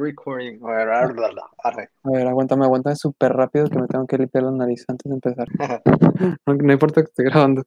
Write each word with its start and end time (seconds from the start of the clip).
recording. 0.00 0.58
A 0.64 0.70
ver, 0.70 0.88
arre. 0.88 1.88
A 2.04 2.10
ver, 2.10 2.26
aguántame, 2.26 2.64
aguántame 2.64 2.96
súper 2.96 3.32
rápido 3.32 3.68
que 3.68 3.78
me 3.78 3.86
tengo 3.86 4.06
que 4.06 4.18
limpiar 4.18 4.44
la 4.44 4.52
nariz 4.52 4.84
antes 4.88 5.08
de 5.08 5.14
empezar. 5.14 5.48
no, 6.46 6.54
no 6.54 6.72
importa 6.72 7.02
que 7.02 7.08
esté 7.08 7.24
grabando. 7.24 7.62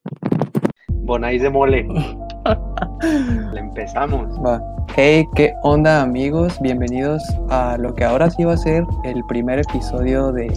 Bonais 0.90 1.42
de 1.42 1.50
mole. 1.50 1.88
Le 3.54 3.60
empezamos. 3.60 4.28
Va. 4.44 4.62
Hey, 4.96 5.26
¿qué 5.36 5.54
onda 5.64 6.02
amigos? 6.02 6.60
Bienvenidos 6.62 7.24
a 7.50 7.78
lo 7.78 7.94
que 7.94 8.04
ahora 8.04 8.30
sí 8.30 8.44
va 8.44 8.54
a 8.54 8.58
ser 8.58 8.84
el 9.04 9.24
primer 9.26 9.60
episodio 9.60 10.32
de 10.32 10.54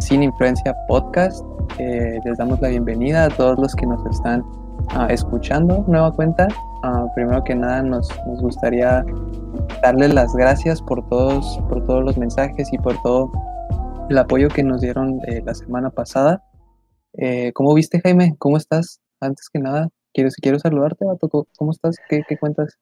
Sin 0.00 0.22
Influencia 0.22 0.74
Podcast. 0.88 1.44
Eh, 1.78 2.18
les 2.24 2.38
damos 2.38 2.60
la 2.60 2.68
bienvenida 2.68 3.24
a 3.24 3.28
todos 3.30 3.58
los 3.58 3.74
que 3.74 3.86
nos 3.86 4.04
están 4.06 4.44
ah, 4.90 5.08
escuchando, 5.10 5.84
nueva 5.88 6.12
cuenta. 6.12 6.48
Ah, 6.82 7.06
primero 7.14 7.42
que 7.44 7.54
nada 7.54 7.82
nos, 7.82 8.08
nos 8.26 8.40
gustaría 8.40 9.04
darles 9.82 10.14
las 10.14 10.32
gracias 10.34 10.82
por 10.82 11.06
todos, 11.08 11.58
por 11.68 11.84
todos 11.86 12.04
los 12.04 12.16
mensajes 12.16 12.72
y 12.72 12.78
por 12.78 13.00
todo 13.02 13.30
el 14.10 14.18
apoyo 14.18 14.48
que 14.48 14.62
nos 14.62 14.80
dieron 14.80 15.20
eh, 15.26 15.42
la 15.44 15.54
semana 15.54 15.90
pasada. 15.90 16.42
Eh, 17.14 17.52
¿Cómo 17.54 17.74
viste, 17.74 18.00
Jaime? 18.00 18.34
¿Cómo 18.38 18.56
estás? 18.56 19.00
Antes 19.20 19.48
que 19.48 19.58
nada, 19.58 19.88
quiero, 20.12 20.30
quiero 20.40 20.58
saludarte, 20.58 21.04
vato. 21.04 21.46
¿Cómo 21.56 21.70
estás? 21.70 21.96
¿Qué, 22.08 22.22
qué 22.28 22.36
cuentas? 22.36 22.78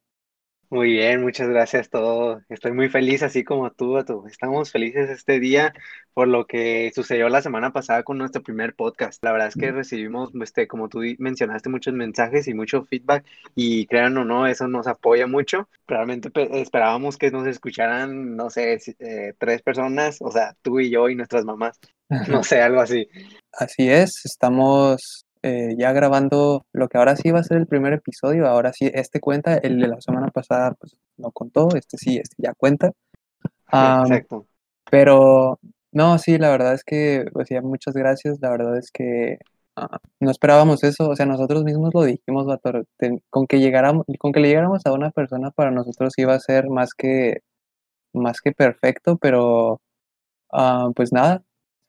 Muy 0.73 0.93
bien, 0.93 1.21
muchas 1.21 1.51
gracias 1.51 1.91
todo. 1.91 2.41
Estoy 2.49 2.73
muy 2.73 2.89
feliz, 2.89 3.23
así 3.23 3.45
como 3.45 3.71
tú, 3.73 3.93
Vato. 3.93 4.25
Estamos 4.27 4.73
felices 4.73 5.11
este 5.11 5.39
día 5.39 5.75
por 6.15 6.29
lo 6.29 6.47
que 6.47 6.91
sucedió 6.95 7.29
la 7.29 7.43
semana 7.43 7.75
pasada 7.75 8.03
con 8.05 8.17
nuestro 8.17 8.43
primer 8.43 8.75
podcast. 8.75 9.23
La 9.23 9.33
verdad 9.33 9.49
es 9.49 9.55
que 9.55 9.71
recibimos, 9.71 10.31
este, 10.43 10.67
como 10.69 10.89
tú 10.89 11.01
mencionaste, 11.19 11.69
muchos 11.69 11.93
mensajes 11.93 12.49
y 12.49 12.55
mucho 12.55 12.85
feedback 12.85 13.23
y 13.55 13.85
crean 13.85 14.17
o 14.17 14.25
no, 14.25 14.47
eso 14.47 14.67
nos 14.67 14.87
apoya 14.87 15.27
mucho. 15.27 15.69
Realmente 15.87 16.31
pe- 16.31 16.63
esperábamos 16.63 17.19
que 17.19 17.31
nos 17.31 17.47
escucharan, 17.47 18.35
no 18.35 18.49
sé, 18.49 18.79
eh, 18.99 19.35
tres 19.39 19.61
personas, 19.61 20.23
o 20.23 20.31
sea, 20.31 20.57
tú 20.63 20.81
y 20.81 20.89
yo 20.89 21.11
y 21.11 21.15
nuestras 21.17 21.45
mamás, 21.45 21.79
no 22.29 22.43
sé, 22.43 22.63
algo 22.63 22.81
así. 22.81 23.07
Así 23.53 23.91
es, 23.91 24.23
estamos 24.25 25.27
eh, 25.43 25.75
ya 25.79 25.93
grabando 25.93 26.65
lo 26.73 26.89
que 26.89 26.99
ahora 26.99 27.17
sí 27.17 27.31
va 27.31 27.41
a 27.41 27.45
ser 27.45 27.59
el 27.59 27.67
primer 27.67 27.93
episodio. 27.95 28.47
Ahora 28.47 28.73
sí, 28.73 28.91
este 28.93 29.21
cuenta, 29.21 29.57
el 29.57 29.81
de 29.81 29.89
la 29.89 30.01
semana 30.01 30.29
pasada 30.29 30.75
pues 30.75 30.97
no 31.17 31.31
contó, 31.33 31.69
este 31.77 31.99
sí, 31.99 32.19
este 32.19 32.37
ya 32.39 32.55
cuenta. 32.55 32.93
Am, 33.69 34.03
Exacto. 34.03 34.47
pero 34.91 35.59
no, 35.93 36.19
sí, 36.19 36.39
la 36.39 36.51
verdad 36.51 36.75
es 36.75 36.85
que, 36.85 37.27
pues 37.33 37.49
ya 37.51 37.61
muchas 37.63 37.95
gracias. 37.95 38.39
La 38.41 38.51
verdad 38.51 38.77
es 38.79 38.91
que 38.91 39.39
ah, 39.77 39.99
no 40.21 40.31
esperábamos 40.31 40.85
eso, 40.85 41.09
o 41.11 41.17
sea, 41.17 41.27
nosotros 41.27 41.65
mismos 41.65 41.93
lo 41.95 42.03
dijimos, 42.05 42.47
vato, 42.47 42.85
te- 42.99 43.23
con 43.31 43.47
que 43.47 43.61
llegáramos, 43.61 44.07
con 44.19 44.33
que 44.33 44.41
le 44.41 44.49
llegáramos 44.49 44.87
a 44.87 44.93
una 44.93 45.11
persona 45.11 45.51
para 45.51 45.71
nosotros 45.71 46.15
iba 46.19 46.35
a 46.35 46.41
ser 46.41 46.69
más 46.69 46.95
que, 46.95 47.41
más 48.13 48.41
que 48.41 48.53
perfecto, 48.53 49.17
pero 49.19 49.81
ah, 50.53 50.91
pues 50.97 51.13
nada, 51.13 51.43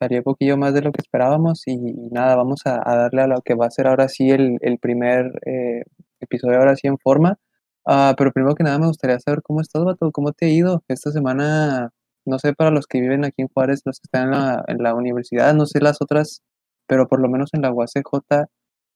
salió 0.04 0.20
un 0.20 0.24
poquillo 0.24 0.58
más 0.58 0.74
de 0.74 0.82
lo 0.82 0.92
que 0.92 1.02
esperábamos 1.02 1.64
y, 1.68 1.74
y 1.74 2.10
nada, 2.12 2.36
vamos 2.36 2.62
a, 2.66 2.82
a 2.86 2.96
darle 2.98 3.22
a 3.22 3.28
lo 3.28 3.42
que 3.42 3.56
va 3.56 3.68
a 3.68 3.72
ser 3.72 3.88
ahora 3.88 4.10
sí 4.10 4.30
el, 4.32 4.58
el 4.62 4.78
primer 4.80 5.32
eh, 5.46 5.84
episodio, 6.20 6.60
ahora 6.60 6.76
sí 6.76 6.88
en 6.88 6.98
forma. 6.98 7.38
Ah, 7.86 8.14
pero 8.18 8.32
primero 8.32 8.56
que 8.56 8.64
nada 8.64 8.80
me 8.80 8.88
gustaría 8.88 9.20
saber 9.20 9.42
cómo 9.44 9.62
estás, 9.62 9.84
vato, 9.84 10.12
cómo 10.12 10.32
te 10.34 10.46
ha 10.48 10.50
ido 10.50 10.84
esta 10.88 11.12
semana, 11.12 11.92
no 12.26 12.40
sé, 12.40 12.54
para 12.54 12.72
los 12.72 12.88
que 12.88 13.02
viven 13.02 13.26
aquí 13.26 13.42
en 13.42 13.50
Juárez, 13.50 13.82
los 13.86 14.00
que 14.00 14.08
están 14.08 14.26
en 14.26 14.32
la, 14.32 14.64
en 14.68 14.78
la 14.84 14.96
universidad, 14.96 15.54
no 15.54 15.66
sé 15.66 15.80
las 15.82 16.02
otras, 16.02 16.44
pero 16.88 17.08
por 17.08 17.22
lo 17.22 17.30
menos 17.30 17.50
en 17.54 17.62
la 17.62 17.72
UACJ, 17.72 18.48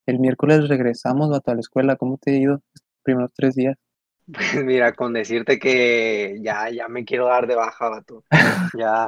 el 0.08 0.20
miércoles 0.20 0.70
regresamos, 0.70 1.30
vato, 1.30 1.52
a 1.52 1.56
la 1.56 1.62
escuela, 1.62 1.96
¿cómo 1.98 2.18
te 2.18 2.32
ha 2.32 2.38
ido 2.38 2.62
estos 2.74 2.88
primeros 3.04 3.32
tres 3.36 3.56
días? 3.56 3.78
Pues 4.34 4.56
mira, 4.66 4.94
con 4.94 5.14
decirte 5.14 5.58
que 5.58 6.38
ya, 6.42 6.70
ya 6.70 6.90
me 6.90 7.06
quiero 7.06 7.28
dar 7.28 7.48
de 7.48 7.56
baja, 7.56 7.90
vato. 7.90 8.26
Ya, 8.78 9.08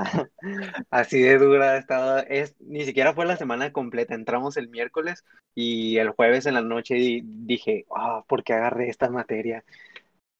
así 0.90 1.22
de 1.22 1.38
dura 1.38 1.72
ha 1.74 1.78
estado. 1.78 2.20
Es, 2.20 2.56
ni 2.60 2.86
siquiera 2.86 3.14
fue 3.14 3.26
la 3.26 3.38
semana 3.38 3.72
completa. 3.74 4.16
Entramos 4.16 4.56
el 4.58 4.70
miércoles 4.70 5.26
y 5.56 5.98
el 5.98 6.12
jueves 6.12 6.46
en 6.46 6.54
la 6.56 6.62
noche 6.62 6.96
di- 6.96 7.22
dije, 7.26 7.86
ah, 7.96 8.24
¿por 8.28 8.44
qué 8.44 8.54
agarré 8.54 8.90
esta 8.90 9.10
materia? 9.10 9.64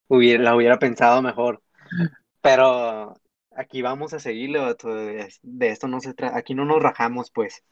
Hubiera, 0.08 0.44
la 0.44 0.56
hubiera 0.56 0.80
pensado 0.80 1.22
mejor. 1.22 1.64
Pero 2.42 3.16
aquí 3.56 3.82
vamos 3.82 4.14
a 4.14 4.20
seguirle, 4.20 4.60
vato. 4.60 4.94
De, 4.96 5.30
de 5.44 5.70
esto 5.70 5.88
no 5.88 6.02
se 6.02 6.14
trata. 6.14 6.38
Aquí 6.38 6.56
no 6.56 6.66
nos 6.66 6.82
rajamos, 6.84 7.32
pues. 7.32 7.64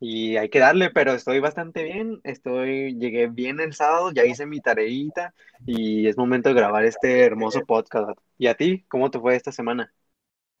Y 0.00 0.36
hay 0.36 0.48
que 0.50 0.60
darle, 0.60 0.90
pero 0.90 1.12
estoy 1.12 1.40
bastante 1.40 1.82
bien. 1.84 2.20
Estoy, 2.24 2.96
llegué 2.98 3.26
bien 3.28 3.60
el 3.60 3.74
sábado, 3.74 4.12
ya 4.12 4.24
hice 4.24 4.46
mi 4.46 4.60
tareita 4.60 5.34
y 5.66 6.06
es 6.08 6.16
momento 6.16 6.48
de 6.50 6.54
grabar 6.54 6.84
este 6.84 7.24
hermoso 7.24 7.66
podcast. 7.66 8.18
¿Y 8.38 8.46
a 8.48 8.54
ti? 8.56 8.84
¿Cómo 8.88 9.10
te 9.10 9.18
fue 9.20 9.36
esta 9.36 9.52
semana? 9.52 9.92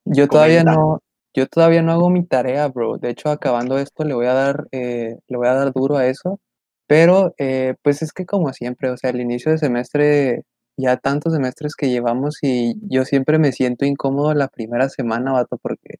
Yo 0.04 0.28
todavía 0.28 0.64
Comenta. 0.64 0.64
no, 0.64 1.00
yo 1.34 1.46
todavía 1.46 1.82
no 1.82 1.92
hago 1.92 2.10
mi 2.10 2.24
tarea, 2.26 2.66
bro. 2.68 2.98
De 2.98 3.10
hecho, 3.10 3.30
acabando 3.30 3.78
esto, 3.78 4.04
le 4.04 4.14
voy 4.14 4.26
a 4.26 4.32
dar, 4.34 4.66
eh, 4.72 5.16
le 5.28 5.36
voy 5.36 5.46
a 5.48 5.54
dar 5.54 5.72
duro 5.72 5.96
a 5.96 6.06
eso. 6.06 6.40
Pero, 6.86 7.34
eh, 7.38 7.74
pues 7.82 8.02
es 8.02 8.12
que 8.12 8.24
como 8.26 8.52
siempre, 8.54 8.90
o 8.90 8.96
sea, 8.96 9.10
el 9.10 9.20
inicio 9.20 9.52
de 9.52 9.58
semestre, 9.58 10.42
ya 10.76 10.96
tantos 10.96 11.34
semestres 11.34 11.74
que 11.76 11.90
llevamos 11.90 12.38
y 12.42 12.74
yo 12.88 13.04
siempre 13.04 13.38
me 13.38 13.52
siento 13.52 13.84
incómodo 13.84 14.32
la 14.34 14.48
primera 14.48 14.88
semana, 14.88 15.32
vato, 15.32 15.58
porque 15.58 15.96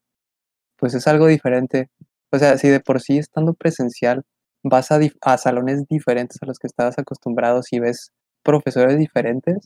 pues 0.77 0.93
es 0.95 1.07
algo 1.07 1.27
diferente. 1.27 1.89
O 2.31 2.39
sea, 2.39 2.57
si 2.57 2.69
de 2.69 2.79
por 2.79 3.01
sí 3.01 3.17
estando 3.17 3.53
presencial 3.53 4.23
vas 4.63 4.91
a, 4.91 4.99
a 5.21 5.37
salones 5.37 5.85
diferentes 5.87 6.37
a 6.41 6.45
los 6.45 6.59
que 6.59 6.67
estabas 6.67 6.97
acostumbrados 6.99 7.71
y 7.71 7.79
ves 7.79 8.11
profesores 8.43 8.97
diferentes, 8.97 9.57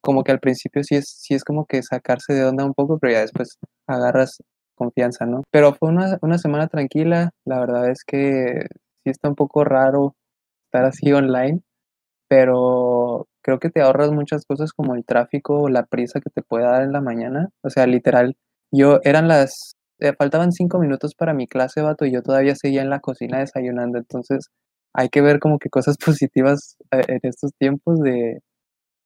como 0.00 0.24
que 0.24 0.32
al 0.32 0.40
principio 0.40 0.84
sí 0.84 0.96
es, 0.96 1.08
sí 1.08 1.34
es 1.34 1.44
como 1.44 1.66
que 1.66 1.82
sacarse 1.82 2.34
de 2.34 2.44
onda 2.44 2.64
un 2.64 2.74
poco, 2.74 2.98
pero 2.98 3.12
ya 3.14 3.20
después 3.20 3.58
agarras 3.88 4.38
confianza, 4.76 5.26
¿no? 5.26 5.42
Pero 5.50 5.74
fue 5.74 5.88
una, 5.88 6.18
una 6.22 6.38
semana 6.38 6.68
tranquila, 6.68 7.30
la 7.44 7.60
verdad 7.60 7.90
es 7.90 8.04
que 8.06 8.66
sí 9.04 9.10
está 9.10 9.28
un 9.28 9.34
poco 9.34 9.64
raro 9.64 10.14
estar 10.66 10.84
así 10.84 11.12
online, 11.12 11.62
pero 12.28 13.26
creo 13.42 13.58
que 13.58 13.70
te 13.70 13.80
ahorras 13.80 14.12
muchas 14.12 14.44
cosas 14.44 14.72
como 14.72 14.94
el 14.94 15.04
tráfico 15.04 15.62
o 15.62 15.68
la 15.68 15.86
prisa 15.86 16.20
que 16.20 16.30
te 16.30 16.42
puede 16.42 16.64
dar 16.64 16.82
en 16.82 16.92
la 16.92 17.00
mañana. 17.00 17.50
O 17.62 17.70
sea, 17.70 17.86
literal, 17.86 18.36
yo 18.72 19.00
eran 19.04 19.28
las, 19.28 19.75
faltaban 20.18 20.52
cinco 20.52 20.78
minutos 20.78 21.14
para 21.14 21.34
mi 21.34 21.46
clase, 21.48 21.80
vato, 21.82 22.04
y 22.06 22.12
yo 22.12 22.22
todavía 22.22 22.54
seguía 22.56 22.82
en 22.82 22.90
la 22.90 23.00
cocina 23.00 23.38
desayunando, 23.40 23.98
entonces 23.98 24.50
hay 24.92 25.08
que 25.10 25.20
ver 25.22 25.40
como 25.40 25.58
que 25.58 25.70
cosas 25.70 25.96
positivas 26.04 26.76
eh, 26.92 27.04
en 27.08 27.20
estos 27.22 27.52
tiempos 27.58 28.00
de, 28.00 28.40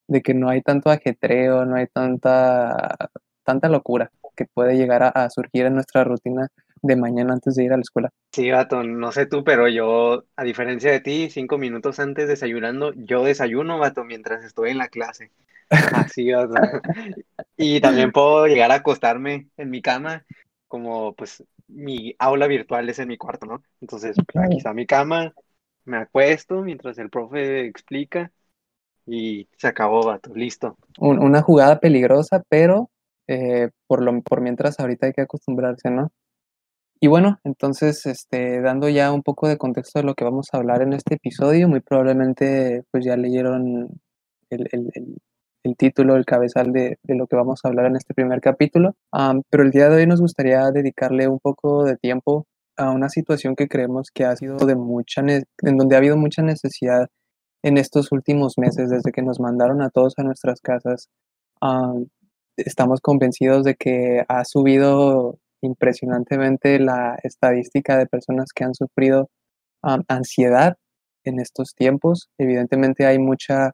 de 0.09 0.23
que 0.23 0.35
no 0.35 0.49
hay 0.51 0.63
tanto 0.63 0.91
ajetreo, 0.91 1.65
no 1.67 1.77
hay 1.77 1.87
tanta, 1.89 2.97
tanta 3.45 3.69
locura 3.69 4.11
que 4.37 4.47
puede 4.47 4.77
llegar 4.77 5.03
a, 5.03 5.09
a 5.11 5.31
surgir 5.31 5.67
en 5.67 5.75
nuestra 5.75 6.05
rutina 6.05 6.49
de 6.83 6.97
mañana 6.97 7.35
antes 7.35 7.55
de 7.57 7.65
ir 7.65 7.73
a 7.73 7.77
la 7.77 7.83
escuela. 7.83 8.11
Sí, 8.33 8.49
vato, 8.51 8.83
no 8.85 9.11
sé 9.11 9.27
tú, 9.27 9.43
pero 9.43 9.69
yo, 9.69 10.25
a 10.37 10.45
diferencia 10.45 10.93
de 10.93 11.01
ti, 11.01 11.31
cinco 11.31 11.59
minutos 11.59 11.99
antes 11.99 12.29
desayunando, 12.29 12.93
yo 12.95 13.25
desayuno, 13.25 13.79
vato, 13.79 14.05
mientras 14.05 14.45
estoy 14.45 14.71
en 14.71 14.79
la 14.79 14.89
clase. 14.89 15.33
Así, 15.93 16.33
vato. 16.33 16.69
Y 17.57 17.81
también 17.81 18.13
puedo 18.13 18.47
llegar 18.47 18.71
a 18.73 18.77
acostarme 18.77 19.49
en 19.57 19.71
mi 19.71 19.83
cama, 19.83 20.25
como 20.71 21.15
pues 21.15 21.45
mi 21.69 22.15
aula 22.19 22.47
virtual 22.47 22.89
es 22.89 23.01
en 23.01 23.09
mi 23.09 23.19
cuarto, 23.19 23.47
¿no? 23.47 23.63
Entonces, 23.83 24.17
Claro. 24.29 24.47
aquí 24.49 24.59
está 24.59 24.73
mi 24.73 24.87
cama, 24.87 25.35
me 25.85 25.99
acuesto 25.99 26.63
mientras 26.63 26.97
el 26.99 27.11
profe 27.11 27.67
explica 27.67 28.31
y 29.07 29.49
se 29.59 29.67
acabó, 29.69 30.05
vato, 30.07 30.33
listo. 30.35 30.79
Un- 30.99 31.19
una 31.19 31.43
jugada 31.43 31.81
peligrosa, 31.81 32.43
pero 32.49 32.91
eh, 33.27 33.71
por 33.87 34.03
lo, 34.03 34.23
por 34.23 34.41
mientras 34.41 34.81
ahorita 34.81 35.07
hay 35.07 35.13
que 35.13 35.23
acostumbrarse, 35.23 35.91
¿no? 35.91 36.11
Y 37.01 37.09
bueno, 37.09 37.41
entonces, 37.45 38.07
este, 38.07 38.61
dando 38.61 38.89
ya 38.89 39.13
un 39.13 39.23
poco 39.23 39.49
de 39.49 39.59
contexto 39.59 39.99
de 40.01 40.05
lo 40.05 40.15
que 40.15 40.25
vamos 40.25 40.49
a 40.53 40.59
hablar 40.59 40.83
en 40.83 40.93
este 40.93 41.15
episodio, 41.17 41.69
muy 41.69 41.81
probablemente 41.81 42.85
pues 42.91 43.05
ya 43.05 43.17
leyeron 43.17 43.89
el, 44.51 44.69
el- 44.73 44.91
el- 44.95 45.17
el 45.63 45.77
título, 45.77 46.17
el 46.17 46.25
cabezal 46.25 46.73
de, 46.73 46.99
de 47.03 47.15
lo 47.15 47.27
que 47.27 47.37
vamos 47.37 47.61
a 47.63 47.69
hablar 47.69 47.87
en 47.87 47.97
este 47.97 48.15
primer 48.15 48.41
capítulo. 48.41 48.95
Pero 49.51 49.63
el 49.63 49.71
día 49.71 49.89
de 49.89 49.97
hoy 49.97 50.07
nos 50.07 50.21
gustaría 50.21 50.71
dedicarle 50.71 51.29
un 51.29 51.39
poco 51.39 51.85
de 51.85 51.97
tiempo 51.97 52.47
a 52.77 52.91
una 52.91 53.09
situación 53.09 53.57
que 53.57 53.69
creemos 53.69 54.11
que 54.13 54.25
ha 54.25 54.35
sido 54.37 54.57
de 54.57 54.75
mucha, 54.75 55.21
en 55.23 55.77
donde 55.77 55.95
ha 55.95 55.99
habido 55.99 56.17
mucha 56.17 56.43
necesidad 56.43 57.09
en 57.63 57.77
estos 57.77 58.11
últimos 58.11 58.55
meses, 58.57 58.89
desde 58.89 59.13
que 59.13 59.23
nos 59.23 59.39
mandaron 59.39 59.83
a 59.83 59.91
todos 59.91 60.15
a 60.19 60.23
nuestras 60.23 60.61
casas. 60.61 61.09
Am, 61.61 62.07
estamos 62.57 63.01
convencidos 63.01 63.65
de 63.65 63.75
que 63.75 64.25
ha 64.29 64.45
subido 64.45 65.39
impresionantemente 65.63 66.79
la 66.79 67.19
estadística 67.23 67.99
de 67.99 68.07
personas 68.07 68.53
que 68.55 68.65
han 68.65 68.75
sufrido 68.75 69.29
ansiedad 70.09 70.77
en 71.25 71.39
estos 71.39 71.75
tiempos. 71.75 72.31
Evidentemente 72.39 73.05
hay 73.07 73.19
mucha 73.19 73.73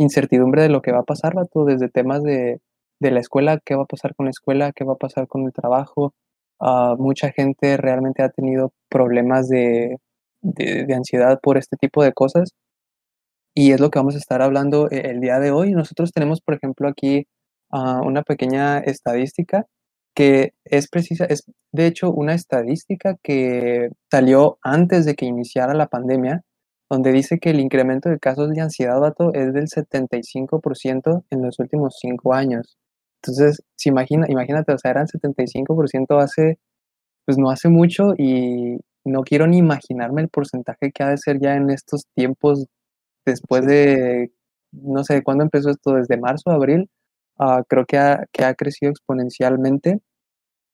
incertidumbre 0.00 0.62
de 0.62 0.70
lo 0.70 0.82
que 0.82 0.92
va 0.92 1.00
a 1.00 1.04
pasar, 1.04 1.34
vato, 1.34 1.64
desde 1.64 1.88
temas 1.88 2.22
de, 2.22 2.60
de 3.00 3.10
la 3.10 3.20
escuela, 3.20 3.60
qué 3.64 3.74
va 3.76 3.82
a 3.84 3.86
pasar 3.86 4.14
con 4.14 4.26
la 4.26 4.30
escuela, 4.30 4.72
qué 4.72 4.84
va 4.84 4.94
a 4.94 4.96
pasar 4.96 5.28
con 5.28 5.44
el 5.44 5.52
trabajo. 5.52 6.14
Ah, 6.60 6.96
mucha 6.98 7.32
gente 7.32 7.76
realmente 7.76 8.22
ha 8.22 8.30
tenido 8.30 8.72
problemas 8.88 9.48
de, 9.48 9.96
de, 10.42 10.94
ansiedad 10.94 11.40
por 11.42 11.58
este 11.58 11.76
tipo 11.76 12.02
de 12.02 12.12
cosas. 12.12 12.50
Y 13.54 13.72
es 13.72 13.80
lo 13.80 13.90
que 13.90 13.98
vamos 13.98 14.14
a 14.14 14.18
estar 14.18 14.42
hablando 14.42 14.90
eh, 14.90 15.02
el 15.10 15.20
día 15.20 15.38
de 15.40 15.50
hoy. 15.50 15.72
Nosotros 15.72 16.12
tenemos, 16.12 16.40
por 16.40 16.54
ejemplo, 16.54 16.88
aquí 16.88 17.26
ah, 17.70 18.00
una 18.04 18.22
pequeña 18.22 18.78
estadística 18.78 19.66
que 20.14 20.52
es 20.64 20.88
precisa, 20.88 21.24
es 21.26 21.44
de 21.72 21.86
hecho 21.86 22.10
una 22.10 22.34
estadística 22.34 23.16
que 23.22 23.90
salió 24.10 24.58
antes 24.62 25.04
de 25.04 25.14
que 25.14 25.26
iniciara 25.26 25.74
la 25.74 25.86
pandemia, 25.86 26.42
donde 26.90 27.12
dice 27.12 27.38
que 27.38 27.50
el 27.50 27.60
incremento 27.60 28.10
de 28.10 28.18
casos 28.18 28.50
de 28.50 28.60
ansiedad, 28.60 29.00
vato, 29.00 29.32
es 29.34 29.54
del 29.54 29.68
75% 29.68 31.24
en 31.30 31.42
los 31.42 31.58
últimos 31.60 31.96
cinco 32.00 32.34
años. 32.34 32.76
Entonces, 33.22 33.62
si 33.76 33.90
imagina, 33.90 34.26
imagínate, 34.28 34.72
o 34.72 34.78
sea, 34.78 34.90
eran 34.92 35.06
75% 35.06 36.18
hace, 36.20 36.58
pues 37.26 37.38
no 37.38 37.50
hace 37.50 37.68
mucho 37.68 38.14
y 38.18 38.78
no 39.04 39.22
quiero 39.22 39.46
ni 39.46 39.58
imaginarme 39.58 40.22
el 40.22 40.28
porcentaje 40.28 40.92
que 40.92 41.02
ha 41.04 41.10
de 41.10 41.18
ser 41.18 41.40
ya 41.40 41.56
en 41.56 41.70
estos 41.70 42.04
tiempos 42.14 42.66
después 43.26 43.66
de, 43.66 44.32
no 44.72 45.04
sé, 45.04 45.22
¿cuándo 45.22 45.44
empezó 45.44 45.70
esto? 45.70 45.94
Desde 45.94 46.18
marzo, 46.18 46.50
abril, 46.50 46.90
ah, 47.38 47.64
creo 47.68 47.86
que 47.86 47.98
ha, 47.98 48.26
que 48.32 48.44
ha 48.44 48.54
crecido 48.54 48.90
exponencialmente. 48.92 50.00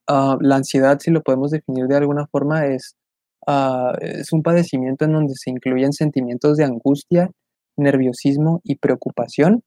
Ah, 0.09 0.39
la 0.41 0.57
ansiedad, 0.57 0.99
si 1.01 1.11
lo 1.11 1.23
podemos 1.23 1.51
definir 1.53 1.87
de 1.89 1.97
alguna 1.97 2.27
forma, 2.29 2.67
es, 2.67 2.97
ah, 3.47 3.93
es 4.01 4.33
un 4.33 4.43
padecimiento 4.43 5.05
en 5.05 5.13
donde 5.13 5.35
se 5.37 5.51
incluyen 5.51 5.93
sentimientos 5.93 6.57
de 6.57 6.65
angustia, 6.65 7.31
nerviosismo 7.77 8.61
y 8.65 8.77
preocupación, 8.77 9.63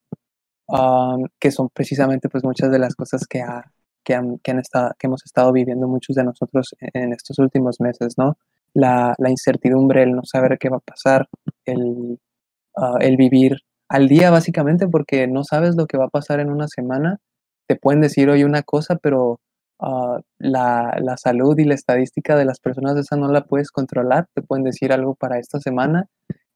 que 1.40 1.52
son 1.52 1.70
precisamente 1.74 2.30
pues 2.30 2.44
muchas 2.44 2.72
de 2.72 2.80
las 2.80 2.96
cosas 2.96 3.26
que, 3.28 3.42
ha, 3.42 3.72
que, 4.04 4.14
han, 4.14 4.38
que, 4.40 4.52
han 4.52 4.60
estado, 4.60 4.92
que 5.00 5.08
hemos 5.08 5.26
estado 5.26 5.52
viviendo 5.52 5.88
muchos 5.88 6.16
de 6.16 6.24
nosotros 6.24 6.76
en 6.80 7.14
estos 7.14 7.40
últimos 7.40 7.80
meses, 7.80 8.16
¿no? 8.18 8.38
La, 8.74 9.16
la 9.18 9.30
incertidumbre, 9.32 10.04
el 10.04 10.12
no 10.12 10.22
saber 10.24 10.58
qué 10.60 10.70
va 10.70 10.78
a 10.78 10.82
pasar, 10.82 11.28
el, 11.66 12.20
el 13.00 13.18
vivir 13.18 13.58
al 13.88 14.08
día 14.08 14.30
básicamente 14.30 14.88
porque 14.88 15.28
no 15.28 15.44
sabes 15.44 15.76
lo 15.76 15.88
que 15.88 15.98
va 15.98 16.06
a 16.06 16.10
pasar 16.10 16.40
en 16.40 16.52
una 16.52 16.68
semana. 16.68 17.20
Te 17.68 17.76
pueden 17.76 18.02
decir 18.02 18.30
hoy 18.30 18.44
una 18.44 18.62
cosa, 18.62 18.96
pero 18.96 19.40
ah, 19.80 20.20
la, 20.38 20.98
la, 21.02 21.18
salud 21.18 21.58
y 21.60 21.66
la 21.66 21.76
estadística 21.76 22.36
de 22.36 22.46
las 22.46 22.60
personas 22.60 22.98
esa 22.98 23.16
no 23.16 23.30
la 23.32 23.46
puedes 23.46 23.72
controlar. 23.72 24.28
Te 24.34 24.42
pueden 24.42 24.64
decir 24.64 24.94
algo 24.94 25.16
para 25.16 25.40
esta 25.40 25.60
semana 25.60 26.08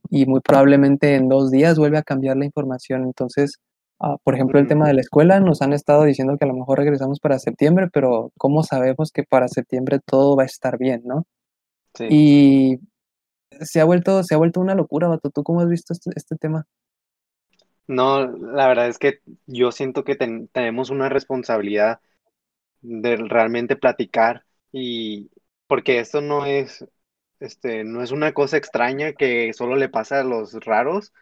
y 0.10 0.26
muy 0.26 0.42
probablemente 0.42 1.16
en 1.16 1.30
dos 1.30 1.52
días 1.52 1.78
vuelve 1.78 1.98
a 1.98 2.04
cambiar 2.04 2.38
la 2.38 2.46
información. 2.46 3.04
Entonces, 3.04 3.60
ah, 4.00 4.18
por 4.24 4.36
ejemplo, 4.36 4.60
el 4.60 4.68
tema 4.68 4.88
de 4.88 4.94
la 4.94 5.02
escuela, 5.02 5.40
nos 5.40 5.62
han 5.62 5.74
estado 5.74 6.04
diciendo 6.04 6.38
que 6.38 6.46
a 6.46 6.48
lo 6.48 6.56
mejor 6.56 6.80
regresamos 6.80 7.20
para 7.20 7.40
septiembre, 7.40 7.90
pero 7.92 8.32
¿cómo 8.38 8.64
sabemos 8.64 9.12
que 9.12 9.24
para 9.24 9.48
septiembre 9.48 10.00
todo 10.06 10.36
va 10.36 10.44
a 10.44 10.48
estar 10.48 10.78
bien, 10.78 11.02
no? 11.06 11.26
Sí. 11.96 12.08
Y 12.10 12.80
se 13.62 13.82
ha 13.82 13.86
vuelto, 13.86 14.24
se 14.24 14.36
ha 14.36 14.38
vuelto 14.38 14.60
una 14.60 14.76
locura, 14.76 15.08
Bato. 15.08 15.30
¿Tú 15.30 15.44
cómo 15.44 15.62
has 15.62 15.70
visto 15.70 15.94
este, 15.94 16.12
este 16.16 16.36
tema? 16.36 16.66
No, 17.88 18.26
la 18.26 18.68
verdad 18.68 18.88
es 18.88 18.98
que 18.98 19.20
yo 19.46 19.72
siento 19.72 20.04
que 20.04 20.16
tenemos 20.16 20.90
una 20.90 21.10
responsabilidad 21.10 22.00
de 22.84 23.16
realmente 23.18 23.76
platicar 23.76 24.46
y 24.72 25.32
porque 25.68 26.00
esto 26.00 26.22
no 26.22 26.46
es, 26.46 26.86
este, 27.40 27.84
no 27.84 28.04
es 28.04 28.12
una 28.12 28.34
cosa 28.34 28.58
extraña 28.58 29.14
que 29.14 29.54
solo 29.54 29.76
le 29.76 29.90
pasa 29.90 30.20
a 30.20 30.24
los 30.24 30.54
raros. 30.66 31.14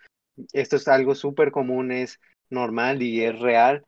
Esto 0.54 0.75
es 0.78 0.88
algo 0.88 1.16
súper 1.16 1.52
común, 1.52 1.92
es 1.92 2.19
normal 2.50 3.02
y 3.02 3.24
es 3.24 3.40
real. 3.40 3.86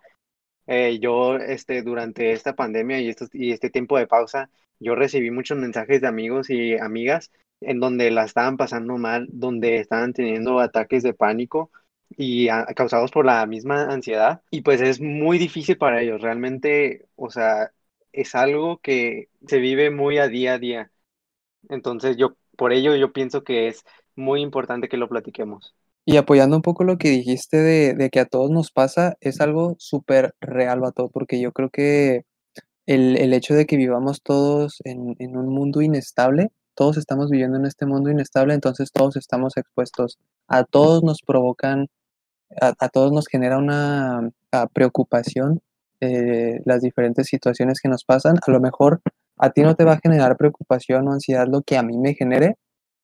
Eh, 0.67 0.99
yo, 0.99 1.37
este, 1.37 1.81
durante 1.81 2.31
esta 2.31 2.55
pandemia 2.55 3.01
y, 3.01 3.13
y 3.33 3.51
este 3.51 3.69
tiempo 3.69 3.97
de 3.97 4.07
pausa, 4.07 4.49
yo 4.79 4.95
recibí 4.95 5.31
muchos 5.31 5.57
mensajes 5.57 6.01
de 6.01 6.07
amigos 6.07 6.49
y 6.49 6.77
amigas 6.77 7.31
en 7.61 7.79
donde 7.79 8.11
la 8.11 8.25
estaban 8.25 8.57
pasando 8.57 8.97
mal, 8.97 9.27
donde 9.31 9.77
estaban 9.77 10.13
teniendo 10.13 10.59
ataques 10.59 11.03
de 11.03 11.13
pánico 11.13 11.71
y 12.17 12.47
causados 12.75 13.11
por 13.11 13.25
la 13.25 13.45
misma 13.45 13.85
ansiedad. 13.85 14.41
Y 14.51 14.61
pues 14.61 14.81
es 14.81 15.01
muy 15.01 15.37
difícil 15.37 15.77
para 15.77 16.01
ellos, 16.01 16.21
realmente, 16.21 17.05
o 17.15 17.29
sea, 17.29 17.71
es 18.11 18.35
algo 18.35 18.77
que 18.77 19.29
se 19.47 19.57
vive 19.57 19.89
muy 19.89 20.17
a 20.17 20.27
día 20.27 20.53
a 20.53 20.59
día. 20.59 20.91
Entonces 21.69 22.17
yo, 22.17 22.35
por 22.57 22.73
ello 22.73 22.95
yo 22.95 23.11
pienso 23.11 23.43
que 23.43 23.67
es 23.67 23.83
muy 24.15 24.41
importante 24.41 24.89
que 24.89 24.97
lo 24.97 25.09
platiquemos. 25.09 25.75
Y 26.05 26.17
apoyando 26.17 26.55
un 26.57 26.61
poco 26.61 26.83
lo 26.83 26.97
que 26.97 27.09
dijiste 27.09 27.57
de, 27.57 27.93
de 27.93 28.09
que 28.09 28.19
a 28.19 28.25
todos 28.25 28.51
nos 28.51 28.71
pasa, 28.71 29.15
es 29.21 29.39
algo 29.39 29.75
súper 29.79 30.35
real, 30.41 30.81
todo 30.93 31.09
porque 31.09 31.39
yo 31.39 31.53
creo 31.53 31.69
que 31.69 32.25
el, 32.85 33.17
el, 33.17 33.33
hecho 33.33 33.53
de 33.53 33.65
que 33.65 33.77
vivamos 33.77 34.21
todos 34.21 34.81
en, 34.83 35.15
en 35.19 35.37
un 35.37 35.47
mundo 35.47 35.81
inestable, 35.81 36.49
todos 36.75 36.97
estamos 36.97 37.29
viviendo 37.29 37.57
en 37.57 37.65
este 37.65 37.85
mundo 37.85 38.09
inestable, 38.09 38.53
entonces 38.53 38.91
todos 38.91 39.15
estamos 39.15 39.55
expuestos. 39.55 40.19
A 40.47 40.65
todos 40.65 41.03
nos 41.03 41.21
provocan, 41.21 41.87
a, 42.61 42.89
todos 42.89 43.11
nos 43.11 43.27
genera 43.27 43.57
una 43.57 44.29
preocupación 44.73 45.61
eh, 46.01 46.59
las 46.65 46.81
diferentes 46.81 47.27
situaciones 47.27 47.79
que 47.81 47.89
nos 47.89 48.03
pasan. 48.03 48.35
A 48.45 48.51
lo 48.51 48.59
mejor 48.59 49.01
a 49.37 49.51
ti 49.51 49.61
no 49.61 49.75
te 49.75 49.85
va 49.85 49.93
a 49.93 49.99
generar 49.99 50.37
preocupación 50.37 51.07
o 51.07 51.13
ansiedad 51.13 51.47
lo 51.47 51.61
que 51.61 51.77
a 51.77 51.83
mí 51.83 51.97
me 51.97 52.13
genere, 52.13 52.57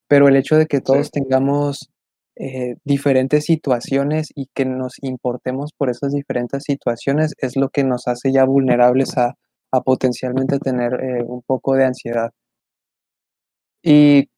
pero 0.07 0.28
el 0.28 0.36
hecho 0.36 0.57
de 0.57 0.66
que 0.66 0.81
todos 0.81 1.12
tengamos 1.12 1.90
eh, 2.36 2.75
diferentes 2.84 3.46
situaciones 3.46 4.30
y 4.36 4.48
que 4.54 4.66
nos 4.66 4.94
importemos 5.01 5.72
por 5.74 5.90
esas 5.90 6.13
diferentes 6.13 6.63
situaciones 6.63 7.36
es 7.38 7.56
lo 7.56 7.69
que 7.69 7.84
nos 7.84 8.07
hace 8.07 8.31
ya 8.31 8.46
vulnerables 8.46 9.18
a, 9.18 9.36
a 9.72 9.81
potencialmente 9.81 10.60
tener 10.60 10.94
eh, 10.94 11.24
un 11.25 11.42
poco 11.42 11.75
de 11.75 11.86
ansiedad. 11.86 12.31
Y, 13.84 14.30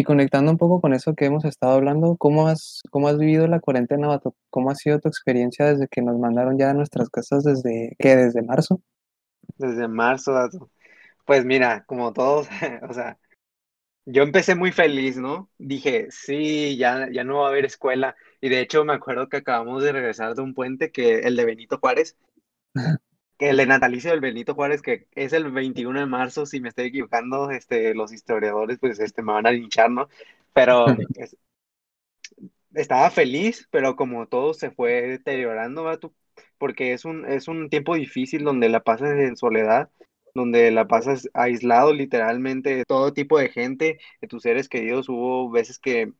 y 0.00 0.04
conectando 0.04 0.50
un 0.50 0.56
poco 0.56 0.80
con 0.80 0.94
eso 0.94 1.14
que 1.14 1.26
hemos 1.26 1.44
estado 1.44 1.74
hablando, 1.74 2.16
¿cómo 2.16 2.48
has, 2.48 2.80
cómo 2.90 3.08
has 3.08 3.18
vivido 3.18 3.46
la 3.46 3.60
cuarentena? 3.60 4.18
¿Cómo 4.48 4.70
ha 4.70 4.74
sido 4.74 4.98
tu 4.98 5.08
experiencia 5.08 5.66
desde 5.66 5.88
que 5.88 6.00
nos 6.00 6.18
mandaron 6.18 6.58
ya 6.58 6.70
a 6.70 6.74
nuestras 6.74 7.10
casas 7.10 7.44
desde, 7.44 7.96
¿qué? 7.98 8.16
¿Desde 8.16 8.42
marzo? 8.42 8.80
Desde 9.58 9.88
marzo. 9.88 10.32
Pues 11.26 11.44
mira, 11.44 11.84
como 11.84 12.14
todos, 12.14 12.48
o 12.88 12.94
sea, 12.94 13.18
yo 14.06 14.22
empecé 14.22 14.54
muy 14.54 14.72
feliz, 14.72 15.18
¿no? 15.18 15.50
Dije, 15.58 16.06
sí, 16.10 16.78
ya, 16.78 17.08
ya 17.12 17.22
no 17.22 17.40
va 17.40 17.46
a 17.46 17.50
haber 17.50 17.66
escuela. 17.66 18.16
Y 18.40 18.48
de 18.48 18.60
hecho 18.60 18.84
me 18.86 18.94
acuerdo 18.94 19.28
que 19.28 19.36
acabamos 19.36 19.82
de 19.82 19.92
regresar 19.92 20.34
de 20.34 20.40
un 20.40 20.54
puente 20.54 20.90
que 20.90 21.20
el 21.20 21.36
de 21.36 21.44
Benito 21.44 21.78
Juárez, 21.78 22.16
el 23.40 23.56
de 23.56 23.66
natalicio 23.66 24.10
del 24.10 24.20
Benito 24.20 24.54
Juárez, 24.54 24.82
que 24.82 25.06
es 25.14 25.32
el 25.32 25.50
21 25.50 26.00
de 26.00 26.06
marzo, 26.06 26.46
si 26.46 26.60
me 26.60 26.68
estoy 26.68 26.86
equivocando, 26.86 27.50
este, 27.50 27.94
los 27.94 28.12
historiadores 28.12 28.78
pues 28.78 29.00
este, 29.00 29.22
me 29.22 29.32
van 29.32 29.46
a 29.46 29.52
linchar, 29.52 29.90
¿no? 29.90 30.08
Pero 30.52 30.86
estaba 32.74 33.10
feliz, 33.10 33.68
pero 33.70 33.96
como 33.96 34.26
todo 34.26 34.54
se 34.54 34.70
fue 34.70 35.02
deteriorando, 35.08 35.86
porque 36.58 36.92
es 36.92 37.04
un, 37.04 37.24
es 37.26 37.48
un 37.48 37.70
tiempo 37.70 37.94
difícil 37.94 38.44
donde 38.44 38.68
la 38.68 38.80
pasas 38.80 39.10
en 39.18 39.36
soledad, 39.36 39.90
donde 40.34 40.70
la 40.70 40.86
pasas 40.86 41.28
aislado 41.34 41.92
literalmente 41.92 42.76
de 42.76 42.84
todo 42.84 43.12
tipo 43.12 43.38
de 43.38 43.48
gente, 43.48 43.98
de 44.20 44.28
tus 44.28 44.42
seres 44.42 44.68
queridos. 44.68 45.08
Hubo 45.08 45.50
veces 45.50 45.78
que 45.78 46.12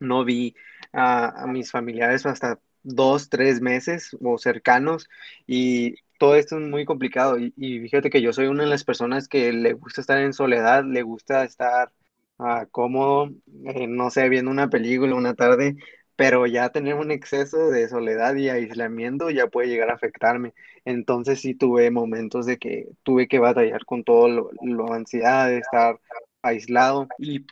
no 0.00 0.24
vi 0.24 0.56
a, 0.92 1.44
a 1.44 1.46
mis 1.46 1.70
familiares 1.70 2.26
hasta 2.26 2.60
dos, 2.82 3.28
tres 3.30 3.60
meses 3.60 4.16
o 4.22 4.38
cercanos 4.38 5.08
y 5.46 5.96
todo 6.24 6.36
esto 6.36 6.56
es 6.56 6.62
muy 6.62 6.86
complicado 6.86 7.36
y, 7.38 7.80
fíjate 7.80 8.08
que 8.08 8.22
yo 8.22 8.32
soy 8.32 8.46
una 8.46 8.64
de 8.64 8.70
las 8.70 8.82
personas 8.82 9.28
que 9.28 9.52
le 9.52 9.74
gusta 9.74 10.00
estar 10.00 10.18
en 10.18 10.32
soledad, 10.32 10.82
le 10.82 11.02
gusta 11.02 11.44
estar 11.44 11.92
uh, 12.38 12.66
cómodo, 12.70 13.28
eh, 13.66 13.86
no 13.86 14.08
sé, 14.08 14.30
viendo 14.30 14.50
una 14.50 14.70
película 14.70 15.14
una 15.16 15.34
tarde, 15.34 15.76
pero 16.16 16.46
ya 16.46 16.70
tener 16.70 16.94
un 16.94 17.10
exceso 17.10 17.68
de 17.70 17.90
soledad 17.90 18.36
y 18.36 18.48
aislamiento 18.48 19.28
ya 19.28 19.48
puede 19.48 19.68
llegar 19.68 19.90
a 19.90 19.94
afectarme. 19.96 20.54
Entonces 20.86 21.42
sí 21.42 21.54
tuve 21.54 21.90
momentos 21.90 22.46
de 22.46 22.56
que 22.56 22.88
tuve 23.02 23.28
que 23.28 23.38
batallar 23.38 23.84
con 23.84 24.02
todo 24.02 24.28
lo, 24.28 24.50
lo 24.62 24.94
ansiedad 24.94 25.48
de 25.48 25.58
estar 25.58 26.00
aislado 26.40 27.06
y 27.18 27.44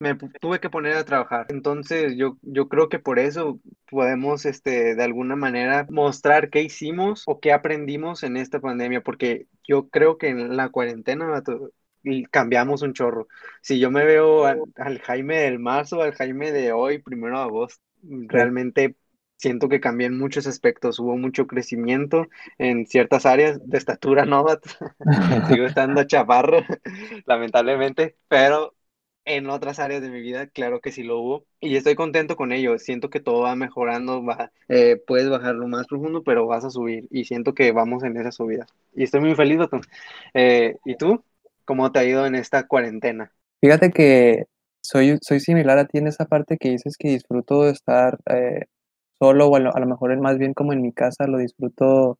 me 0.00 0.14
tuve 0.14 0.60
que 0.60 0.70
poner 0.70 0.96
a 0.96 1.04
trabajar. 1.04 1.46
Entonces 1.48 2.16
yo, 2.16 2.38
yo 2.42 2.68
creo 2.68 2.88
que 2.88 2.98
por 2.98 3.18
eso 3.18 3.60
podemos 3.90 4.46
este, 4.46 4.94
de 4.94 5.02
alguna 5.02 5.36
manera 5.36 5.86
mostrar 5.90 6.50
qué 6.50 6.62
hicimos 6.62 7.24
o 7.26 7.40
qué 7.40 7.52
aprendimos 7.52 8.22
en 8.22 8.36
esta 8.36 8.60
pandemia, 8.60 9.02
porque 9.02 9.46
yo 9.66 9.88
creo 9.88 10.18
que 10.18 10.28
en 10.28 10.56
la 10.56 10.68
cuarentena 10.70 11.42
cambiamos 12.30 12.82
un 12.82 12.94
chorro. 12.94 13.28
Si 13.60 13.78
yo 13.80 13.90
me 13.90 14.04
veo 14.04 14.44
al, 14.46 14.98
Jaime 15.00 15.38
del 15.38 15.58
marzo, 15.58 16.02
al 16.02 16.14
Jaime 16.14 16.52
de 16.52 16.72
hoy, 16.72 17.00
primero 17.00 17.38
de 17.38 17.44
agosto, 17.44 17.82
realmente 18.02 18.96
siento 19.36 19.68
que 19.68 19.80
cambié 19.80 20.06
en 20.06 20.18
muchos 20.18 20.46
aspectos. 20.46 20.98
Hubo 21.00 21.16
mucho 21.16 21.46
crecimiento 21.46 22.28
en 22.58 22.86
ciertas 22.86 23.26
áreas 23.26 23.60
de 23.68 23.78
estatura, 23.78 24.24
no, 24.24 24.46
sigo 25.48 25.66
estando 25.66 26.04
chaparro, 26.04 26.58
lamentablemente, 27.26 28.16
pero 28.28 28.74
en 29.28 29.48
otras 29.50 29.78
áreas 29.78 30.02
de 30.02 30.10
mi 30.10 30.20
vida, 30.20 30.46
claro 30.48 30.80
que 30.80 30.90
sí 30.90 31.02
lo 31.02 31.20
hubo. 31.20 31.44
Y 31.60 31.76
estoy 31.76 31.94
contento 31.94 32.34
con 32.36 32.52
ello. 32.52 32.78
Siento 32.78 33.10
que 33.10 33.20
todo 33.20 33.42
va 33.42 33.54
mejorando, 33.54 34.24
va, 34.24 34.50
eh, 34.68 34.96
puedes 35.06 35.28
bajar 35.28 35.54
lo 35.54 35.68
más 35.68 35.86
profundo, 35.86 36.22
pero 36.24 36.46
vas 36.46 36.64
a 36.64 36.70
subir. 36.70 37.06
Y 37.10 37.24
siento 37.24 37.54
que 37.54 37.72
vamos 37.72 38.02
en 38.04 38.16
esa 38.16 38.32
subida. 38.32 38.66
Y 38.94 39.04
estoy 39.04 39.20
muy 39.20 39.34
feliz, 39.34 39.58
Baton. 39.58 39.82
Eh, 40.34 40.76
¿Y 40.84 40.96
tú? 40.96 41.22
¿Cómo 41.64 41.92
te 41.92 42.00
ha 42.00 42.04
ido 42.04 42.26
en 42.26 42.34
esta 42.34 42.66
cuarentena? 42.66 43.32
Fíjate 43.60 43.90
que 43.90 44.44
soy, 44.80 45.18
soy 45.20 45.40
similar 45.40 45.78
a 45.78 45.86
ti 45.86 45.98
en 45.98 46.06
esa 46.06 46.24
parte 46.24 46.56
que 46.56 46.70
dices 46.70 46.96
que 46.98 47.08
disfruto 47.10 47.64
de 47.64 47.72
estar 47.72 48.18
eh, 48.30 48.64
solo, 49.18 49.48
o 49.48 49.56
a 49.56 49.60
lo, 49.60 49.76
a 49.76 49.80
lo 49.80 49.86
mejor 49.86 50.16
más 50.20 50.38
bien 50.38 50.54
como 50.54 50.72
en 50.72 50.82
mi 50.82 50.92
casa, 50.92 51.26
lo 51.26 51.38
disfruto 51.38 52.18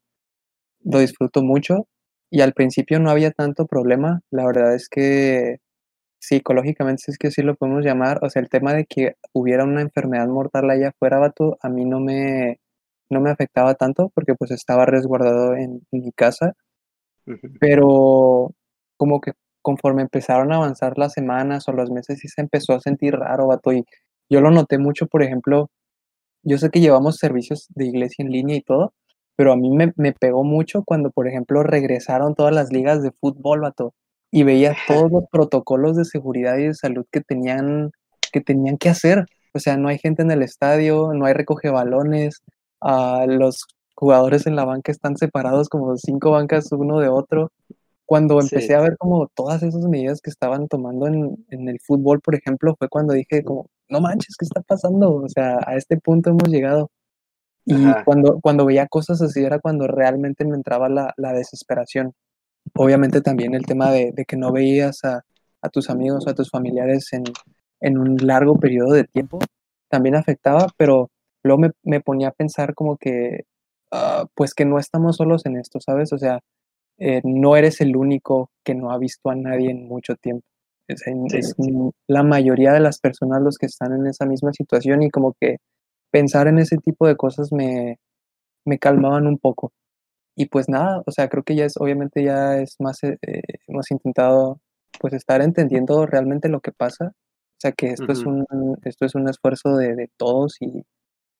lo 0.84 1.00
disfruto 1.00 1.42
mucho 1.42 1.86
y 2.30 2.40
al 2.40 2.52
principio 2.52 3.00
no 3.00 3.10
había 3.10 3.30
tanto 3.30 3.66
problema. 3.66 4.20
La 4.30 4.46
verdad 4.46 4.74
es 4.74 4.88
que 4.88 5.58
psicológicamente, 6.18 7.02
si 7.04 7.10
es 7.12 7.18
que 7.18 7.30
sí 7.30 7.42
lo 7.42 7.54
podemos 7.56 7.84
llamar, 7.84 8.18
o 8.22 8.30
sea, 8.30 8.42
el 8.42 8.48
tema 8.48 8.74
de 8.74 8.86
que 8.86 9.16
hubiera 9.32 9.64
una 9.64 9.82
enfermedad 9.82 10.28
mortal 10.28 10.70
allá 10.70 10.88
afuera, 10.88 11.18
vato, 11.18 11.58
a 11.62 11.68
mí 11.68 11.84
no 11.84 12.00
me, 12.00 12.60
no 13.10 13.20
me 13.20 13.30
afectaba 13.30 13.74
tanto 13.74 14.10
porque 14.14 14.34
pues 14.34 14.50
estaba 14.50 14.86
resguardado 14.86 15.54
en, 15.54 15.82
en 15.92 16.02
mi 16.02 16.12
casa, 16.12 16.54
pero 17.60 18.52
como 18.96 19.20
que 19.20 19.32
conforme 19.62 20.02
empezaron 20.02 20.52
a 20.52 20.56
avanzar 20.56 20.98
las 20.98 21.12
semanas 21.12 21.68
o 21.68 21.72
los 21.72 21.90
meses, 21.90 22.20
sí 22.20 22.28
se 22.28 22.40
empezó 22.40 22.74
a 22.74 22.80
sentir 22.80 23.14
raro, 23.14 23.46
vato, 23.48 23.72
y 23.72 23.84
yo 24.30 24.40
lo 24.40 24.50
noté 24.50 24.78
mucho, 24.78 25.06
por 25.06 25.22
ejemplo, 25.22 25.70
yo 26.42 26.58
sé 26.58 26.70
que 26.70 26.80
llevamos 26.80 27.16
servicios 27.16 27.68
de 27.74 27.86
iglesia 27.86 28.24
en 28.24 28.32
línea 28.32 28.56
y 28.56 28.62
todo, 28.62 28.94
pero 29.36 29.52
a 29.52 29.56
mí 29.56 29.70
me, 29.70 29.92
me 29.96 30.12
pegó 30.12 30.44
mucho 30.44 30.82
cuando, 30.84 31.10
por 31.10 31.28
ejemplo, 31.28 31.62
regresaron 31.62 32.34
todas 32.34 32.54
las 32.54 32.72
ligas 32.72 33.02
de 33.02 33.12
fútbol, 33.12 33.60
vato, 33.60 33.94
y 34.30 34.42
veía 34.42 34.76
todos 34.86 35.10
los 35.10 35.24
protocolos 35.30 35.96
de 35.96 36.04
seguridad 36.04 36.58
y 36.58 36.64
de 36.64 36.74
salud 36.74 37.06
que 37.10 37.20
tenían 37.20 37.90
que, 38.32 38.40
tenían 38.40 38.76
que 38.76 38.88
hacer. 38.88 39.26
O 39.54 39.58
sea, 39.58 39.76
no 39.76 39.88
hay 39.88 39.98
gente 39.98 40.22
en 40.22 40.30
el 40.30 40.42
estadio, 40.42 41.12
no 41.14 41.24
hay 41.24 41.34
recoge 41.34 41.70
balones, 41.70 42.42
ah, 42.80 43.24
los 43.26 43.64
jugadores 43.94 44.46
en 44.46 44.54
la 44.54 44.64
banca 44.64 44.92
están 44.92 45.16
separados 45.16 45.68
como 45.68 45.96
cinco 45.96 46.32
bancas 46.32 46.70
uno 46.72 47.00
de 47.00 47.08
otro. 47.08 47.50
Cuando 48.06 48.40
empecé 48.40 48.68
Sí, 48.68 48.72
a 48.72 48.80
ver 48.80 48.96
como 48.96 49.26
todas 49.34 49.62
esas 49.62 49.82
medidas 49.82 50.20
que 50.22 50.30
estaban 50.30 50.66
tomando 50.68 51.06
en, 51.08 51.44
en 51.50 51.68
el 51.68 51.78
fútbol, 51.80 52.20
por 52.20 52.34
ejemplo, 52.34 52.74
fue 52.78 52.88
cuando 52.88 53.12
dije 53.12 53.42
como, 53.42 53.68
no 53.88 54.00
manches, 54.00 54.36
¿qué 54.38 54.46
está 54.46 54.62
pasando? 54.62 55.14
O 55.14 55.28
sea, 55.28 55.58
a 55.66 55.76
este 55.76 55.98
punto 55.98 56.30
hemos 56.30 56.48
llegado. 56.48 56.90
Y 57.66 57.74
ajá, 57.74 58.04
cuando, 58.04 58.40
cuando 58.40 58.64
veía 58.64 58.86
cosas 58.86 59.20
así 59.20 59.44
era 59.44 59.58
cuando 59.58 59.86
realmente 59.86 60.44
me 60.46 60.56
entraba 60.56 60.88
la, 60.88 61.12
la 61.16 61.32
desesperación. 61.34 62.14
Obviamente 62.74 63.20
también 63.20 63.54
el 63.54 63.64
tema 63.66 63.90
de, 63.90 64.12
de 64.12 64.24
que 64.24 64.36
no 64.36 64.52
veías 64.52 65.04
a, 65.04 65.22
a 65.62 65.68
tus 65.68 65.90
amigos 65.90 66.26
o 66.26 66.30
a 66.30 66.34
tus 66.34 66.50
familiares 66.50 67.12
en, 67.12 67.24
en 67.80 67.98
un 67.98 68.16
largo 68.16 68.56
periodo 68.58 68.92
de 68.92 69.04
tiempo 69.04 69.38
también 69.88 70.14
afectaba, 70.16 70.68
pero 70.76 71.10
luego 71.42 71.60
me, 71.60 71.70
me 71.82 72.00
ponía 72.00 72.28
a 72.28 72.32
pensar 72.32 72.74
como 72.74 72.96
que, 72.96 73.44
ah, 73.90 74.26
pues 74.34 74.54
que 74.54 74.64
no 74.64 74.78
estamos 74.78 75.16
solos 75.16 75.46
en 75.46 75.56
esto, 75.56 75.80
¿sabes? 75.80 76.12
O 76.12 76.18
sea, 76.18 76.40
eh, 76.98 77.20
no 77.24 77.56
eres 77.56 77.80
el 77.80 77.96
único 77.96 78.50
que 78.64 78.74
no 78.74 78.90
ha 78.90 78.98
visto 78.98 79.30
a 79.30 79.34
nadie 79.36 79.70
en 79.70 79.86
mucho 79.88 80.14
tiempo. 80.16 80.44
Es, 80.88 81.02
sí, 81.58 81.72
la 82.06 82.22
mayoría 82.22 82.72
de 82.72 82.80
las 82.80 82.98
personas 82.98 83.42
los 83.42 83.58
que 83.58 83.66
están 83.66 83.92
en 83.92 84.06
esa 84.06 84.24
misma 84.24 84.52
situación 84.54 85.02
y 85.02 85.10
como 85.10 85.34
que 85.38 85.58
pensar 86.10 86.48
en 86.48 86.58
ese 86.58 86.78
tipo 86.78 87.06
de 87.06 87.16
cosas 87.16 87.52
me, 87.52 87.98
me 88.64 88.78
calmaban 88.78 89.26
un 89.26 89.38
poco. 89.38 89.72
Y 90.40 90.46
pues 90.46 90.68
nada, 90.68 91.02
o 91.04 91.10
sea, 91.10 91.28
creo 91.28 91.42
que 91.42 91.56
ya 91.56 91.64
es, 91.64 91.76
obviamente 91.78 92.22
ya 92.22 92.58
es 92.58 92.76
más, 92.78 93.02
eh, 93.02 93.18
eh, 93.26 93.42
hemos 93.66 93.90
intentado 93.90 94.60
pues 95.00 95.12
estar 95.12 95.42
entendiendo 95.42 96.06
realmente 96.06 96.48
lo 96.48 96.60
que 96.60 96.70
pasa. 96.70 97.06
O 97.06 97.60
sea, 97.60 97.72
que 97.72 97.88
esto 97.88 98.12
es 98.12 98.24
un, 98.24 98.46
esto 98.84 99.04
es 99.04 99.16
un 99.16 99.28
esfuerzo 99.28 99.76
de, 99.76 99.96
de 99.96 100.08
todos 100.16 100.58
y, 100.60 100.84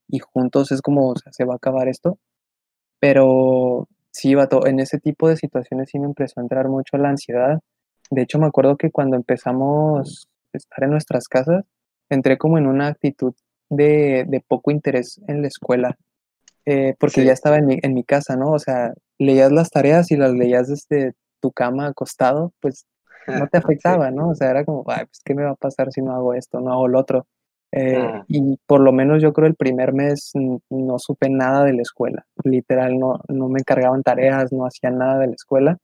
y 0.09 0.19
juntos 0.19 0.73
es 0.73 0.83
como, 0.83 1.11
o 1.11 1.17
sea, 1.17 1.33
se 1.33 1.45
va 1.45 1.52
a 1.55 1.57
acabar 1.59 1.87
esto. 1.87 2.19
Pero 2.99 3.87
sí, 4.11 4.35
vato, 4.35 4.67
en 4.67 4.81
ese 4.81 4.99
tipo 4.99 5.28
de 5.28 5.37
situaciones 5.37 5.90
sí 5.90 6.00
me 6.00 6.07
empezó 6.07 6.40
a 6.40 6.43
entrar 6.43 6.69
mucho 6.69 6.97
la 6.99 7.11
ansiedad. 7.11 7.61
De 8.11 8.23
hecho, 8.23 8.40
me 8.40 8.47
acuerdo 8.47 8.76
que 8.76 8.90
cuando 8.90 9.14
empezamos 9.14 10.28
a 10.52 10.57
estar 10.57 10.83
en 10.83 10.90
nuestras 10.90 11.28
casas, 11.28 11.64
entré 12.11 12.37
como 12.37 12.59
en 12.59 12.67
una 12.67 12.88
actitud 12.88 13.35
de, 13.71 14.25
de 14.26 14.40
poco 14.40 14.73
interés 14.73 15.21
en 15.28 15.43
la 15.43 15.47
escuela, 15.47 15.97
eh, 16.71 16.95
porque 16.99 17.25
ya 17.25 17.33
estaba 17.33 17.57
en 17.57 17.65
mi, 17.65 17.79
en 17.83 17.95
mi 17.95 18.05
casa, 18.05 18.37
¿no? 18.37 18.53
O 18.53 18.59
sea, 18.59 18.93
leías 19.19 19.51
las 19.51 19.71
tareas 19.71 20.11
y 20.11 20.17
las 20.19 20.35
leías 20.35 20.69
desde 20.69 21.15
tu 21.41 21.51
cama 21.51 21.87
acostado, 21.87 22.53
pues 22.61 22.85
no 23.27 23.47
te 23.47 23.59
sí, 23.59 23.65
afectaba, 23.65 24.11
¿no? 24.11 24.29
O 24.29 24.35
sea, 24.35 24.51
era 24.51 24.67
como, 24.67 24.85
ay, 24.87 25.07
pues, 25.07 25.21
¿qué 25.25 25.35
me 25.35 25.45
va 25.45 25.53
a 25.53 25.55
pasar 25.55 25.91
si 25.93 26.03
no 26.03 26.13
hago 26.13 26.35
esto, 26.35 26.61
no 26.61 26.71
hago 26.71 26.87
lo 26.87 26.99
otro? 27.01 27.27
Eh, 27.73 28.23
y 28.29 28.59
por 28.67 28.81
lo 28.81 28.93
menos 28.93 29.23
yo 29.23 29.33
creo 29.33 29.47
el 29.47 29.55
primer 29.55 29.95
mes 29.95 30.33
no 30.35 30.99
supe 30.99 31.31
nada 31.31 31.65
de 31.65 31.73
la 31.73 31.81
escuela. 31.81 32.27
Literal, 32.45 32.99
no, 32.99 33.19
no 33.29 33.49
me 33.49 33.61
encargaban 33.61 34.03
tareas, 34.03 34.53
no 34.53 34.67
hacía 34.67 34.91
nada 34.91 35.21
de 35.21 35.29
la 35.29 35.35
escuela. 35.35 35.79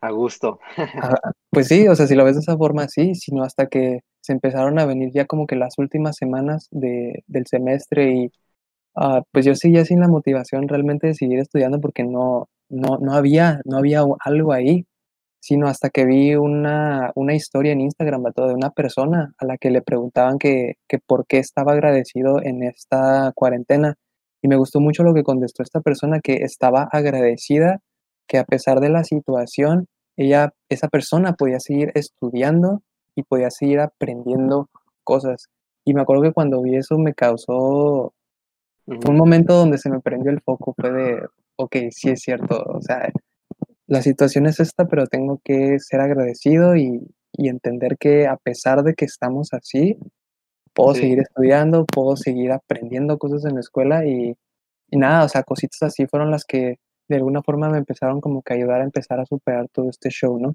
a 0.00 0.10
gusto. 0.10 0.58
Ajá, 0.76 1.20
pues 1.50 1.68
sí, 1.68 1.86
o 1.86 1.94
sea, 1.94 2.08
si 2.08 2.16
lo 2.16 2.24
ves 2.24 2.34
de 2.34 2.40
esa 2.40 2.56
forma, 2.56 2.88
sí, 2.88 3.14
sino 3.14 3.44
hasta 3.44 3.66
que 3.68 4.00
se 4.20 4.32
empezaron 4.32 4.80
a 4.80 4.86
venir 4.86 5.12
ya 5.14 5.26
como 5.26 5.46
que 5.46 5.54
las 5.54 5.78
últimas 5.78 6.16
semanas 6.16 6.66
de, 6.72 7.22
del 7.28 7.46
semestre 7.46 8.10
y 8.12 8.32
ah, 8.96 9.22
pues 9.32 9.44
yo 9.46 9.54
seguía 9.54 9.84
sin 9.84 10.00
la 10.00 10.08
motivación 10.08 10.68
realmente 10.68 11.08
de 11.08 11.14
seguir 11.14 11.38
estudiando 11.38 11.80
porque 11.80 12.04
no, 12.04 12.48
no, 12.68 12.98
no 13.00 13.14
había, 13.14 13.60
no 13.64 13.78
había 13.78 14.02
algo 14.24 14.52
ahí 14.52 14.86
sino 15.46 15.68
hasta 15.68 15.90
que 15.90 16.04
vi 16.04 16.34
una, 16.34 17.12
una 17.14 17.34
historia 17.34 17.70
en 17.70 17.80
Instagram, 17.80 18.24
de 18.34 18.52
una 18.52 18.70
persona 18.70 19.32
a 19.38 19.46
la 19.46 19.56
que 19.58 19.70
le 19.70 19.80
preguntaban 19.80 20.38
que, 20.38 20.74
que 20.88 20.98
por 20.98 21.24
qué 21.24 21.38
estaba 21.38 21.72
agradecido 21.72 22.42
en 22.42 22.64
esta 22.64 23.30
cuarentena. 23.32 23.94
Y 24.42 24.48
me 24.48 24.56
gustó 24.56 24.80
mucho 24.80 25.04
lo 25.04 25.14
que 25.14 25.22
contestó 25.22 25.62
esta 25.62 25.80
persona, 25.80 26.18
que 26.18 26.38
estaba 26.42 26.88
agradecida 26.90 27.78
que 28.26 28.38
a 28.38 28.44
pesar 28.44 28.80
de 28.80 28.88
la 28.88 29.04
situación, 29.04 29.86
ella, 30.16 30.52
esa 30.68 30.88
persona 30.88 31.34
podía 31.34 31.60
seguir 31.60 31.92
estudiando 31.94 32.82
y 33.14 33.22
podía 33.22 33.50
seguir 33.52 33.78
aprendiendo 33.78 34.68
cosas. 35.04 35.46
Y 35.84 35.94
me 35.94 36.02
acuerdo 36.02 36.24
que 36.24 36.32
cuando 36.32 36.60
vi 36.60 36.74
eso 36.74 36.98
me 36.98 37.14
causó, 37.14 38.12
fue 38.86 39.10
un 39.10 39.16
momento 39.16 39.54
donde 39.54 39.78
se 39.78 39.90
me 39.90 40.00
prendió 40.00 40.30
el 40.30 40.40
foco, 40.40 40.74
fue 40.78 40.92
de, 40.92 41.26
ok, 41.56 41.76
sí 41.90 42.10
es 42.10 42.20
cierto, 42.22 42.62
o 42.66 42.80
sea, 42.82 43.10
la 43.86 44.02
situación 44.02 44.46
es 44.46 44.60
esta, 44.60 44.86
pero 44.86 45.06
tengo 45.06 45.40
que 45.44 45.78
ser 45.80 46.00
agradecido 46.00 46.76
y, 46.76 47.02
y 47.32 47.48
entender 47.48 47.98
que 47.98 48.26
a 48.26 48.36
pesar 48.36 48.82
de 48.82 48.94
que 48.94 49.04
estamos 49.04 49.52
así, 49.52 49.98
puedo 50.74 50.94
Sí, 50.94 51.00
seguir 51.00 51.20
estudiando, 51.20 51.86
puedo 51.86 52.16
seguir 52.16 52.52
aprendiendo 52.52 53.18
cosas 53.18 53.44
en 53.46 53.54
la 53.54 53.60
escuela 53.60 54.06
y, 54.06 54.36
y 54.90 54.96
nada, 54.98 55.24
o 55.24 55.28
sea, 55.28 55.42
cositas 55.44 55.82
así 55.82 56.06
fueron 56.06 56.30
las 56.30 56.44
que 56.44 56.78
de 57.08 57.16
alguna 57.16 57.42
forma 57.42 57.70
me 57.70 57.78
empezaron 57.78 58.20
como 58.20 58.42
que 58.42 58.54
a 58.54 58.56
ayudar 58.56 58.80
a 58.82 58.84
empezar 58.84 59.20
a 59.20 59.26
superar 59.26 59.68
todo 59.72 59.90
este 59.90 60.10
show, 60.10 60.38
¿no? 60.38 60.54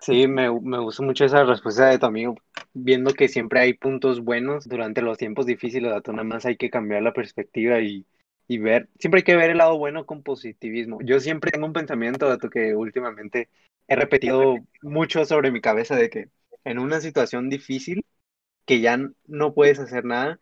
Sí, 0.00 0.26
me, 0.28 0.50
me 0.60 0.78
gustó 0.78 1.02
mucho 1.02 1.24
esa 1.24 1.44
respuesta 1.44 1.88
de 1.88 1.98
tu 1.98 2.06
amigo, 2.06 2.36
viendo 2.72 3.12
que 3.12 3.28
siempre 3.28 3.60
hay 3.60 3.74
puntos 3.74 4.20
buenos 4.20 4.68
durante 4.68 5.02
los 5.02 5.18
tiempos 5.18 5.46
difíciles, 5.46 5.90
dato, 5.90 6.12
nada 6.12 6.24
más 6.24 6.46
hay 6.46 6.56
que 6.56 6.70
cambiar 6.70 7.02
la 7.02 7.12
perspectiva 7.12 7.80
y, 7.80 8.06
y 8.48 8.58
ver, 8.58 8.88
siempre 8.98 9.20
hay 9.20 9.24
que 9.24 9.36
ver 9.36 9.50
el 9.50 9.58
lado 9.58 9.78
bueno 9.78 10.06
con 10.06 10.22
positivismo. 10.22 10.98
Yo 11.02 11.20
siempre 11.20 11.50
tengo 11.50 11.66
un 11.66 11.72
pensamiento, 11.72 12.28
dato, 12.28 12.50
que 12.50 12.74
últimamente 12.74 13.48
he 13.88 13.96
repetido 13.96 14.56
mucho 14.82 15.24
sobre 15.24 15.50
mi 15.50 15.60
cabeza 15.60 15.96
de 15.96 16.10
que 16.10 16.28
en 16.64 16.78
una 16.78 17.00
situación 17.00 17.48
difícil, 17.48 18.04
que 18.64 18.80
ya 18.80 18.98
no 19.26 19.54
puedes 19.54 19.78
hacer 19.78 20.04
nada, 20.04 20.38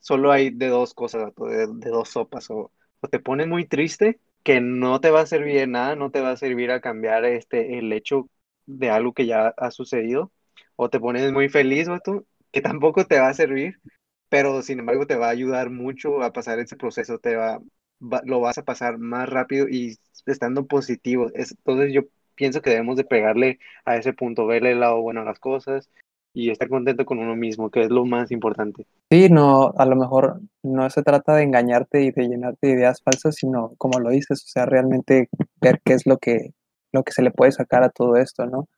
solo 0.00 0.30
hay 0.30 0.50
de 0.50 0.68
dos 0.68 0.94
cosas, 0.94 1.32
de, 1.36 1.66
de 1.66 1.90
dos 1.90 2.10
sopas. 2.10 2.50
O, 2.50 2.70
o 3.00 3.08
te 3.08 3.18
pones 3.18 3.46
muy 3.46 3.64
triste, 3.66 4.20
que 4.42 4.60
no 4.60 5.00
te 5.00 5.10
va 5.10 5.22
a 5.22 5.26
servir 5.26 5.54
de 5.54 5.66
nada, 5.66 5.96
no 5.96 6.10
te 6.10 6.20
va 6.20 6.32
a 6.32 6.36
servir 6.36 6.70
a 6.70 6.80
cambiar 6.80 7.24
este, 7.24 7.78
el 7.78 7.92
hecho 7.92 8.28
de 8.66 8.90
algo 8.90 9.12
que 9.12 9.26
ya 9.26 9.48
ha 9.56 9.70
sucedido. 9.70 10.32
O 10.76 10.90
te 10.90 11.00
pones 11.00 11.32
muy 11.32 11.48
feliz, 11.48 11.88
vato, 11.88 12.24
que 12.52 12.60
tampoco 12.60 13.04
te 13.06 13.20
va 13.20 13.28
a 13.28 13.34
servir, 13.34 13.80
pero 14.28 14.62
sin 14.62 14.80
embargo 14.80 15.06
te 15.06 15.16
va 15.16 15.26
a 15.28 15.30
ayudar 15.30 15.70
mucho 15.70 16.22
a 16.22 16.32
pasar 16.32 16.58
ese 16.58 16.76
proceso, 16.76 17.18
te 17.18 17.36
va, 17.36 17.60
va- 18.00 18.22
lo 18.24 18.40
vas 18.40 18.58
a 18.58 18.64
pasar 18.64 18.98
más 18.98 19.28
rápido 19.28 19.68
y 19.68 19.96
estando 20.26 20.66
positivo. 20.66 21.30
Es- 21.34 21.52
entonces 21.52 21.92
yo 21.92 22.02
pienso 22.34 22.62
que 22.62 22.70
debemos 22.70 22.96
de 22.96 23.04
pegarle 23.04 23.58
a 23.84 23.96
ese 23.96 24.12
punto, 24.12 24.46
verle 24.46 24.72
el 24.72 24.80
lado 24.80 25.00
bueno 25.00 25.20
a 25.22 25.24
las 25.24 25.38
cosas 25.38 25.90
y 26.32 26.50
estar 26.50 26.68
contento 26.68 27.04
con 27.04 27.18
uno 27.18 27.36
mismo, 27.36 27.70
que 27.70 27.82
es 27.84 27.90
lo 27.90 28.04
más 28.04 28.32
importante. 28.32 28.86
Sí, 29.10 29.28
no, 29.28 29.72
a 29.76 29.86
lo 29.86 29.94
mejor 29.94 30.40
no 30.62 30.90
se 30.90 31.02
trata 31.04 31.36
de 31.36 31.44
engañarte 31.44 32.02
y 32.02 32.10
de 32.10 32.28
llenarte 32.28 32.66
de 32.66 32.72
ideas 32.72 33.00
falsas, 33.02 33.36
sino 33.36 33.74
como 33.78 34.00
lo 34.00 34.10
dices, 34.10 34.42
o 34.42 34.48
sea, 34.48 34.66
realmente 34.66 35.28
ver 35.60 35.80
qué 35.84 35.92
es 35.92 36.06
lo 36.06 36.18
que, 36.18 36.52
lo 36.94 37.02
que 37.04 37.12
se 37.12 37.22
le 37.22 37.30
puede 37.32 37.52
sacar 37.52 37.82
a 37.82 37.90
todo 37.90 38.16
esto, 38.16 38.46
¿no? 38.46 38.68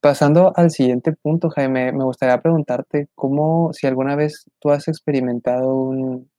Pasando 0.00 0.52
al 0.56 0.70
siguiente 0.70 1.12
punto, 1.12 1.50
Jaime, 1.50 1.92
me 1.92 2.04
gustaría 2.04 2.40
preguntarte 2.40 3.08
cómo, 3.14 3.72
si 3.72 3.86
alguna 3.86 4.14
vez 4.14 4.44
tú 4.60 4.70
has 4.70 4.86
experimentado 4.88 5.74
un, 5.74 6.30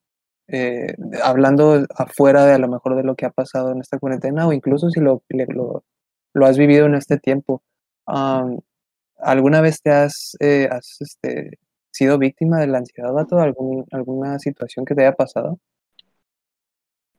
eh, 0.48 0.96
hablando 1.24 1.86
afuera 1.96 2.46
de 2.46 2.54
a 2.54 2.58
lo 2.58 2.70
mejor 2.70 2.96
de 2.96 3.04
lo 3.04 3.16
que 3.16 3.26
ha 3.26 3.32
pasado 3.32 3.72
en 3.72 3.82
esta 3.82 4.00
cuarentena 4.00 4.48
o 4.48 4.54
incluso 4.54 4.90
si 4.90 5.02
lo, 5.02 5.22
lo, 5.30 5.84
lo 6.34 6.46
has 6.46 6.58
vivido 6.58 6.86
en 6.86 6.96
este 6.96 7.20
tiempo, 7.20 7.62
am, 8.06 8.60
¿alguna 9.18 9.60
vez 9.60 9.82
te 9.82 9.92
has, 9.92 10.38
eh, 10.40 10.70
has, 10.72 10.98
este, 11.02 11.60
sido 11.92 12.18
víctima 12.18 12.60
de 12.60 12.68
la 12.68 12.78
ansiedad, 12.78 13.12
vato? 13.12 13.40
¿Algún, 13.40 13.86
alguna 13.92 14.40
situación 14.40 14.86
que 14.86 14.96
te 14.96 15.02
haya 15.02 15.16
pasado? 15.16 15.60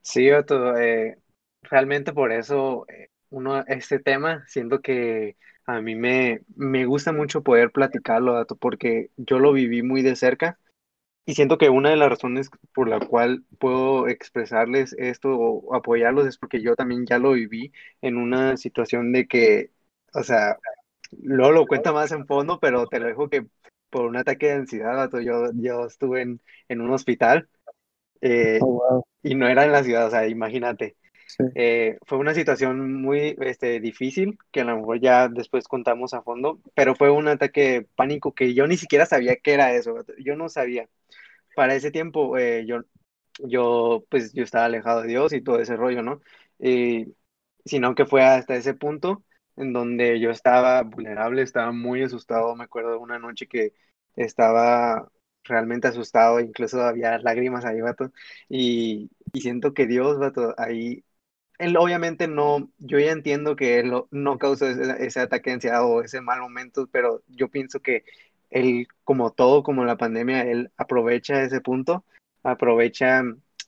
Sí, 0.01 0.31
Otto, 0.31 0.75
eh, 0.77 1.19
realmente 1.61 2.13
por 2.13 2.31
eso 2.31 2.85
eh, 2.87 3.09
uno, 3.29 3.63
este 3.67 3.99
tema, 3.99 4.45
siento 4.47 4.81
que 4.81 5.37
a 5.65 5.81
mí 5.81 5.95
me, 5.95 6.41
me 6.55 6.85
gusta 6.85 7.11
mucho 7.13 7.43
poder 7.43 7.71
platicarlo, 7.71 8.35
Otto, 8.39 8.55
porque 8.57 9.11
yo 9.17 9.39
lo 9.39 9.53
viví 9.53 9.83
muy 9.83 10.01
de 10.01 10.15
cerca 10.15 10.59
y 11.25 11.35
siento 11.35 11.57
que 11.57 11.69
una 11.69 11.91
de 11.91 11.97
las 11.97 12.09
razones 12.09 12.49
por 12.73 12.89
la 12.89 12.99
cual 12.99 13.43
puedo 13.59 14.07
expresarles 14.07 14.93
esto 14.97 15.29
o 15.37 15.75
apoyarlos 15.75 16.27
es 16.27 16.37
porque 16.37 16.61
yo 16.61 16.75
también 16.75 17.05
ya 17.05 17.19
lo 17.19 17.33
viví 17.33 17.71
en 18.01 18.17
una 18.17 18.57
situación 18.57 19.11
de 19.13 19.27
que, 19.27 19.71
o 20.13 20.23
sea, 20.23 20.57
luego 21.11 21.51
lo 21.53 21.67
cuenta 21.67 21.93
más 21.93 22.11
en 22.11 22.25
fondo, 22.27 22.59
pero 22.59 22.87
te 22.87 22.99
lo 22.99 23.07
dejo 23.07 23.29
que 23.29 23.45
por 23.89 24.05
un 24.05 24.17
ataque 24.17 24.47
de 24.47 24.53
ansiedad, 24.53 25.09
yo, 25.21 25.51
yo 25.55 25.85
estuve 25.87 26.21
en, 26.23 26.41
en 26.69 26.81
un 26.81 26.91
hospital 26.91 27.49
eh, 28.21 28.59
Oh, 28.61 29.03
y 29.23 29.35
no 29.35 29.47
era 29.47 29.65
en 29.65 29.71
la 29.71 29.83
ciudad, 29.83 30.07
o 30.07 30.11
sea, 30.11 30.27
imagínate. 30.27 30.97
Eh, 31.55 31.97
fue 32.05 32.17
una 32.19 32.33
situación 32.35 33.01
muy 33.01 33.35
este, 33.41 33.79
difícil, 33.79 34.37
que 34.51 34.61
a 34.61 34.63
lo 34.65 34.77
mejor 34.77 34.99
ya 35.01 35.27
después 35.29 35.67
contamos 35.67 36.13
a 36.13 36.21
fondo, 36.21 36.59
pero 36.75 36.95
fue 36.95 37.09
un 37.11 37.27
ataque 37.27 37.61
de 37.71 37.81
pánico 37.95 38.33
que 38.33 38.53
yo 38.53 38.67
ni 38.67 38.77
siquiera 38.77 39.05
sabía 39.05 39.35
qué 39.37 39.53
era 39.53 39.73
eso, 39.73 39.95
yo 40.19 40.35
no 40.35 40.49
sabía. 40.49 40.87
Para 41.55 41.75
ese 41.75 41.91
tiempo 41.91 42.37
eh, 42.37 42.65
yo, 42.65 42.81
yo, 43.39 44.05
pues 44.09 44.33
yo 44.33 44.43
estaba 44.43 44.65
alejado 44.65 45.01
de 45.01 45.09
Dios 45.09 45.33
y 45.33 45.41
todo 45.41 45.59
ese 45.59 45.75
rollo, 45.75 46.03
¿no? 46.03 46.21
Y, 46.59 47.15
sino 47.65 47.95
que 47.95 48.05
fue 48.05 48.23
hasta 48.23 48.55
ese 48.55 48.73
punto 48.73 49.23
en 49.57 49.73
donde 49.73 50.19
yo 50.19 50.31
estaba 50.31 50.83
vulnerable, 50.83 51.41
estaba 51.41 51.71
muy 51.71 52.03
asustado, 52.03 52.55
me 52.55 52.63
acuerdo 52.65 52.91
de 52.91 52.97
una 52.97 53.19
noche 53.19 53.47
que 53.47 53.73
estaba 54.15 55.11
realmente 55.43 55.87
asustado, 55.87 56.39
incluso 56.39 56.81
había 56.81 57.17
lágrimas 57.19 57.65
ahí, 57.65 57.81
vato, 57.81 58.11
y, 58.49 59.09
y 59.33 59.41
siento 59.41 59.73
que 59.73 59.87
Dios, 59.87 60.19
vato, 60.19 60.53
ahí 60.57 61.03
él 61.59 61.77
obviamente 61.77 62.27
no, 62.27 62.69
yo 62.79 62.99
ya 62.99 63.11
entiendo 63.11 63.55
que 63.55 63.79
él 63.79 63.93
no 64.11 64.37
causó 64.37 64.67
ese, 64.67 65.05
ese, 65.05 65.19
ataque 65.19 65.51
de 65.51 65.55
ansiedad 65.55 65.85
o 65.85 66.01
ese 66.01 66.21
mal 66.21 66.39
momento, 66.39 66.87
pero 66.91 67.21
yo 67.27 67.49
pienso 67.49 67.81
que 67.81 68.03
él, 68.49 68.87
como 69.03 69.31
todo, 69.31 69.61
como 69.61 69.85
la 69.85 69.97
pandemia, 69.97 70.41
él 70.43 70.71
aprovecha 70.77 71.43
ese 71.43 71.61
punto, 71.61 72.05
aprovecha 72.43 73.23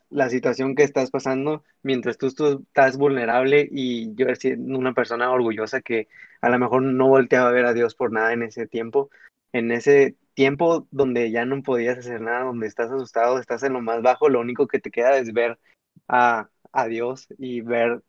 la 0.10 0.30
situación 0.30 0.76
que 0.76 0.84
estás 0.84 1.12
pasando 1.12 1.64
mientras 1.84 2.18
tú, 2.18 2.32
tú 2.32 2.64
estás 2.68 2.98
vulnerable 2.98 3.68
y 3.72 4.14
yo 4.16 4.34
siendo 4.36 4.78
una 4.78 4.94
persona 4.94 5.32
orgullosa 5.32 5.82
que 5.82 6.08
a 6.42 6.50
lo 6.50 6.60
mejor 6.60 6.84
no 6.84 7.08
volteaba 7.08 7.50
a 7.50 7.54
ver 7.54 7.66
a 7.66 7.74
Dios 7.74 7.96
por 7.96 8.12
nada 8.12 8.34
en 8.34 8.44
ese 8.44 8.68
tiempo, 8.68 9.10
en 9.54 9.72
ese 9.72 10.16
tiempo 10.34 10.88
donde 10.92 11.32
ya 11.32 11.46
no 11.46 11.62
podías 11.64 11.98
hacer 11.98 12.22
nada, 12.22 12.46
donde 12.46 12.68
estás 12.68 12.92
asustado, 12.92 13.40
estás 13.40 13.64
en 13.64 13.74
lo 13.74 13.82
más 13.82 14.02
bajo, 14.02 14.30
lo 14.30 14.40
único 14.40 14.68
que 14.68 14.80
te 14.80 14.92
queda 14.92 15.18
es 15.18 15.34
ver 15.34 15.60
a 16.08 16.50
a 16.72 16.88
Dios 16.88 17.28
y 17.38 17.62
ver 17.62 18.04